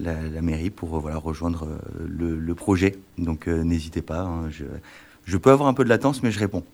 la, 0.00 0.42
mairie 0.42 0.70
pour 0.70 0.96
euh, 0.96 1.00
voilà, 1.00 1.16
rejoindre 1.16 1.68
euh, 1.68 2.36
le, 2.40 2.54
projet. 2.54 2.96
Donc 3.18 3.46
n'hésitez 3.46 4.02
pas. 4.02 4.22
Hein, 4.22 4.50
je, 4.50 4.64
je, 5.24 5.36
peux 5.36 5.50
avoir 5.50 5.68
un 5.68 5.74
peu 5.74 5.84
de 5.84 5.88
latence, 5.88 6.22
mais 6.22 6.30
je 6.30 6.40
réponds. 6.40 6.64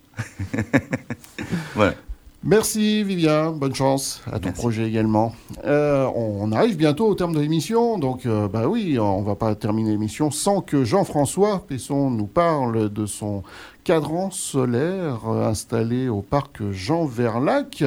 voilà. 1.74 1.94
Merci 2.42 3.02
Vivien, 3.02 3.50
bonne 3.50 3.74
chance 3.74 4.22
à 4.30 4.38
ton 4.38 4.52
projet 4.52 4.86
également. 4.86 5.34
on 5.64 6.52
arrive 6.52 6.76
bientôt 6.76 7.08
au 7.08 7.14
terme 7.14 7.34
de 7.34 7.40
l'émission, 7.40 7.98
donc 7.98 8.26
bah 8.26 8.68
oui, 8.68 8.98
on 9.00 9.22
va 9.22 9.34
pas 9.34 9.56
terminer 9.56 9.90
l'émission 9.90 10.30
sans 10.30 10.60
que 10.60 10.84
Jean-François 10.84 11.66
Pesson 11.66 12.10
nous 12.10 12.26
parle 12.26 12.92
de 12.92 13.04
son 13.04 13.42
cadran 13.86 14.32
solaire 14.32 15.20
euh, 15.28 15.48
installé 15.48 16.08
au 16.08 16.20
parc 16.20 16.60
Jean 16.72 17.06
Verlac. 17.06 17.84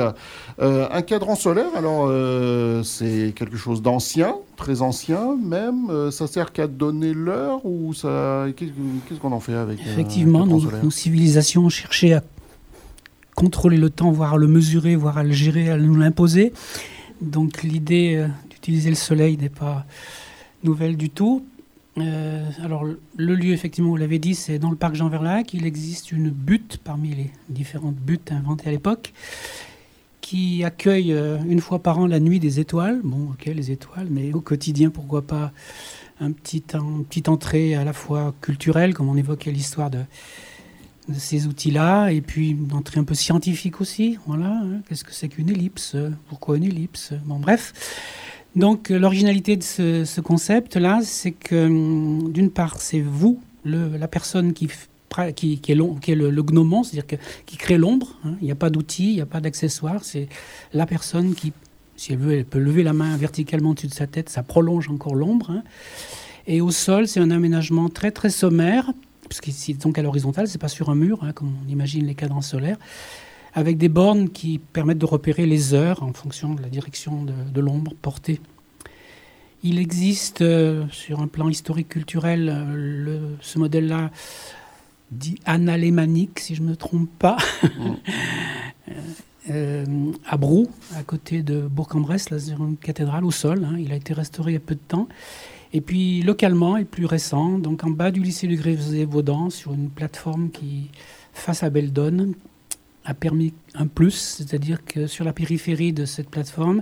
Euh, 0.62 0.88
un 0.90 1.02
cadran 1.02 1.36
solaire, 1.36 1.76
alors 1.76 2.06
euh, 2.08 2.84
c'est 2.84 3.34
quelque 3.36 3.58
chose 3.58 3.82
d'ancien, 3.82 4.36
très 4.56 4.82
ancien 4.82 5.36
même. 5.36 6.10
ça 6.12 6.28
sert 6.28 6.54
qu'à 6.54 6.68
donner 6.68 7.14
l'heure 7.14 7.66
ou 7.66 7.94
ça 7.94 8.46
Qu'est-ce 8.56 9.20
qu'on 9.20 9.34
en 9.34 9.42
fait 9.42 9.56
avec 9.56 9.82
Effectivement, 9.82 10.46
nos, 10.46 10.62
nos, 10.72 10.90
civilisations 10.90 11.66
ont 11.66 11.70
cherché 11.70 12.14
à 12.14 12.24
contrôler 13.36 13.78
le 13.78 13.90
temps, 13.90 14.12
voire 14.12 14.36
à 14.36 14.38
le 14.38 14.48
mesurer, 14.48 14.96
voire 14.96 15.18
à 15.18 15.24
le 15.24 15.34
gérer, 15.34 15.70
à 15.70 15.78
nous 15.78 15.96
l'imposer. 15.96 16.54
Donc 17.20 17.62
l'idée 17.62 18.26
d'utiliser 18.50 18.90
le 18.90 18.96
soleil 18.96 19.38
n'est 19.38 19.50
pas 19.50 19.86
nouvelle 20.64 20.96
du 20.96 21.10
tout. 21.10 21.46
Euh, 22.02 22.50
alors, 22.64 22.86
le 22.86 23.36
lieu, 23.36 23.52
effectivement, 23.52 23.90
vous 23.90 23.98
l'avez 23.98 24.20
dit, 24.20 24.36
c'est 24.36 24.60
dans 24.60 24.70
le 24.70 24.76
parc 24.76 24.96
Jean 24.96 25.10
Verlac. 25.10 25.54
Il 25.54 25.66
existe 25.66 26.12
une 26.12 26.30
butte 26.30 26.80
parmi 26.84 27.10
les 27.16 27.32
différentes 27.50 27.96
buttes 27.96 28.32
inventées 28.32 28.68
à 28.68 28.72
l'époque 28.72 29.14
qui 30.22 30.64
accueille 30.64 31.14
euh, 31.14 31.38
une 31.48 31.62
fois 31.62 31.80
par 31.80 31.98
an 31.98 32.06
la 32.06 32.20
nuit 32.20 32.40
des 32.40 32.60
étoiles. 32.60 33.02
Bon, 33.04 33.32
ok, 33.32 33.46
les 33.46 33.72
étoiles, 33.72 34.08
mais 34.10 34.34
au 34.34 34.42
quotidien, 34.42 34.90
pourquoi 34.90 35.24
pas 35.24 35.52
un 36.20 36.32
petite 36.32 37.30
entrée 37.30 37.76
à 37.76 37.84
la 37.84 37.94
fois 37.94 38.36
culturelle, 38.42 38.94
comme 38.94 39.10
on 39.10 39.16
évoquait 39.16 39.52
l'histoire 39.52 39.90
de, 39.90 40.00
ces 41.18 41.48
outils-là, 41.48 42.10
et 42.10 42.22
puis 42.22 42.52
une 42.52 42.74
entrée 42.74 43.00
un 43.00 43.04
peu 43.04 43.16
scientifique 43.16 43.82
aussi. 43.82 44.20
Voilà, 44.28 44.62
hein. 44.64 44.82
qu'est-ce 44.88 45.04
que 45.04 45.14
c'est 45.14 45.30
qu'une 45.30 45.50
ellipse? 45.50 45.96
Pourquoi 46.28 46.58
une 46.58 46.66
ellipse? 46.66 47.14
Bon, 47.26 47.40
bref. 47.40 47.74
Donc 48.56 48.90
l'originalité 48.90 49.56
de 49.56 49.64
ce, 49.64 50.22
concept-là, 50.22 51.00
c'est 51.04 51.32
que 51.32 51.68
hum, 51.68 52.32
d'une 52.32 52.50
part, 52.50 52.82
c'est 52.82 53.02
vous, 53.02 53.40
la 53.66 54.08
personne 54.08 54.54
qui, 54.54 54.70
est, 55.18 55.76
le, 55.76 56.42
gnomon, 56.42 56.84
c'est-à-dire 56.84 57.20
qui 57.46 57.58
crée 57.58 57.78
l'ombre. 57.78 58.16
Hein. 58.26 58.34
Il 58.42 58.46
n'y 58.46 58.52
a 58.52 58.56
pas 58.56 58.70
d'outil, 58.70 59.10
il 59.10 59.16
n'y 59.16 59.22
a 59.22 59.26
pas 59.26 59.42
d'accessoire. 59.42 60.04
C'est 60.04 60.28
la 60.74 60.86
personne 60.86 61.36
qui, 61.36 61.54
si 61.96 62.14
elle 62.14 62.20
veut, 62.20 62.34
elle 62.34 62.46
peut 62.46 62.60
lever 62.60 62.84
la 62.84 62.94
main 62.94 63.16
verticalement 63.18 63.72
au-dessus 63.72 63.88
de 63.88 63.94
sa 63.94 64.08
tête, 64.08 64.30
ça 64.30 64.44
prolonge 64.44 64.90
encore 64.90 65.16
l'ombre. 65.16 65.52
Hein. 65.52 65.64
Et 66.48 66.62
au 66.62 66.72
sol, 66.72 67.08
c'est 67.08 67.20
un 67.20 67.32
aménagement 67.32 67.90
très 67.90 68.12
très 68.12 68.30
sommaire, 68.30 68.92
parce 69.24 69.42
que 69.42 69.52
donc 69.84 70.00
à 70.00 70.02
l'horizontale, 70.02 70.48
c'est 70.48 70.58
pas 70.58 70.68
sur 70.68 70.90
un 70.90 70.96
mur, 70.96 71.24
hein, 71.24 71.34
comme 71.34 71.52
on 71.64 71.70
imagine 71.70 72.08
les 72.08 72.16
cadrans 72.16 72.42
solaires 72.42 72.78
avec 73.60 73.78
des 73.78 73.90
bornes 73.90 74.30
qui 74.30 74.58
permettent 74.58 75.00
de 75.00 75.06
repérer 75.06 75.46
les 75.46 75.74
heures 75.74 76.02
en 76.02 76.14
fonction 76.14 76.54
de 76.54 76.62
la 76.62 76.70
direction 76.70 77.26
de, 77.26 77.60
l'ombre 77.60 77.94
portée. 78.02 78.40
Il 79.64 79.80
existe 79.80 80.42
euh, 80.42 80.86
sur 80.92 81.20
un 81.20 81.28
plan 81.28 81.50
historique 81.50 81.90
culturel 81.90 82.50
euh, 82.50 83.36
ce 83.42 83.60
modèle-là 83.60 84.12
dit 85.12 85.36
analémanique, 85.44 86.40
si 86.40 86.56
je 86.56 86.62
ne 86.62 86.70
me 86.70 86.76
trompe 86.78 87.10
pas, 87.20 87.36
euh, 89.50 89.86
à 90.26 90.38
Brou, 90.38 90.70
à 90.96 91.04
côté 91.04 91.44
de 91.44 91.60
Bourg-en-Bresse, 91.60 92.30
là, 92.30 92.40
sur 92.40 92.64
une 92.64 92.78
cathédrale 92.78 93.26
au 93.26 93.32
sol. 93.32 93.66
Hein. 93.66 93.76
il 93.78 93.92
a 93.92 93.96
été 93.96 94.14
restauré 94.14 94.52
il 94.52 94.54
y 94.54 94.58
a 94.58 94.62
peu 94.62 94.76
de 94.76 94.88
temps. 94.88 95.10
Et 95.74 95.82
puis 95.82 96.22
localement, 96.22 96.78
et 96.78 96.86
plus 96.86 97.06
récent, 97.06 97.60
donc 97.60 97.84
en 97.84 97.90
bas 97.90 98.12
du 98.12 98.22
lycée 98.22 98.48
du 98.48 98.56
Grève-Vaudan, 98.56 99.50
sur 99.50 99.74
une 99.74 99.90
plateforme 99.90 100.50
qui 100.50 100.90
face 101.34 101.62
à 101.64 101.70
Beldon, 101.70 102.34
a 103.10 103.14
permis 103.14 103.54
un 103.74 103.88
plus, 103.88 104.12
c'est-à-dire 104.12 104.86
que 104.86 105.08
sur 105.08 105.26
la 105.26 105.34
périphérie 105.34 105.94
de 105.94 106.06
cette 106.06 106.30
plateforme, 106.30 106.82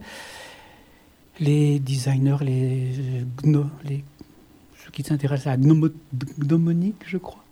les 1.39 1.79
designers, 1.79 2.37
les, 2.41 2.93
ceux 3.43 4.91
qui 4.91 5.03
s'intéressent 5.03 5.47
à 5.47 5.51
la 5.51 5.57
gnomonique, 5.57 7.03
je 7.05 7.17
crois, 7.17 7.43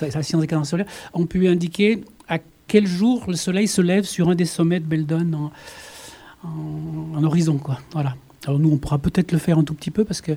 la 0.00 0.22
science 0.22 0.40
des 0.40 0.46
cadres 0.46 0.64
solaires, 0.64 0.86
ont 1.12 1.26
pu 1.26 1.46
indiquer 1.48 2.04
à 2.28 2.38
quel 2.66 2.86
jour 2.86 3.24
le 3.28 3.36
soleil 3.36 3.68
se 3.68 3.82
lève 3.82 4.04
sur 4.04 4.30
un 4.30 4.34
des 4.34 4.46
sommets 4.46 4.80
de 4.80 4.86
Beldon 4.86 5.50
en, 6.42 7.24
horizon. 7.24 7.58
Quoi. 7.58 7.80
Voilà. 7.92 8.16
Alors 8.46 8.58
nous, 8.58 8.70
on 8.70 8.78
pourra 8.78 8.98
peut-être 8.98 9.32
le 9.32 9.38
faire 9.38 9.58
un 9.58 9.64
tout 9.64 9.74
petit 9.74 9.90
peu 9.90 10.04
parce 10.04 10.20
que 10.20 10.32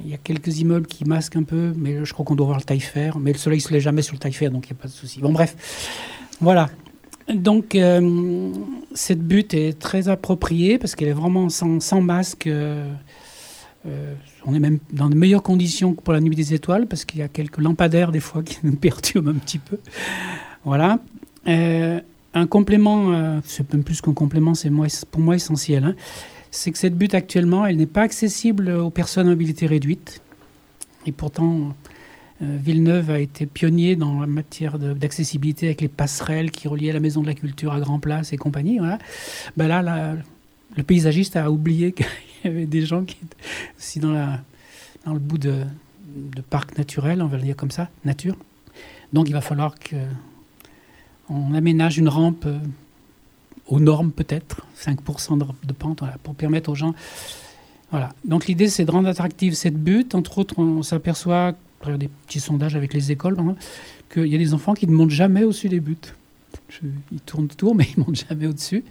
il 0.00 0.08
y 0.08 0.14
a 0.14 0.16
quelques 0.16 0.58
immeubles 0.58 0.86
qui 0.86 1.04
masquent 1.04 1.36
un 1.36 1.42
peu, 1.42 1.72
mais 1.76 2.04
je 2.04 2.12
crois 2.12 2.24
qu'on 2.24 2.36
doit 2.36 2.46
voir 2.46 2.58
le 2.58 2.64
taille 2.64 2.78
fer. 2.78 3.18
Mais 3.18 3.32
le 3.32 3.38
soleil 3.38 3.58
ne 3.58 3.62
se 3.62 3.72
lève 3.72 3.82
jamais 3.82 4.02
sur 4.02 4.14
le 4.14 4.20
taille 4.20 4.32
fer, 4.32 4.50
donc 4.50 4.68
il 4.68 4.72
n'y 4.72 4.78
a 4.78 4.82
pas 4.82 4.88
de 4.88 4.92
souci. 4.92 5.20
Bon, 5.20 5.32
bref. 5.32 5.56
Voilà. 6.40 6.68
Donc, 7.28 7.74
euh, 7.74 8.50
cette 8.94 9.22
butte 9.22 9.52
est 9.52 9.78
très 9.78 10.08
appropriée 10.08 10.78
parce 10.78 10.94
qu'elle 10.94 11.08
est 11.08 11.12
vraiment 11.12 11.48
sans, 11.48 12.00
masque. 12.00 12.46
Euh, 12.46 12.90
euh, 13.86 14.14
on 14.46 14.54
est 14.54 14.60
même 14.60 14.78
dans 14.92 15.10
de 15.10 15.14
meilleures 15.14 15.42
conditions 15.42 15.94
que 15.94 16.00
pour 16.00 16.14
la 16.14 16.20
nuit 16.20 16.34
des 16.34 16.54
étoiles 16.54 16.86
parce 16.86 17.04
qu'il 17.04 17.20
y 17.20 17.22
a 17.22 17.28
quelques 17.28 17.58
lampadaires 17.58 18.12
des 18.12 18.20
fois 18.20 18.42
qui 18.44 18.58
nous 18.62 18.76
perturbent 18.76 19.28
un 19.28 19.34
petit 19.34 19.58
peu. 19.58 19.78
Voilà. 20.64 20.98
un 21.46 22.46
complément, 22.46 23.40
c'est 23.44 23.72
même 23.72 23.84
plus 23.84 24.00
qu'un 24.00 24.12
complément, 24.12 24.54
c'est 24.54 24.70
pour 25.10 25.20
moi 25.20 25.36
essentiel. 25.36 25.84
Hein. 25.84 25.94
c'est 26.50 26.72
que 26.72 26.78
cette 26.78 26.96
butte 26.96 27.14
actuellement, 27.14 27.64
elle 27.66 27.76
n'est 27.76 27.86
pas 27.86 28.02
accessible 28.02 28.70
aux 28.70 28.90
personnes 28.90 29.26
à 29.26 29.30
mobilité 29.30 29.66
réduite. 29.66 30.20
Et 31.06 31.12
pourtant, 31.12 31.74
Villeneuve 32.40 33.10
a 33.10 33.18
été 33.18 33.46
pionnier 33.46 33.96
dans 33.96 34.20
la 34.20 34.26
matière 34.26 34.78
d'accessibilité 34.78 35.66
avec 35.66 35.80
les 35.80 35.88
passerelles 35.88 36.50
qui 36.52 36.68
reliaient 36.68 36.92
la 36.92 37.00
Maison 37.00 37.20
de 37.20 37.26
la 37.26 37.34
Culture 37.34 37.72
à 37.72 37.80
Grand 37.80 37.98
Place 37.98 38.32
et 38.32 38.36
compagnie. 38.36 38.78
Voilà. 38.78 38.98
Ben 39.56 39.66
là, 39.66 40.14
le 40.76 40.82
paysagiste 40.82 41.36
a 41.36 41.50
oublié 41.50 41.92
qu'il 41.92 42.06
y 42.44 42.48
avait 42.48 42.66
des 42.66 42.86
gens 42.86 43.04
qui 43.04 43.16
étaient 43.22 43.36
aussi 43.76 43.98
dans, 43.98 44.38
le 45.06 45.18
bout 45.18 45.38
de, 45.38 45.64
de 46.14 46.40
parc 46.40 46.78
naturel, 46.78 47.22
on 47.22 47.26
va 47.26 47.38
le 47.38 47.42
dire 47.42 47.56
comme 47.56 47.72
ça, 47.72 47.88
nature. 48.04 48.36
Donc 49.12 49.28
il 49.28 49.32
va 49.32 49.40
falloir 49.40 49.74
qu'on 49.78 51.54
aménage 51.54 51.98
une 51.98 52.08
rampe 52.08 52.44
euh, 52.46 52.58
aux 53.66 53.80
normes 53.80 54.12
peut-être, 54.12 54.66
5% 54.78 55.38
de, 55.38 55.72
pente, 55.72 56.02
pour 56.22 56.34
permettre 56.34 56.70
aux 56.70 56.74
gens... 56.74 56.94
Voilà. 57.90 58.10
Donc 58.24 58.46
l'idée, 58.46 58.68
c'est 58.68 58.84
de 58.84 58.90
rendre 58.90 59.08
attractive 59.08 59.54
cette 59.54 59.76
butte. 59.76 60.14
Entre 60.14 60.36
autres, 60.36 60.58
on 60.58 60.82
s'aperçoit 60.82 61.54
des 61.98 62.08
petits 62.08 62.40
sondages 62.40 62.76
avec 62.76 62.92
les 62.94 63.12
écoles, 63.12 63.36
qu'il 64.12 64.26
y 64.26 64.34
a 64.34 64.38
des 64.38 64.54
enfants 64.54 64.74
qui 64.74 64.86
ne 64.86 64.92
montent 64.92 65.10
jamais 65.10 65.44
au-dessus 65.44 65.68
des 65.68 65.80
buts. 65.80 65.96
ils 66.82 67.20
tournent 67.20 67.44
autour, 67.44 67.74
mais 67.76 67.86
ils 67.96 68.00
montent 68.00 68.24
jamais 68.28 68.46
au-dessus. 68.46 68.84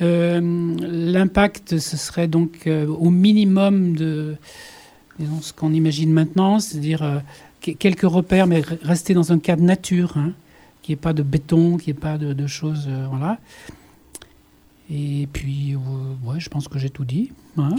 L'impact, 0.00 1.78
ce 1.78 1.96
serait 1.96 2.28
donc 2.28 2.68
au 2.68 3.10
minimum 3.10 3.96
de 3.96 4.36
ce 5.42 5.52
qu'on 5.52 5.72
imagine 5.72 6.12
maintenant, 6.12 6.60
c'est-à-dire 6.60 7.22
quelques 7.60 8.02
repères, 8.02 8.46
mais 8.46 8.62
rester 8.82 9.14
dans 9.14 9.32
un 9.32 9.38
cadre 9.38 9.62
nature, 9.62 10.16
hein, 10.16 10.32
qui 10.82 10.92
n'y 10.92 10.96
pas 10.96 11.12
de 11.12 11.22
béton, 11.22 11.76
qui 11.76 11.90
n'y 11.90 11.94
pas 11.94 12.16
de, 12.16 12.46
choses. 12.46 12.88
voilà. 13.10 13.38
Et 14.90 15.28
puis, 15.32 15.76
ouais, 16.24 16.38
je 16.38 16.48
pense 16.48 16.68
que 16.68 16.78
j'ai 16.78 16.90
tout 16.90 17.04
dit. 17.04 17.32
Hein. 17.56 17.74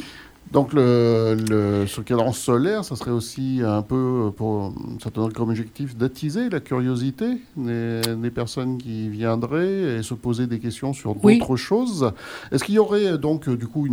Donc, 0.51 0.73
le, 0.73 1.37
le, 1.47 1.85
solaire, 2.33 2.83
ça 2.83 2.95
serait 2.95 3.11
aussi 3.11 3.61
un 3.63 3.83
peu, 3.83 4.31
pour, 4.35 4.73
ça 5.01 5.11
donnerait 5.11 5.31
comme 5.31 5.49
objectif 5.49 5.95
d'attiser 5.95 6.49
la 6.49 6.59
curiosité 6.59 7.37
des, 7.55 8.31
personnes 8.33 8.79
qui 8.79 9.09
viendraient 9.09 9.99
et 9.99 10.03
se 10.03 10.15
poser 10.15 10.47
des 10.47 10.59
questions 10.59 10.93
sur 10.93 11.13
d'autres 11.13 11.55
choses. 11.55 12.11
Est-ce 12.51 12.63
qu'il 12.63 12.75
y 12.75 12.79
aurait 12.79 13.17
donc, 13.19 13.47
du 13.47 13.67
coup, 13.67 13.87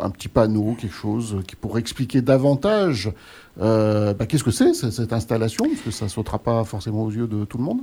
un 0.00 0.10
petit 0.10 0.28
panneau, 0.28 0.76
quelque 0.80 0.94
chose 0.94 1.42
qui 1.46 1.56
pourrait 1.56 1.80
expliquer 1.80 2.22
davantage 2.22 3.12
euh, 3.60 4.14
bah, 4.14 4.26
qu'est-ce 4.26 4.44
que 4.44 4.50
c'est 4.50 4.72
cette 4.74 5.12
installation? 5.12 5.66
Parce 5.68 5.80
que 5.80 5.90
ça 5.90 6.04
ne 6.04 6.10
sautera 6.10 6.38
pas 6.38 6.64
forcément 6.64 7.04
aux 7.04 7.10
yeux 7.10 7.26
de 7.26 7.44
tout 7.44 7.58
le 7.58 7.64
monde. 7.64 7.80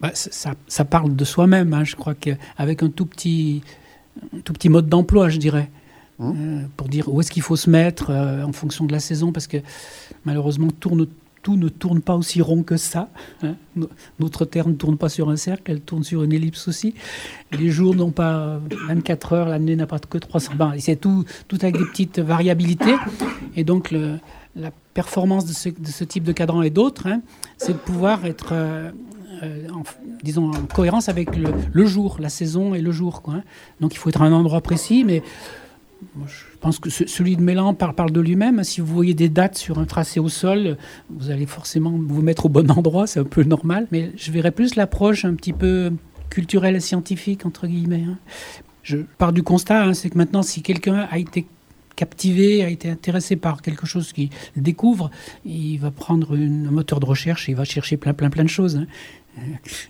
Bah, 0.00 0.10
ça, 0.14 0.54
ça, 0.66 0.84
parle 0.84 1.14
de 1.14 1.24
soi-même, 1.24 1.72
hein. 1.72 1.84
je 1.84 1.94
crois 1.94 2.14
qu'avec 2.14 2.82
un 2.82 2.88
tout 2.88 3.06
petit, 3.06 3.62
un 4.34 4.40
tout 4.40 4.52
petit 4.52 4.68
mode 4.68 4.88
d'emploi, 4.88 5.28
je 5.28 5.38
dirais. 5.38 5.70
Mmh. 6.18 6.32
Euh, 6.36 6.62
pour 6.76 6.88
dire 6.88 7.12
où 7.12 7.20
est-ce 7.20 7.30
qu'il 7.30 7.42
faut 7.42 7.56
se 7.56 7.68
mettre 7.68 8.10
euh, 8.10 8.44
en 8.44 8.52
fonction 8.52 8.84
de 8.84 8.92
la 8.92 9.00
saison, 9.00 9.32
parce 9.32 9.48
que 9.48 9.56
malheureusement, 10.24 10.68
tout 10.70 10.94
ne 10.94 11.68
tourne 11.68 12.00
pas 12.00 12.14
aussi 12.14 12.40
rond 12.40 12.62
que 12.62 12.76
ça. 12.76 13.08
Hein. 13.42 13.56
Notre 14.20 14.44
Terre 14.44 14.68
ne 14.68 14.74
tourne 14.74 14.96
pas 14.96 15.08
sur 15.08 15.28
un 15.28 15.36
cercle, 15.36 15.72
elle 15.72 15.80
tourne 15.80 16.04
sur 16.04 16.22
une 16.22 16.32
ellipse 16.32 16.68
aussi. 16.68 16.94
Les 17.52 17.70
jours 17.70 17.96
n'ont 17.96 18.12
pas 18.12 18.60
24 18.88 19.32
heures, 19.32 19.48
l'année 19.48 19.74
n'a 19.74 19.86
pas 19.86 19.98
que 19.98 20.18
300. 20.18 20.52
c'est 20.78 20.96
tout, 20.96 21.24
avec 21.60 21.76
des 21.76 21.84
petites 21.84 22.20
variabilités. 22.20 22.94
Et 23.56 23.64
donc, 23.64 23.92
la 24.56 24.70
performance 24.94 25.44
de 25.46 25.52
ce, 25.52 26.04
type 26.04 26.22
de 26.22 26.32
cadran 26.32 26.62
et 26.62 26.70
d'autres, 26.70 27.08
hein, 27.08 27.22
c'est 27.58 27.72
de 27.72 27.78
pouvoir 27.78 28.24
être, 28.24 28.52
euh, 28.52 29.68
en, 29.74 29.82
disons, 30.22 30.50
en 30.50 30.66
cohérence 30.72 31.08
avec 31.08 31.30
le, 31.36 31.86
jour, 31.86 32.18
la 32.20 32.28
saison 32.28 32.74
et 32.74 32.80
le 32.80 32.92
jour. 32.92 33.22
Hein. 33.28 33.42
Donc 33.80 33.94
il 33.94 33.98
faut 33.98 34.08
être 34.08 34.22
à 34.22 34.24
un 34.24 34.32
endroit 34.32 34.60
précis, 34.60 35.04
mais 35.04 35.22
je 36.26 36.58
pense 36.60 36.78
que 36.78 36.90
celui 36.90 37.36
de 37.36 37.42
Mélan 37.42 37.74
parle, 37.74 38.10
de 38.10 38.20
lui-même. 38.20 38.62
Si 38.64 38.80
vous 38.80 38.92
voyez 38.92 39.14
des 39.14 39.28
dates 39.28 39.56
sur 39.56 39.78
un 39.78 39.84
tracé 39.84 40.20
au 40.20 40.28
sol, 40.28 40.76
vous 41.10 41.30
allez 41.30 41.46
forcément 41.46 41.90
vous 41.90 42.22
mettre 42.22 42.46
au 42.46 42.48
bon 42.48 42.70
endroit, 42.70 43.06
c'est 43.06 43.20
un 43.20 43.24
peu 43.24 43.42
normal. 43.42 43.86
Mais 43.90 44.12
je 44.16 44.30
verrais 44.30 44.50
plus 44.50 44.74
l'approche 44.76 45.24
un 45.24 45.34
petit 45.34 45.52
peu 45.52 45.92
culturelle 46.30 46.76
et 46.76 46.80
scientifique, 46.80 47.46
entre 47.46 47.66
guillemets. 47.66 48.04
Hein. 48.08 48.18
Je 48.82 48.98
pars 49.18 49.32
du 49.32 49.42
constat, 49.42 49.84
hein, 49.84 49.94
c'est 49.94 50.10
que 50.10 50.18
maintenant, 50.18 50.42
si 50.42 50.62
quelqu'un 50.62 51.08
a 51.10 51.18
été 51.18 51.46
captivé, 51.96 52.64
a 52.64 52.68
été 52.68 52.90
intéressé 52.90 53.36
par 53.36 53.62
quelque 53.62 53.86
chose 53.86 54.12
qu'il 54.12 54.30
découvre, 54.56 55.10
il 55.44 55.78
va 55.78 55.90
prendre 55.90 56.36
un 56.36 56.70
moteur 56.70 57.00
de 57.00 57.06
recherche 57.06 57.48
et 57.48 57.52
il 57.52 57.54
va 57.56 57.64
chercher 57.64 57.96
plein, 57.96 58.14
plein, 58.14 58.30
plein 58.30 58.44
de 58.44 58.48
choses. 58.48 58.76
Hein. 58.76 58.86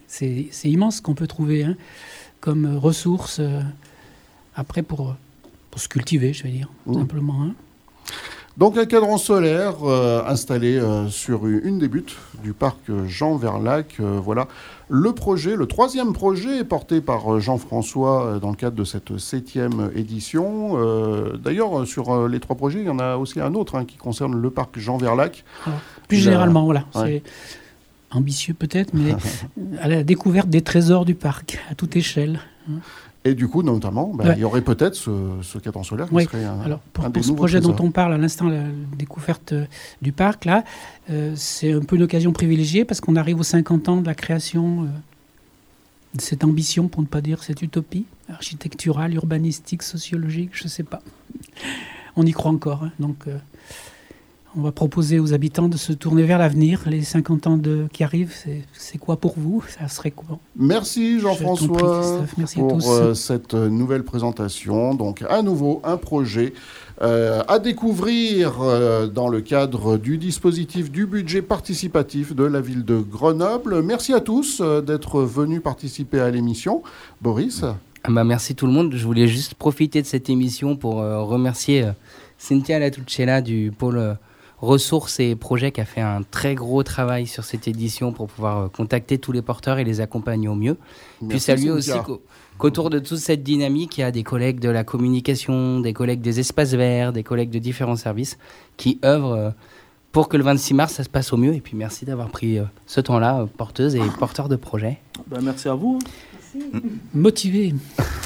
C'est 0.06 0.48
immense 0.64 0.96
ce 0.96 1.02
qu'on 1.02 1.14
peut 1.14 1.26
trouver 1.26 1.66
comme 2.40 2.76
ressources. 2.76 3.38
Euh, 3.40 3.62
après, 4.54 4.82
pour 4.82 5.16
pour 5.75 5.81
se 5.81 5.89
cultiver, 5.89 6.33
je 6.33 6.45
vais 6.45 6.51
dire, 6.51 6.68
mmh. 6.87 6.95
simplement. 6.95 7.43
Hein. 7.43 7.55
Donc 8.59 8.79
un 8.79 8.87
cadran 8.87 9.18
solaire 9.18 9.75
euh, 9.83 10.22
installé 10.25 10.77
euh, 10.77 11.09
sur 11.09 11.49
une 11.49 11.81
des 11.81 11.89
buttes 11.89 12.14
du 12.45 12.53
parc 12.53 12.79
Jean 13.09 13.35
Verlac. 13.35 13.97
Euh, 13.99 14.20
voilà 14.22 14.47
le 14.89 15.12
projet, 15.12 15.57
le 15.57 15.66
troisième 15.66 16.12
projet 16.12 16.62
porté 16.62 17.01
par 17.01 17.41
Jean-François 17.41 18.39
dans 18.41 18.51
le 18.51 18.55
cadre 18.55 18.77
de 18.77 18.85
cette 18.85 19.18
septième 19.18 19.91
édition. 19.97 20.79
D'ailleurs, 21.43 21.85
sur 21.89 22.29
les 22.29 22.39
trois 22.39 22.55
projets, 22.55 22.81
il 22.81 22.87
y 22.87 22.91
en 22.91 23.01
a 23.01 23.16
aussi 23.16 23.41
un 23.41 23.55
autre 23.55 23.75
hein, 23.77 23.85
qui 23.85 23.97
concerne 23.97 24.41
le 24.41 24.51
parc 24.51 24.79
Jean 24.79 24.99
Verlac. 24.99 25.45
plus 26.07 26.18
généralement, 26.18 26.66
voilà. 26.66 26.85
C'est 26.93 27.22
ambitieux 28.12 28.55
peut-être, 28.55 28.93
mais 28.93 29.16
à 29.81 29.89
la 29.89 30.05
découverte 30.05 30.51
des 30.51 30.62
trésors 30.62 31.07
du 31.07 31.14
parc 31.14 31.59
à 31.70 31.75
toute 31.75 31.97
échelle. 31.97 32.39
Hein. 32.70 32.81
Et 33.27 33.35
du 33.35 33.49
coup, 33.49 33.62
notamment, 33.62 34.12
bah, 34.14 34.35
il 34.35 34.41
y 34.41 34.45
aurait 34.45 34.61
peut-être 34.61 34.95
ce, 34.95 35.11
ce 35.43 35.57
cadran 35.59 35.83
solaire 35.83 36.11
qui 36.11 36.25
serait 36.25 36.45
un, 36.45 36.61
Alors, 36.61 36.81
pour, 36.81 37.05
ce 37.22 37.33
projet 37.33 37.61
dont 37.61 37.75
on 37.81 37.91
parle 37.91 38.12
à 38.12 38.18
l'instant, 38.18 38.49
la 38.49 38.64
découverte 38.99 39.53
euh, 39.53 39.64
du 40.03 40.12
parc, 40.12 40.45
là, 40.45 40.62
euh, 41.09 41.33
c'est 41.35 41.72
un 41.72 41.81
peu 41.81 41.97
une 41.97 42.03
occasion 42.03 42.33
privilégiée 42.33 42.85
parce 42.85 43.01
qu'on 43.01 43.16
arrive 43.16 43.41
aux 43.41 43.45
50 43.45 43.89
ans 43.89 43.97
de 43.97 44.07
la 44.07 44.14
création 44.14 44.83
euh, 44.83 44.87
de 46.14 46.20
cette 46.20 46.45
ambition, 46.45 46.89
pour 46.89 47.01
ne 47.01 47.07
pas 47.07 47.22
dire 47.22 47.43
cette 47.43 47.62
utopie 47.62 48.05
architecturale, 48.29 49.14
urbanistique, 49.14 49.83
sociologique, 49.83 50.51
je 50.53 50.64
ne 50.64 50.68
sais 50.68 50.83
pas. 50.83 51.01
On 52.16 52.27
y 52.27 52.33
croit 52.33 52.53
encore. 52.53 52.85
Hein, 52.85 52.93
donc, 52.99 53.27
on 54.57 54.62
va 54.62 54.72
proposer 54.72 55.18
aux 55.18 55.32
habitants 55.34 55.68
de 55.68 55.76
se 55.76 55.92
tourner 55.92 56.22
vers 56.22 56.38
l'avenir. 56.38 56.82
Les 56.86 57.02
50 57.02 57.46
ans 57.46 57.57
de, 57.57 57.86
qui 57.92 58.05
arrivent, 58.05 58.34
c'est 58.72 58.98
quoi 58.98 59.16
pour 59.16 59.34
vous? 59.36 59.64
Ça 59.68 59.88
serait 59.88 60.11
quoi? 60.11 60.38
Merci 60.57 61.18
Jean-François 61.20 61.76
pour 61.76 62.92
euh, 62.92 63.14
cette 63.14 63.55
nouvelle 63.55 64.05
présentation. 64.05 64.94
Donc 64.94 65.24
à 65.28 65.42
nouveau 65.42 65.80
un 65.84 65.96
projet 65.96 66.52
euh, 67.02 67.42
à 67.48 67.59
découvrir 67.59 68.61
euh, 68.61 69.09
dans 69.09 69.28
le 69.28 69.40
cadre 69.40 69.96
du 69.96 70.18
dispositif 70.18 70.90
du 70.90 71.07
budget 71.07 71.42
participatif 71.42 72.34
de 72.34 72.44
la 72.44 72.61
ville 72.61 72.84
de 72.84 72.98
Grenoble. 72.98 73.82
Merci 73.82 74.12
à 74.12 74.20
tous 74.20 74.61
d'être 74.61 75.22
venus 75.22 75.62
participer 75.62 76.20
à 76.20 76.30
l'émission. 76.30 76.82
Boris? 77.20 77.64
Ah 78.05 78.11
bah 78.11 78.22
Merci 78.22 78.55
tout 78.55 78.66
le 78.66 78.72
monde. 78.72 78.94
Je 78.94 79.05
voulais 79.05 79.26
juste 79.26 79.55
profiter 79.55 80.00
de 80.02 80.07
cette 80.07 80.30
émission 80.30 80.76
pour 80.76 80.96
remercier 80.96 81.86
Cynthia 82.38 82.78
Latucella 82.78 83.40
du 83.40 83.72
pôle 83.76 84.16
ressources 84.64 85.20
et 85.20 85.36
projets 85.36 85.72
qui 85.72 85.80
a 85.80 85.84
fait 85.84 86.00
un 86.00 86.22
très 86.22 86.54
gros 86.54 86.82
travail 86.82 87.26
sur 87.26 87.44
cette 87.44 87.68
édition 87.68 88.12
pour 88.12 88.26
pouvoir 88.26 88.58
euh, 88.58 88.68
contacter 88.68 89.18
tous 89.18 89.32
les 89.32 89.42
porteurs 89.42 89.78
et 89.78 89.84
les 89.84 90.00
accompagner 90.00 90.48
au 90.48 90.54
mieux. 90.54 90.76
Puis 91.28 91.40
saluer 91.40 91.70
aussi 91.70 91.92
qu'autour 92.58 92.90
de 92.90 92.98
toute 92.98 93.18
cette 93.18 93.42
dynamique, 93.42 93.98
il 93.98 94.00
y 94.00 94.04
a 94.04 94.10
des 94.10 94.22
collègues 94.22 94.60
de 94.60 94.68
la 94.68 94.84
communication, 94.84 95.80
des 95.80 95.92
collègues 95.92 96.20
des 96.20 96.40
espaces 96.40 96.74
verts, 96.74 97.12
des 97.12 97.22
collègues 97.22 97.50
de 97.50 97.58
différents 97.58 97.96
services 97.96 98.38
qui 98.76 98.98
œuvrent 99.04 99.32
euh, 99.32 99.50
pour 100.12 100.28
que 100.28 100.36
le 100.36 100.44
26 100.44 100.74
mars, 100.74 100.92
ça 100.94 101.04
se 101.04 101.08
passe 101.08 101.32
au 101.32 101.36
mieux. 101.36 101.54
Et 101.54 101.60
puis 101.60 101.76
merci 101.76 102.04
d'avoir 102.04 102.28
pris 102.28 102.58
euh, 102.58 102.64
ce 102.86 103.00
temps-là, 103.00 103.46
porteuses 103.56 103.96
et 103.96 104.02
porteurs 104.18 104.48
de 104.48 104.56
projets. 104.56 105.00
Ben, 105.26 105.40
merci 105.42 105.68
à 105.68 105.74
vous. 105.74 105.98
Motivé. 107.14 107.74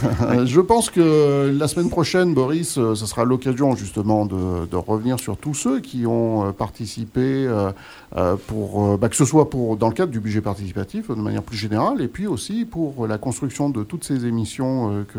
Je 0.45 0.61
pense 0.61 0.91
que 0.91 1.53
la 1.57 1.69
semaine 1.69 1.91
prochaine, 1.91 2.35
Boris, 2.35 2.79
euh, 2.79 2.95
ce 2.95 3.07
sera 3.07 3.25
l'occasion 3.25 3.75
justement 3.75 4.27
de, 4.27 4.77
revenir 4.77 5.19
sur 5.19 5.37
tous 5.37 5.55
ceux 5.55 5.81
qui 5.81 6.07
ont 6.07 6.47
euh, 6.47 6.53
participé, 6.53 7.47
euh, 7.47 7.73
bah, 8.15 9.09
que 9.09 9.17
ce 9.17 9.25
soit 9.25 9.51
pour, 9.51 9.77
dans 9.77 9.89
le 9.89 9.95
cadre 9.95 10.13
du 10.13 10.21
budget 10.21 10.41
participatif 10.41 11.09
de 11.09 11.15
manière 11.15 11.43
plus 11.43 11.57
générale, 11.57 12.01
et 12.01 12.09
puis 12.09 12.27
aussi 12.27 12.65
pour 12.65 13.07
la 13.07 13.19
construction 13.19 13.71
de 13.71 13.83
toutes 13.83 14.05
ces 14.05 14.27
émissions 14.27 15.05
que 15.13 15.19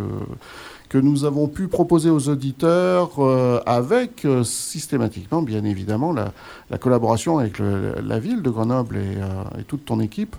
que 0.89 0.97
nous 0.97 1.23
avons 1.23 1.47
pu 1.47 1.67
proposer 1.67 2.09
aux 2.09 2.29
auditeurs 2.29 3.11
avec 3.67 4.25
systématiquement, 4.43 5.43
bien 5.43 5.63
évidemment, 5.63 6.11
la, 6.11 6.77
collaboration 6.79 7.37
avec 7.37 7.59
la 7.59 8.17
ville 8.17 8.41
de 8.41 8.49
Grenoble 8.49 8.97
et, 8.97 9.63
toute 9.67 9.85
ton 9.85 9.99
équipe. 9.99 10.35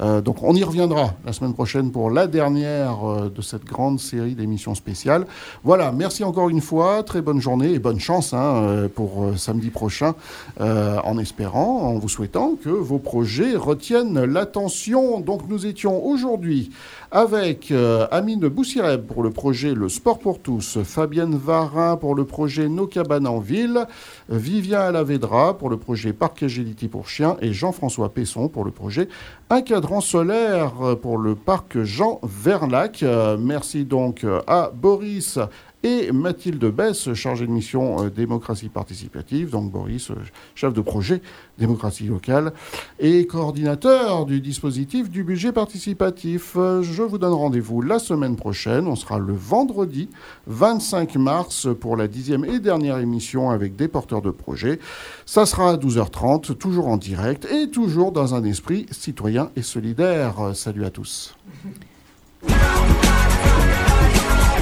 Donc 0.00 0.42
on 0.42 0.54
y 0.54 0.64
reviendra 0.64 1.14
la 1.24 1.32
semaine 1.32 1.54
prochaine 1.54 1.90
pour 1.92 2.10
la 2.10 2.26
dernière 2.26 3.30
de 3.34 3.42
cette 3.42 3.64
grande 3.64 4.00
série 4.00 4.34
d'émissions 4.34 4.74
spéciales. 4.74 5.26
Voilà, 5.62 5.92
merci 5.92 6.24
encore 6.24 6.48
une 6.48 6.60
fois, 6.60 7.02
très 7.02 7.22
bonne 7.22 7.40
journée 7.40 7.72
et 7.72 7.78
bonne 7.78 8.00
chance 8.00 8.32
hein, 8.32 8.88
pour 8.94 9.26
samedi 9.36 9.70
prochain, 9.70 10.14
en 10.58 11.18
espérant, 11.18 11.82
en 11.82 11.98
vous 11.98 12.08
souhaitant 12.08 12.54
que 12.62 12.70
vos 12.70 12.98
projets 12.98 13.56
retiennent 13.56 14.24
l'attention. 14.24 15.20
Donc 15.20 15.48
nous 15.48 15.66
étions 15.66 16.04
aujourd'hui 16.04 16.70
avec 17.10 17.72
Amine 18.10 18.48
Boussireb 18.48 19.06
pour 19.06 19.22
le 19.22 19.30
projet 19.30 19.74
Le 19.74 19.88
Sport 19.88 20.18
pour 20.18 20.40
tous, 20.40 20.78
Fabienne 20.82 21.36
Varin 21.36 21.96
pour 21.96 22.14
le 22.14 22.24
projet 22.24 22.68
Nos 22.68 22.86
cabanes 22.86 23.26
en 23.26 23.38
ville, 23.38 23.86
Vivien 24.28 24.80
Alavedra 24.80 25.56
pour 25.56 25.70
le 25.70 25.76
projet 25.76 26.12
Parc 26.12 26.42
Agility 26.42 26.88
pour 26.88 27.08
chiens 27.08 27.36
et 27.40 27.52
Jean-François 27.52 28.12
Pesson 28.12 28.48
pour 28.48 28.64
le 28.64 28.70
projet 28.70 29.08
Un 29.50 29.60
cadran 29.60 30.00
solaire 30.00 30.72
pour 31.02 31.18
le 31.18 31.34
parc 31.34 31.82
Jean 31.82 32.18
Verlac. 32.22 33.04
Merci 33.38 33.84
donc 33.84 34.24
à 34.46 34.70
Boris 34.74 35.38
et 35.84 36.10
Mathilde 36.12 36.64
Bess, 36.64 37.12
chargée 37.12 37.46
de 37.46 37.52
mission 37.52 38.08
démocratie 38.08 38.70
participative, 38.70 39.50
donc 39.50 39.70
Boris, 39.70 40.10
chef 40.54 40.72
de 40.72 40.80
projet 40.80 41.20
démocratie 41.58 42.06
locale 42.06 42.52
et 42.98 43.26
coordinateur 43.26 44.24
du 44.24 44.40
dispositif 44.40 45.10
du 45.10 45.22
budget 45.22 45.52
participatif. 45.52 46.54
Je 46.54 47.02
vous 47.02 47.18
donne 47.18 47.34
rendez-vous 47.34 47.82
la 47.82 47.98
semaine 47.98 48.34
prochaine. 48.34 48.88
On 48.88 48.96
sera 48.96 49.18
le 49.18 49.34
vendredi 49.34 50.08
25 50.46 51.16
mars 51.16 51.68
pour 51.78 51.96
la 51.96 52.08
dixième 52.08 52.46
et 52.46 52.60
dernière 52.60 52.98
émission 52.98 53.50
avec 53.50 53.76
des 53.76 53.86
porteurs 53.86 54.22
de 54.22 54.30
projets. 54.30 54.80
Ça 55.26 55.44
sera 55.44 55.72
à 55.72 55.76
12h30, 55.76 56.56
toujours 56.56 56.88
en 56.88 56.96
direct 56.96 57.46
et 57.52 57.68
toujours 57.68 58.10
dans 58.10 58.34
un 58.34 58.42
esprit 58.44 58.86
citoyen 58.90 59.50
et 59.54 59.62
solidaire. 59.62 60.52
Salut 60.54 60.86
à 60.86 60.90
tous. 60.90 61.36